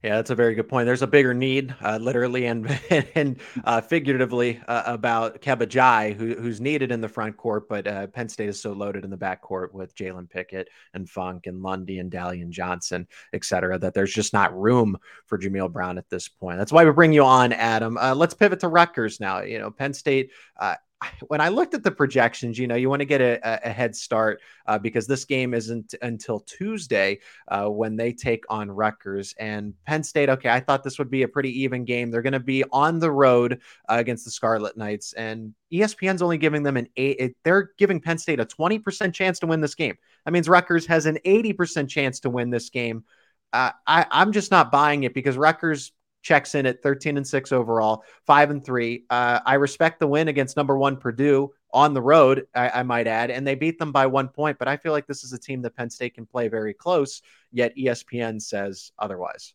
Yeah, 0.02 0.16
that's 0.16 0.30
a 0.30 0.34
very 0.34 0.54
good 0.54 0.66
point. 0.66 0.86
There's 0.86 1.02
a 1.02 1.06
bigger 1.06 1.34
need, 1.34 1.74
uh, 1.82 1.98
literally 1.98 2.46
and 2.46 2.66
and 3.14 3.38
uh, 3.64 3.82
figuratively, 3.82 4.58
uh, 4.66 4.82
about 4.86 5.42
Kebba 5.42 5.66
Njie, 5.66 6.14
who, 6.14 6.34
who's 6.36 6.58
needed 6.58 6.90
in 6.90 7.02
the 7.02 7.08
front 7.08 7.36
court, 7.36 7.68
but 7.68 7.86
uh, 7.86 8.06
Penn 8.06 8.30
State 8.30 8.48
is 8.48 8.62
so 8.62 8.72
loaded 8.72 9.04
in 9.04 9.10
the 9.10 9.18
back 9.18 9.42
court 9.42 9.74
with 9.74 9.94
Jalen 9.94 10.30
Pickett 10.30 10.68
and 10.94 11.08
Funk 11.08 11.46
and 11.46 11.62
Lundy 11.62 11.98
and 11.98 12.10
Dallion 12.10 12.50
Johnson, 12.50 13.06
et 13.34 13.44
cetera, 13.44 13.78
that 13.78 13.92
there's 13.92 14.12
just 14.12 14.32
not 14.32 14.58
room 14.58 14.96
for 15.26 15.36
Jameel 15.36 15.70
Brown 15.70 15.98
at 15.98 16.08
this 16.08 16.28
point. 16.28 16.56
That's 16.56 16.72
why 16.72 16.86
we 16.86 16.92
bring 16.92 17.12
you 17.12 17.24
on, 17.24 17.52
Adam. 17.52 17.98
Uh, 17.98 18.14
let's 18.14 18.32
pivot 18.32 18.60
to 18.60 18.68
Rutgers 18.68 19.20
now. 19.20 19.42
You 19.42 19.58
know, 19.58 19.70
Penn 19.70 19.92
State 19.92 20.30
uh, 20.58 20.76
when 21.28 21.40
I 21.40 21.48
looked 21.48 21.74
at 21.74 21.82
the 21.82 21.90
projections, 21.90 22.58
you 22.58 22.66
know, 22.66 22.74
you 22.74 22.88
want 22.88 23.00
to 23.00 23.06
get 23.06 23.20
a, 23.20 23.40
a 23.66 23.70
head 23.70 23.94
start 23.94 24.40
uh, 24.66 24.78
because 24.78 25.06
this 25.06 25.24
game 25.24 25.54
isn't 25.54 25.94
until 26.02 26.40
Tuesday 26.40 27.20
uh, 27.48 27.66
when 27.66 27.96
they 27.96 28.12
take 28.12 28.44
on 28.48 28.70
Rutgers 28.70 29.34
and 29.38 29.74
Penn 29.86 30.02
State. 30.02 30.28
Okay, 30.28 30.48
I 30.48 30.60
thought 30.60 30.82
this 30.84 30.98
would 30.98 31.10
be 31.10 31.22
a 31.22 31.28
pretty 31.28 31.62
even 31.62 31.84
game. 31.84 32.10
They're 32.10 32.22
going 32.22 32.32
to 32.32 32.40
be 32.40 32.64
on 32.72 32.98
the 32.98 33.10
road 33.10 33.60
uh, 33.88 33.96
against 33.98 34.24
the 34.24 34.30
Scarlet 34.30 34.76
Knights, 34.76 35.12
and 35.14 35.54
ESPN's 35.72 36.22
only 36.22 36.38
giving 36.38 36.62
them 36.62 36.76
an 36.76 36.88
eight. 36.96 37.36
They're 37.44 37.70
giving 37.78 38.00
Penn 38.00 38.18
State 38.18 38.40
a 38.40 38.44
twenty 38.44 38.78
percent 38.78 39.14
chance 39.14 39.38
to 39.40 39.46
win 39.46 39.60
this 39.60 39.74
game. 39.74 39.96
That 40.24 40.32
means 40.32 40.48
Rutgers 40.48 40.86
has 40.86 41.06
an 41.06 41.18
eighty 41.24 41.52
percent 41.52 41.90
chance 41.90 42.20
to 42.20 42.30
win 42.30 42.50
this 42.50 42.70
game. 42.70 43.04
Uh, 43.52 43.72
I, 43.86 44.06
I'm 44.10 44.32
just 44.32 44.52
not 44.52 44.70
buying 44.70 45.02
it 45.02 45.12
because 45.12 45.36
Rutgers 45.36 45.92
checks 46.22 46.54
in 46.54 46.66
at 46.66 46.83
13 46.83 47.16
and 47.16 47.26
6 47.26 47.52
overall, 47.52 48.04
5 48.26 48.50
and 48.50 48.64
3. 48.64 49.04
Uh, 49.11 49.40
I 49.44 49.54
respect 49.54 50.00
the 50.00 50.06
win 50.06 50.28
against 50.28 50.56
number 50.56 50.76
one 50.76 50.96
Purdue 50.96 51.50
on 51.72 51.94
the 51.94 52.02
road, 52.02 52.46
I, 52.54 52.68
I, 52.70 52.83
might 52.83 53.06
add, 53.06 53.30
and 53.30 53.46
they 53.46 53.54
beat 53.54 53.78
them 53.78 53.92
by 53.92 54.06
one 54.06 54.28
point. 54.28 54.59
But 54.59 54.68
I 54.68 54.76
feel 54.76 54.92
like 54.92 55.06
this 55.06 55.24
is 55.24 55.33
a 55.33 55.38
team 55.38 55.62
that 55.62 55.76
Penn 55.76 55.90
State 55.90 56.14
can 56.14 56.26
play 56.26 56.48
very 56.48 56.74
close, 56.74 57.22
yet 57.52 57.76
ESPN 57.76 58.42
says 58.42 58.92
otherwise. 58.98 59.54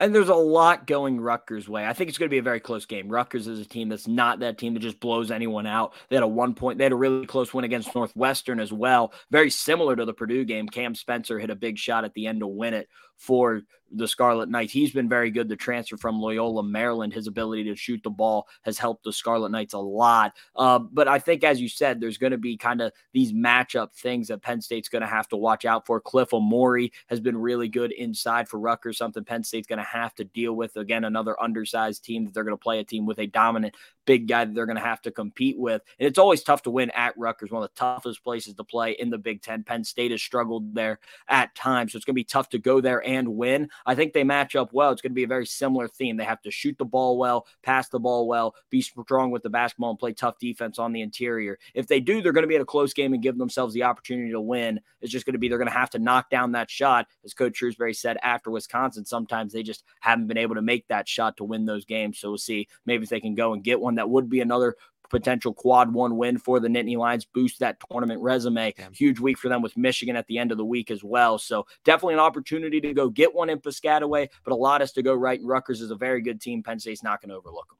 And 0.00 0.12
there's 0.12 0.30
a 0.30 0.34
lot 0.34 0.88
going 0.88 1.20
Rutgers' 1.20 1.68
way. 1.68 1.86
I 1.86 1.92
think 1.92 2.08
it's 2.08 2.18
going 2.18 2.28
to 2.28 2.34
be 2.34 2.38
a 2.38 2.42
very 2.42 2.58
close 2.58 2.86
game. 2.86 3.08
Rutgers 3.08 3.46
is 3.46 3.60
a 3.60 3.64
team 3.64 3.88
that's 3.88 4.08
not 4.08 4.40
that 4.40 4.58
team 4.58 4.74
that 4.74 4.80
just 4.80 4.98
blows 4.98 5.30
anyone 5.30 5.64
out. 5.64 5.94
They 6.08 6.16
had 6.16 6.24
a 6.24 6.28
one 6.28 6.54
point, 6.54 6.78
they 6.78 6.84
had 6.84 6.92
a 6.92 6.96
really 6.96 7.24
close 7.24 7.54
win 7.54 7.64
against 7.64 7.94
Northwestern 7.94 8.58
as 8.58 8.72
well. 8.72 9.12
Very 9.30 9.48
similar 9.48 9.94
to 9.94 10.04
the 10.04 10.12
Purdue 10.12 10.44
game. 10.44 10.68
Cam 10.68 10.96
Spencer 10.96 11.38
hit 11.38 11.50
a 11.50 11.54
big 11.54 11.78
shot 11.78 12.04
at 12.04 12.14
the 12.14 12.26
end 12.26 12.40
to 12.40 12.48
win 12.48 12.74
it 12.74 12.88
for 13.16 13.62
the 13.94 14.08
Scarlet 14.08 14.48
Knights. 14.48 14.72
He's 14.72 14.92
been 14.92 15.08
very 15.08 15.30
good. 15.30 15.48
The 15.48 15.56
transfer 15.56 15.96
from 15.96 16.20
Loyola, 16.20 16.62
Maryland, 16.62 17.12
his 17.12 17.26
ability 17.26 17.64
to 17.64 17.76
shoot 17.76 18.00
the 18.02 18.10
ball 18.10 18.46
has 18.62 18.78
helped 18.78 19.04
the 19.04 19.12
Scarlet 19.12 19.50
Knights 19.50 19.74
a 19.74 19.78
lot. 19.78 20.32
Uh, 20.56 20.78
but 20.78 21.08
I 21.08 21.18
think, 21.18 21.44
as 21.44 21.60
you 21.60 21.68
said, 21.68 22.00
there's 22.00 22.18
going 22.18 22.30
to 22.32 22.38
be 22.38 22.56
kind 22.56 22.80
of 22.80 22.92
these 23.12 23.32
matchup 23.32 23.92
things 23.94 24.28
that 24.28 24.42
Penn 24.42 24.60
State's 24.60 24.88
going 24.88 25.02
to 25.02 25.08
have 25.08 25.28
to 25.28 25.36
watch 25.36 25.64
out 25.64 25.86
for. 25.86 26.00
Cliff 26.00 26.30
Omoruyi 26.30 26.90
has 27.08 27.20
been 27.20 27.36
really 27.36 27.68
good 27.68 27.92
inside 27.92 28.48
for 28.48 28.58
Rutgers, 28.58 28.98
something 28.98 29.24
Penn 29.24 29.44
State's 29.44 29.66
going 29.66 29.78
to 29.78 29.84
have 29.84 30.14
to 30.16 30.24
deal 30.24 30.54
with. 30.54 30.76
Again, 30.76 31.04
another 31.04 31.40
undersized 31.40 32.04
team 32.04 32.24
that 32.24 32.34
they're 32.34 32.44
going 32.44 32.56
to 32.56 32.62
play 32.62 32.78
a 32.78 32.84
team 32.84 33.06
with 33.06 33.18
a 33.18 33.26
dominant 33.26 33.74
big 34.04 34.28
guy 34.28 34.44
that 34.44 34.54
they're 34.54 34.66
going 34.66 34.76
to 34.76 34.82
have 34.82 35.02
to 35.02 35.10
compete 35.10 35.58
with. 35.58 35.82
And 35.98 36.06
it's 36.06 36.18
always 36.18 36.42
tough 36.42 36.62
to 36.62 36.70
win 36.70 36.90
at 36.90 37.16
Rutgers, 37.16 37.50
one 37.50 37.62
of 37.62 37.68
the 37.68 37.78
toughest 37.78 38.22
places 38.24 38.54
to 38.54 38.64
play 38.64 38.92
in 38.92 39.10
the 39.10 39.18
Big 39.18 39.42
Ten. 39.42 39.62
Penn 39.64 39.84
State 39.84 40.10
has 40.10 40.22
struggled 40.22 40.74
there 40.74 40.98
at 41.28 41.54
times. 41.54 41.92
So 41.92 41.96
it's 41.96 42.04
going 42.04 42.14
to 42.14 42.20
be 42.20 42.24
tough 42.24 42.48
to 42.50 42.58
go 42.58 42.80
there 42.80 43.06
and 43.06 43.36
win. 43.36 43.68
I 43.86 43.94
think 43.94 44.12
they 44.12 44.24
match 44.24 44.56
up 44.56 44.72
well. 44.72 44.92
It's 44.92 45.02
going 45.02 45.12
to 45.12 45.14
be 45.14 45.24
a 45.24 45.28
very 45.28 45.46
similar 45.46 45.88
theme. 45.88 46.16
They 46.16 46.24
have 46.24 46.42
to 46.42 46.50
shoot 46.50 46.76
the 46.78 46.84
ball 46.84 47.18
well, 47.18 47.46
pass 47.62 47.88
the 47.88 48.00
ball 48.00 48.26
well, 48.26 48.54
be 48.70 48.80
strong 48.80 49.30
with 49.30 49.42
the 49.42 49.50
basketball, 49.50 49.90
and 49.90 49.98
play 49.98 50.12
tough 50.12 50.38
defense 50.38 50.78
on 50.78 50.92
the 50.92 51.02
interior. 51.02 51.58
If 51.74 51.86
they 51.86 52.00
do, 52.00 52.22
they're 52.22 52.32
going 52.32 52.42
to 52.42 52.48
be 52.48 52.56
in 52.56 52.62
a 52.62 52.66
close 52.66 52.92
game 52.92 53.12
and 53.12 53.22
give 53.22 53.38
themselves 53.38 53.74
the 53.74 53.84
opportunity 53.84 54.32
to 54.32 54.40
win. 54.40 54.80
It's 55.00 55.12
just 55.12 55.26
going 55.26 55.34
to 55.34 55.38
be 55.38 55.48
they're 55.48 55.58
going 55.58 55.70
to 55.70 55.74
have 55.74 55.90
to 55.90 55.98
knock 55.98 56.30
down 56.30 56.52
that 56.52 56.70
shot. 56.70 57.06
As 57.24 57.34
Coach 57.34 57.60
Shrewsberry 57.60 57.94
said 57.94 58.18
after 58.22 58.50
Wisconsin, 58.50 59.04
sometimes 59.04 59.52
they 59.52 59.62
just 59.62 59.84
haven't 60.00 60.26
been 60.26 60.38
able 60.38 60.54
to 60.54 60.62
make 60.62 60.86
that 60.88 61.08
shot 61.08 61.36
to 61.36 61.44
win 61.44 61.66
those 61.66 61.84
games. 61.84 62.18
So 62.18 62.30
we'll 62.30 62.38
see 62.38 62.68
maybe 62.86 63.04
if 63.04 63.10
they 63.10 63.20
can 63.20 63.34
go 63.34 63.52
and 63.52 63.62
get 63.62 63.80
one. 63.80 63.91
That 63.96 64.10
would 64.10 64.28
be 64.28 64.40
another 64.40 64.76
potential 65.12 65.52
quad 65.52 65.92
one 65.92 66.16
win 66.16 66.38
for 66.38 66.58
the 66.58 66.68
Nittany 66.68 66.96
Lions, 66.96 67.24
boost 67.24 67.60
that 67.60 67.76
tournament 67.88 68.20
resume. 68.20 68.74
Yeah. 68.76 68.88
Huge 68.92 69.20
week 69.20 69.38
for 69.38 69.48
them 69.48 69.62
with 69.62 69.76
Michigan 69.76 70.16
at 70.16 70.26
the 70.26 70.38
end 70.38 70.50
of 70.50 70.58
the 70.58 70.64
week 70.64 70.90
as 70.90 71.04
well. 71.04 71.38
So 71.38 71.66
definitely 71.84 72.14
an 72.14 72.20
opportunity 72.20 72.80
to 72.80 72.94
go 72.94 73.08
get 73.08 73.32
one 73.32 73.50
in 73.50 73.60
Piscataway, 73.60 74.28
but 74.42 74.52
a 74.52 74.56
lot 74.56 74.80
has 74.80 74.92
to 74.92 75.02
go 75.02 75.14
right. 75.14 75.38
And 75.38 75.48
Rutgers 75.48 75.80
is 75.80 75.92
a 75.92 75.96
very 75.96 76.22
good 76.22 76.40
team. 76.40 76.62
Penn 76.62 76.80
State's 76.80 77.04
not 77.04 77.20
going 77.20 77.28
to 77.28 77.36
overlook 77.36 77.68
them. 77.68 77.76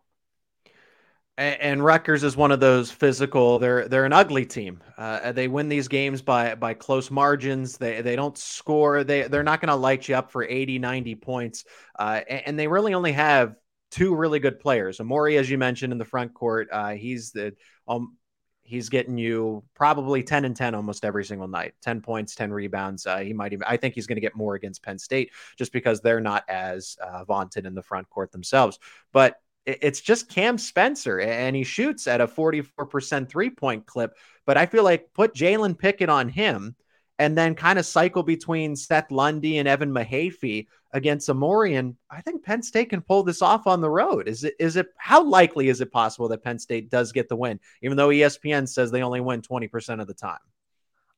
And, 1.39 1.61
and 1.61 1.85
Rutgers 1.85 2.23
is 2.23 2.37
one 2.37 2.53
of 2.53 2.61
those 2.61 2.91
physical. 2.91 3.59
They're 3.59 3.89
they're 3.89 4.05
an 4.05 4.13
ugly 4.13 4.45
team. 4.45 4.83
Uh, 4.99 5.33
they 5.33 5.49
win 5.49 5.71
these 5.71 5.89
games 5.89 6.21
by 6.21 6.55
by 6.55 6.75
close 6.75 7.11
margins. 7.11 7.79
They 7.79 8.03
they 8.03 8.17
don't 8.17 8.37
score. 8.37 9.03
They 9.03 9.23
they're 9.23 9.43
not 9.43 9.63
going 9.63 9.71
to 9.71 9.75
light 9.75 10.07
you 10.07 10.15
up 10.15 10.31
for 10.31 10.45
80, 10.45 10.79
90 10.79 11.15
points. 11.15 11.65
Uh, 11.99 12.21
and, 12.29 12.43
and 12.47 12.59
they 12.59 12.69
really 12.69 12.93
only 12.93 13.13
have 13.13 13.57
two 13.93 14.15
really 14.15 14.41
good 14.41 14.59
players. 14.59 14.99
Omoruyi, 14.99 15.39
as 15.39 15.49
you 15.49 15.59
mentioned 15.59 15.93
in 15.93 15.99
the 15.99 16.05
front 16.05 16.35
court, 16.35 16.69
uh, 16.73 16.91
he's 16.91 17.31
the 17.31 17.55
um, 17.87 18.17
he's 18.63 18.89
getting 18.89 19.19
you 19.19 19.63
probably 19.75 20.23
10 20.23 20.45
and 20.45 20.57
10 20.57 20.75
almost 20.75 21.05
every 21.05 21.25
single 21.25 21.47
night. 21.47 21.75
10 21.83 22.01
points 22.01 22.35
10 22.35 22.53
rebounds. 22.53 23.07
Uh, 23.07 23.19
he 23.19 23.33
might 23.33 23.53
even 23.53 23.65
i 23.69 23.77
think 23.77 23.95
he's 23.95 24.07
going 24.07 24.17
to 24.17 24.21
get 24.21 24.35
more 24.35 24.55
against 24.55 24.83
penn 24.83 24.99
state 24.99 25.31
just 25.57 25.73
because 25.73 26.01
they're 26.01 26.21
not 26.21 26.45
as 26.49 26.97
uh, 27.03 27.25
vaunted 27.25 27.67
in 27.67 27.75
the 27.75 27.83
front 27.83 28.09
court 28.09 28.33
themselves. 28.33 28.79
But 29.13 29.37
it's 29.65 30.01
just 30.01 30.29
cam 30.29 30.59
spencer 30.59 31.21
and 31.21 31.55
he 31.55 31.63
shoots 31.63 32.09
at 32.09 32.21
a 32.21 32.27
44% 32.27 33.29
three 33.29 33.51
point 33.51 33.87
clip. 33.87 34.17
But 34.47 34.57
i 34.57 34.67
feel 34.67 34.85
like 34.85 35.13
put 35.13 35.35
jalen 35.35 35.79
pickett 35.79 36.09
on 36.09 36.29
him 36.29 36.75
and 37.23 37.39
then 37.39 37.55
kind 37.55 37.79
of 37.79 37.87
cycle 37.87 38.25
between 38.25 38.75
Seth 38.75 39.13
Lundy 39.13 39.59
and 39.59 39.69
Evan 39.69 39.93
Mahaffey 39.93 40.67
against 40.93 41.29
Omoruyi. 41.29 41.79
And 41.79 41.95
I 42.11 42.21
think 42.21 42.45
Penn 42.45 42.65
State 42.65 42.91
can 42.91 43.01
pull 43.01 43.23
this 43.23 43.43
off 43.43 43.69
on 43.69 43.81
the 43.81 43.89
road. 43.89 44.27
Is 44.27 44.43
it 44.43 44.55
is 44.59 44.75
it 44.75 44.89
how 44.97 45.23
likely 45.23 45.69
is 45.69 45.81
it 45.81 45.93
possible 45.93 46.27
that 46.29 46.43
Penn 46.43 46.59
State 46.59 46.91
does 46.91 47.13
get 47.13 47.29
the 47.29 47.37
win, 47.37 47.61
even 47.81 47.97
though 47.97 48.09
ESPN 48.09 48.69
says 48.69 48.91
they 48.91 49.05
only 49.05 49.21
win 49.21 49.41
20% 49.41 50.01
of 50.01 50.09
the 50.09 50.15
time? 50.15 50.41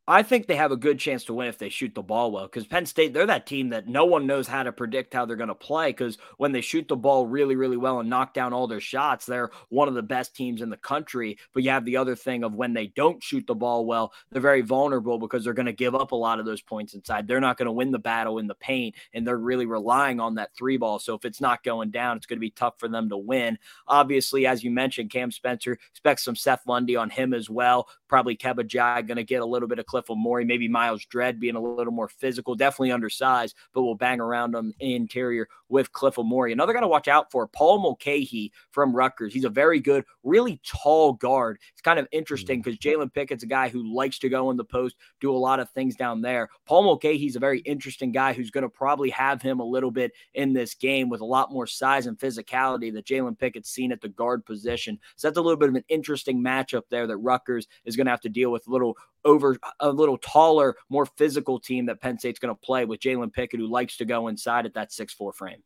I 0.07 0.23
think 0.23 0.47
they 0.47 0.57
have 0.57 0.71
a 0.71 0.77
good 0.77 0.99
chance 0.99 1.25
to 1.25 1.35
win 1.35 1.49
if 1.49 1.57
they 1.57 1.71
shoot 1.71 1.95
the 1.95 2.03
ball 2.03 2.31
well 2.31 2.45
because 2.45 2.67
Penn 2.67 2.85
State, 2.85 3.15
they're 3.15 3.25
that 3.25 3.47
team 3.47 3.71
that 3.71 3.89
no 3.89 4.05
one 4.05 4.27
knows 4.27 4.47
how 4.47 4.63
to 4.63 4.71
predict 4.71 5.15
how 5.15 5.25
they're 5.25 5.35
going 5.35 5.49
to 5.49 5.55
play 5.55 5.91
because 5.91 6.19
when 6.37 6.53
they 6.53 6.61
shoot 6.61 6.89
the 6.89 6.97
ball 6.97 7.27
really, 7.27 7.57
really 7.57 7.79
well 7.79 8.01
and 8.01 8.11
knock 8.11 8.35
down 8.35 8.53
all 8.53 8.67
their 8.67 8.81
shots, 8.81 9.25
they're 9.25 9.51
one 9.71 9.89
of 9.89 9.95
the 9.95 10.03
best 10.03 10.37
teams 10.37 10.61
in 10.61 10.69
the 10.69 10.77
country. 10.77 11.39
But 11.55 11.63
you 11.63 11.71
have 11.71 11.87
the 11.87 11.97
other 11.97 12.15
thing 12.15 12.45
of 12.45 12.55
when 12.55 12.75
they 12.75 12.89
don't 12.89 13.23
shoot 13.23 13.47
the 13.47 13.55
ball 13.55 13.87
well, 13.87 14.13
they're 14.31 14.43
very 14.43 14.61
vulnerable 14.61 15.19
because 15.19 15.43
they're 15.43 15.55
going 15.55 15.65
to 15.67 15.73
give 15.73 15.95
up 15.95 16.13
a 16.13 16.17
lot 16.17 16.39
of 16.39 16.45
those 16.45 16.61
points 16.61 16.93
inside. 16.93 17.27
They're 17.27 17.41
not 17.41 17.57
going 17.57 17.67
to 17.67 17.73
win 17.73 17.91
the 17.91 17.99
battle 17.99 18.39
in 18.39 18.47
the 18.47 18.55
paint 18.57 18.97
and 19.15 19.27
they're 19.27 19.39
really 19.39 19.67
relying 19.67 20.21
on 20.21 20.35
that 20.35 20.55
three 20.55 20.77
ball. 20.77 20.99
So 20.99 21.15
if 21.15 21.25
it's 21.25 21.41
not 21.41 21.65
going 21.65 21.91
down, 21.91 22.19
it's 22.19 22.27
going 22.27 22.37
to 22.37 22.41
be 22.41 22.51
tough 22.51 22.79
for 22.79 22.89
them 22.89 23.09
to 23.09 23.17
win. 23.17 23.59
Obviously, 23.89 24.47
as 24.47 24.63
you 24.63 24.71
mentioned, 24.71 25.11
Cam 25.11 25.31
Spencer 25.31 25.79
expects 25.93 26.25
some 26.25 26.37
Seth 26.37 26.67
Lundy 26.67 26.95
on 26.95 27.09
him 27.09 27.33
as 27.33 27.49
well. 27.49 27.89
Probably 28.07 28.37
Kebba 28.37 28.69
Njie 28.69 29.07
going 29.07 29.17
to 29.17 29.25
get 29.25 29.41
a 29.41 29.47
little 29.47 29.67
bit 29.67 29.79
of 29.79 29.87
Cliff 29.95 30.07
Omoruyi, 30.09 30.45
maybe 30.45 30.67
Myles 30.67 31.05
Dread 31.05 31.39
being 31.39 31.55
a 31.55 31.61
little 31.61 31.93
more 31.93 32.09
physical, 32.09 32.57
definitely 32.57 32.91
undersized, 32.91 33.55
but 33.73 33.83
will 33.83 33.95
bang 33.95 34.19
around 34.19 34.57
on 34.57 34.67
the 34.67 34.95
interior 34.95 35.47
with 35.69 35.93
Cliff 35.93 36.17
Omoruyi. 36.17 36.51
Another 36.51 36.73
guy 36.73 36.81
to 36.81 36.89
watch 36.89 37.07
out 37.07 37.31
for, 37.31 37.47
Paul 37.47 37.79
Mulcahy 37.79 38.51
from 38.73 38.93
Rutgers. 38.93 39.33
He's 39.33 39.45
a 39.45 39.49
very 39.49 39.79
good, 39.79 40.05
really 40.25 40.61
tall 40.65 41.13
guard. 41.13 41.61
It's 41.73 41.81
kind 41.81 42.01
of 42.01 42.09
interesting 42.11 42.61
because 42.61 42.77
mm. 42.77 42.93
Jalen 42.93 43.15
Pickett's 43.15 43.45
a 43.45 43.47
guy 43.47 43.69
who 43.69 43.95
likes 43.95 44.19
to 44.19 44.29
go 44.29 44.51
in 44.51 44.57
the 44.57 44.65
post, 44.65 44.97
do 45.21 45.31
a 45.31 45.39
lot 45.39 45.61
of 45.61 45.71
things 45.71 45.95
down 45.95 46.21
there. 46.21 46.49
Paul 46.67 46.83
Mulcahy's 46.83 47.37
a 47.37 47.39
very 47.39 47.61
interesting 47.61 48.11
guy 48.11 48.33
who's 48.33 48.51
going 48.51 48.63
to 48.63 48.69
probably 48.69 49.11
have 49.11 49.41
him 49.41 49.61
a 49.61 49.65
little 49.65 49.93
bit 49.93 50.11
in 50.35 50.53
this 50.53 50.75
game 50.75 51.09
with 51.09 51.21
a 51.21 51.25
lot 51.25 51.53
more 51.53 51.69
size 51.69 52.07
and 52.07 52.19
physicality 52.19 52.93
that 52.93 53.07
Jalen 53.07 53.39
Pickett's 53.39 53.71
seen 53.71 53.93
at 53.93 54.01
the 54.01 54.09
guard 54.09 54.45
position. 54.45 54.99
So 55.15 55.29
that's 55.29 55.39
a 55.39 55.43
little 55.43 55.57
bit 55.57 55.69
of 55.69 55.77
an 55.77 55.85
interesting 55.89 56.43
matchup 56.43 56.83
there 56.91 57.07
that 57.07 57.19
Rutgers 57.19 57.69
is 57.85 57.95
going 57.95 58.07
to 58.07 58.11
have 58.11 58.21
to 58.23 58.29
deal 58.29 58.51
with 58.51 58.67
a 58.67 58.71
little 58.71 58.97
over 59.25 59.57
a 59.81 59.91
little 59.91 60.19
taller, 60.19 60.77
more 60.89 61.07
physical 61.07 61.59
team 61.59 61.87
that 61.87 62.01
Penn 62.01 62.19
State's 62.19 62.39
going 62.39 62.55
to 62.55 62.61
play 62.61 62.85
with 62.85 63.01
Jalen 63.01 63.33
Pickett, 63.33 63.61
who 63.61 63.67
likes 63.67 63.97
to 63.99 64.05
go 64.05 64.29
inside 64.29 64.67
at 64.67 64.75
that 64.75 64.93
six 64.93 65.13
four 65.13 65.33
frame. 65.33 65.63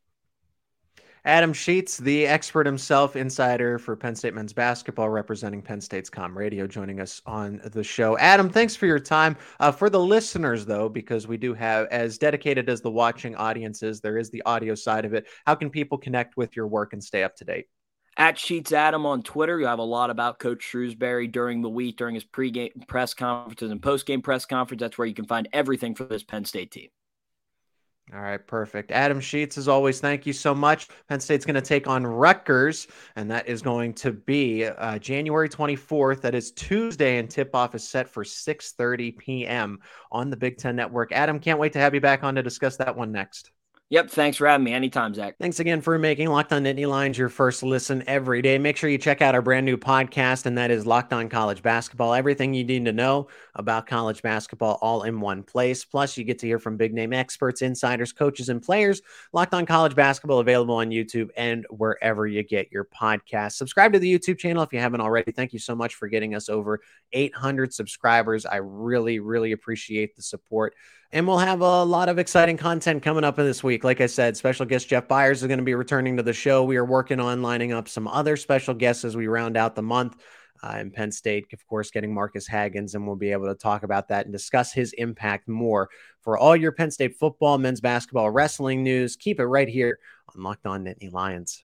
Adam 1.24 1.52
Sheets, 1.52 1.98
the 1.98 2.26
expert 2.26 2.64
himself, 2.64 3.16
insider 3.16 3.78
for 3.78 3.96
Penn 3.96 4.14
State 4.14 4.34
men's 4.34 4.52
basketball, 4.52 5.10
representing 5.10 5.60
Penn 5.60 5.80
State's 5.80 6.08
Com 6.08 6.36
Radio, 6.38 6.66
joining 6.66 7.00
us 7.00 7.20
on 7.26 7.60
the 7.72 7.82
show. 7.82 8.16
Adam, 8.18 8.48
thanks 8.48 8.76
for 8.76 8.86
your 8.86 9.00
time. 9.00 9.36
Uh, 9.58 9.72
for 9.72 9.90
the 9.90 10.00
listeners, 10.00 10.64
though, 10.64 10.88
because 10.88 11.26
we 11.26 11.36
do 11.36 11.54
have 11.54 11.86
as 11.88 12.18
dedicated 12.18 12.70
as 12.70 12.80
the 12.80 12.90
watching 12.90 13.34
audiences, 13.34 14.00
there 14.00 14.16
is 14.16 14.30
the 14.30 14.42
audio 14.46 14.74
side 14.74 15.04
of 15.04 15.12
it. 15.12 15.26
How 15.44 15.54
can 15.54 15.70
people 15.70 15.98
connect 15.98 16.36
with 16.36 16.54
your 16.54 16.68
work 16.68 16.92
and 16.92 17.02
stay 17.02 17.24
up 17.24 17.34
to 17.36 17.44
date? 17.44 17.66
At 18.18 18.36
Sheets 18.36 18.72
Adam 18.72 19.06
on 19.06 19.22
Twitter, 19.22 19.60
you 19.60 19.66
have 19.66 19.78
a 19.78 19.84
lot 19.84 20.10
about 20.10 20.40
Coach 20.40 20.58
Shrewsberry 20.58 21.30
during 21.30 21.62
the 21.62 21.68
week, 21.68 21.96
during 21.96 22.16
his 22.16 22.24
pregame 22.24 22.86
press 22.88 23.14
conferences 23.14 23.70
and 23.70 23.80
postgame 23.80 24.24
press 24.24 24.44
conference. 24.44 24.80
That's 24.80 24.98
where 24.98 25.06
you 25.06 25.14
can 25.14 25.24
find 25.24 25.48
everything 25.52 25.94
for 25.94 26.02
this 26.02 26.24
Penn 26.24 26.44
State 26.44 26.72
team. 26.72 26.88
All 28.12 28.20
right, 28.20 28.44
perfect. 28.44 28.90
Adam 28.90 29.20
Sheets, 29.20 29.56
as 29.56 29.68
always, 29.68 30.00
thank 30.00 30.26
you 30.26 30.32
so 30.32 30.52
much. 30.52 30.88
Penn 31.08 31.20
State's 31.20 31.44
going 31.44 31.54
to 31.54 31.60
take 31.60 31.86
on 31.86 32.04
Rutgers, 32.04 32.88
and 33.14 33.30
that 33.30 33.46
is 33.46 33.62
going 33.62 33.92
to 33.94 34.10
be 34.10 34.64
uh, 34.64 34.98
January 34.98 35.48
24th. 35.48 36.20
That 36.22 36.34
is 36.34 36.50
Tuesday, 36.50 37.18
and 37.18 37.30
tip-off 37.30 37.76
is 37.76 37.86
set 37.86 38.08
for 38.08 38.24
6:30 38.24 39.16
p.m. 39.16 39.78
on 40.10 40.28
the 40.28 40.36
Big 40.36 40.56
Ten 40.56 40.74
Network. 40.74 41.12
Adam, 41.12 41.38
can't 41.38 41.60
wait 41.60 41.74
to 41.74 41.78
have 41.78 41.94
you 41.94 42.00
back 42.00 42.24
on 42.24 42.34
to 42.34 42.42
discuss 42.42 42.76
that 42.78 42.96
one 42.96 43.12
next. 43.12 43.52
Yep. 43.90 44.10
Thanks 44.10 44.36
for 44.36 44.46
having 44.46 44.64
me 44.64 44.74
anytime, 44.74 45.14
Zach. 45.14 45.36
Thanks 45.40 45.60
again 45.60 45.80
for 45.80 45.98
making 45.98 46.28
Locked 46.28 46.52
On 46.52 46.62
Nittany 46.62 46.86
Lions 46.86 47.16
your 47.16 47.30
first 47.30 47.62
listen 47.62 48.04
every 48.06 48.42
day. 48.42 48.58
Make 48.58 48.76
sure 48.76 48.90
you 48.90 48.98
check 48.98 49.22
out 49.22 49.34
our 49.34 49.40
brand 49.40 49.64
new 49.64 49.78
podcast, 49.78 50.44
and 50.44 50.58
that 50.58 50.70
is 50.70 50.84
Locked 50.84 51.14
On 51.14 51.30
College 51.30 51.62
Basketball. 51.62 52.12
Everything 52.12 52.52
you 52.52 52.64
need 52.64 52.84
to 52.84 52.92
know 52.92 53.28
about 53.54 53.86
college 53.86 54.20
basketball 54.20 54.78
all 54.82 55.04
in 55.04 55.20
one 55.20 55.42
place. 55.42 55.86
Plus, 55.86 56.18
you 56.18 56.24
get 56.24 56.38
to 56.40 56.46
hear 56.46 56.58
from 56.58 56.76
big 56.76 56.92
name 56.92 57.14
experts, 57.14 57.62
insiders, 57.62 58.12
coaches, 58.12 58.50
and 58.50 58.60
players. 58.60 59.00
Locked 59.32 59.54
On 59.54 59.64
College 59.64 59.94
Basketball 59.94 60.40
available 60.40 60.74
on 60.74 60.90
YouTube 60.90 61.30
and 61.34 61.64
wherever 61.70 62.26
you 62.26 62.42
get 62.42 62.70
your 62.70 62.84
podcast. 62.84 63.52
Subscribe 63.52 63.94
to 63.94 63.98
the 63.98 64.18
YouTube 64.18 64.36
channel 64.36 64.62
if 64.62 64.70
you 64.70 64.80
haven't 64.80 65.00
already. 65.00 65.32
Thank 65.32 65.54
you 65.54 65.58
so 65.58 65.74
much 65.74 65.94
for 65.94 66.08
getting 66.08 66.34
us 66.34 66.50
over 66.50 66.80
800 67.14 67.72
subscribers. 67.72 68.44
I 68.44 68.56
really, 68.56 69.18
really 69.18 69.52
appreciate 69.52 70.14
the 70.14 70.20
support. 70.20 70.74
And 71.10 71.26
we'll 71.26 71.38
have 71.38 71.62
a 71.62 71.84
lot 71.84 72.10
of 72.10 72.18
exciting 72.18 72.58
content 72.58 73.02
coming 73.02 73.24
up 73.24 73.38
in 73.38 73.46
this 73.46 73.64
week. 73.64 73.82
Like 73.82 74.02
I 74.02 74.06
said, 74.06 74.36
special 74.36 74.66
guest 74.66 74.88
Jeff 74.88 75.08
Byers 75.08 75.40
is 75.40 75.48
going 75.48 75.58
to 75.58 75.64
be 75.64 75.74
returning 75.74 76.18
to 76.18 76.22
the 76.22 76.34
show. 76.34 76.64
We 76.64 76.76
are 76.76 76.84
working 76.84 77.18
on 77.18 77.40
lining 77.40 77.72
up 77.72 77.88
some 77.88 78.06
other 78.06 78.36
special 78.36 78.74
guests 78.74 79.06
as 79.06 79.16
we 79.16 79.26
round 79.26 79.56
out 79.56 79.74
the 79.74 79.82
month. 79.82 80.16
Uh, 80.62 80.76
in 80.80 80.90
Penn 80.90 81.12
State, 81.12 81.46
of 81.52 81.64
course, 81.68 81.92
getting 81.92 82.12
Marcus 82.12 82.48
Hagans, 82.48 82.94
and 82.94 83.06
we'll 83.06 83.14
be 83.14 83.30
able 83.30 83.46
to 83.46 83.54
talk 83.54 83.84
about 83.84 84.08
that 84.08 84.26
and 84.26 84.32
discuss 84.32 84.72
his 84.72 84.92
impact 84.94 85.46
more. 85.46 85.88
For 86.20 86.36
all 86.36 86.56
your 86.56 86.72
Penn 86.72 86.90
State 86.90 87.16
football, 87.16 87.58
men's 87.58 87.80
basketball, 87.80 88.28
wrestling 88.30 88.82
news, 88.82 89.14
keep 89.14 89.38
it 89.38 89.46
right 89.46 89.68
here 89.68 90.00
on 90.34 90.42
Locked 90.42 90.66
On 90.66 90.84
Nittany 90.84 91.12
Lions. 91.12 91.62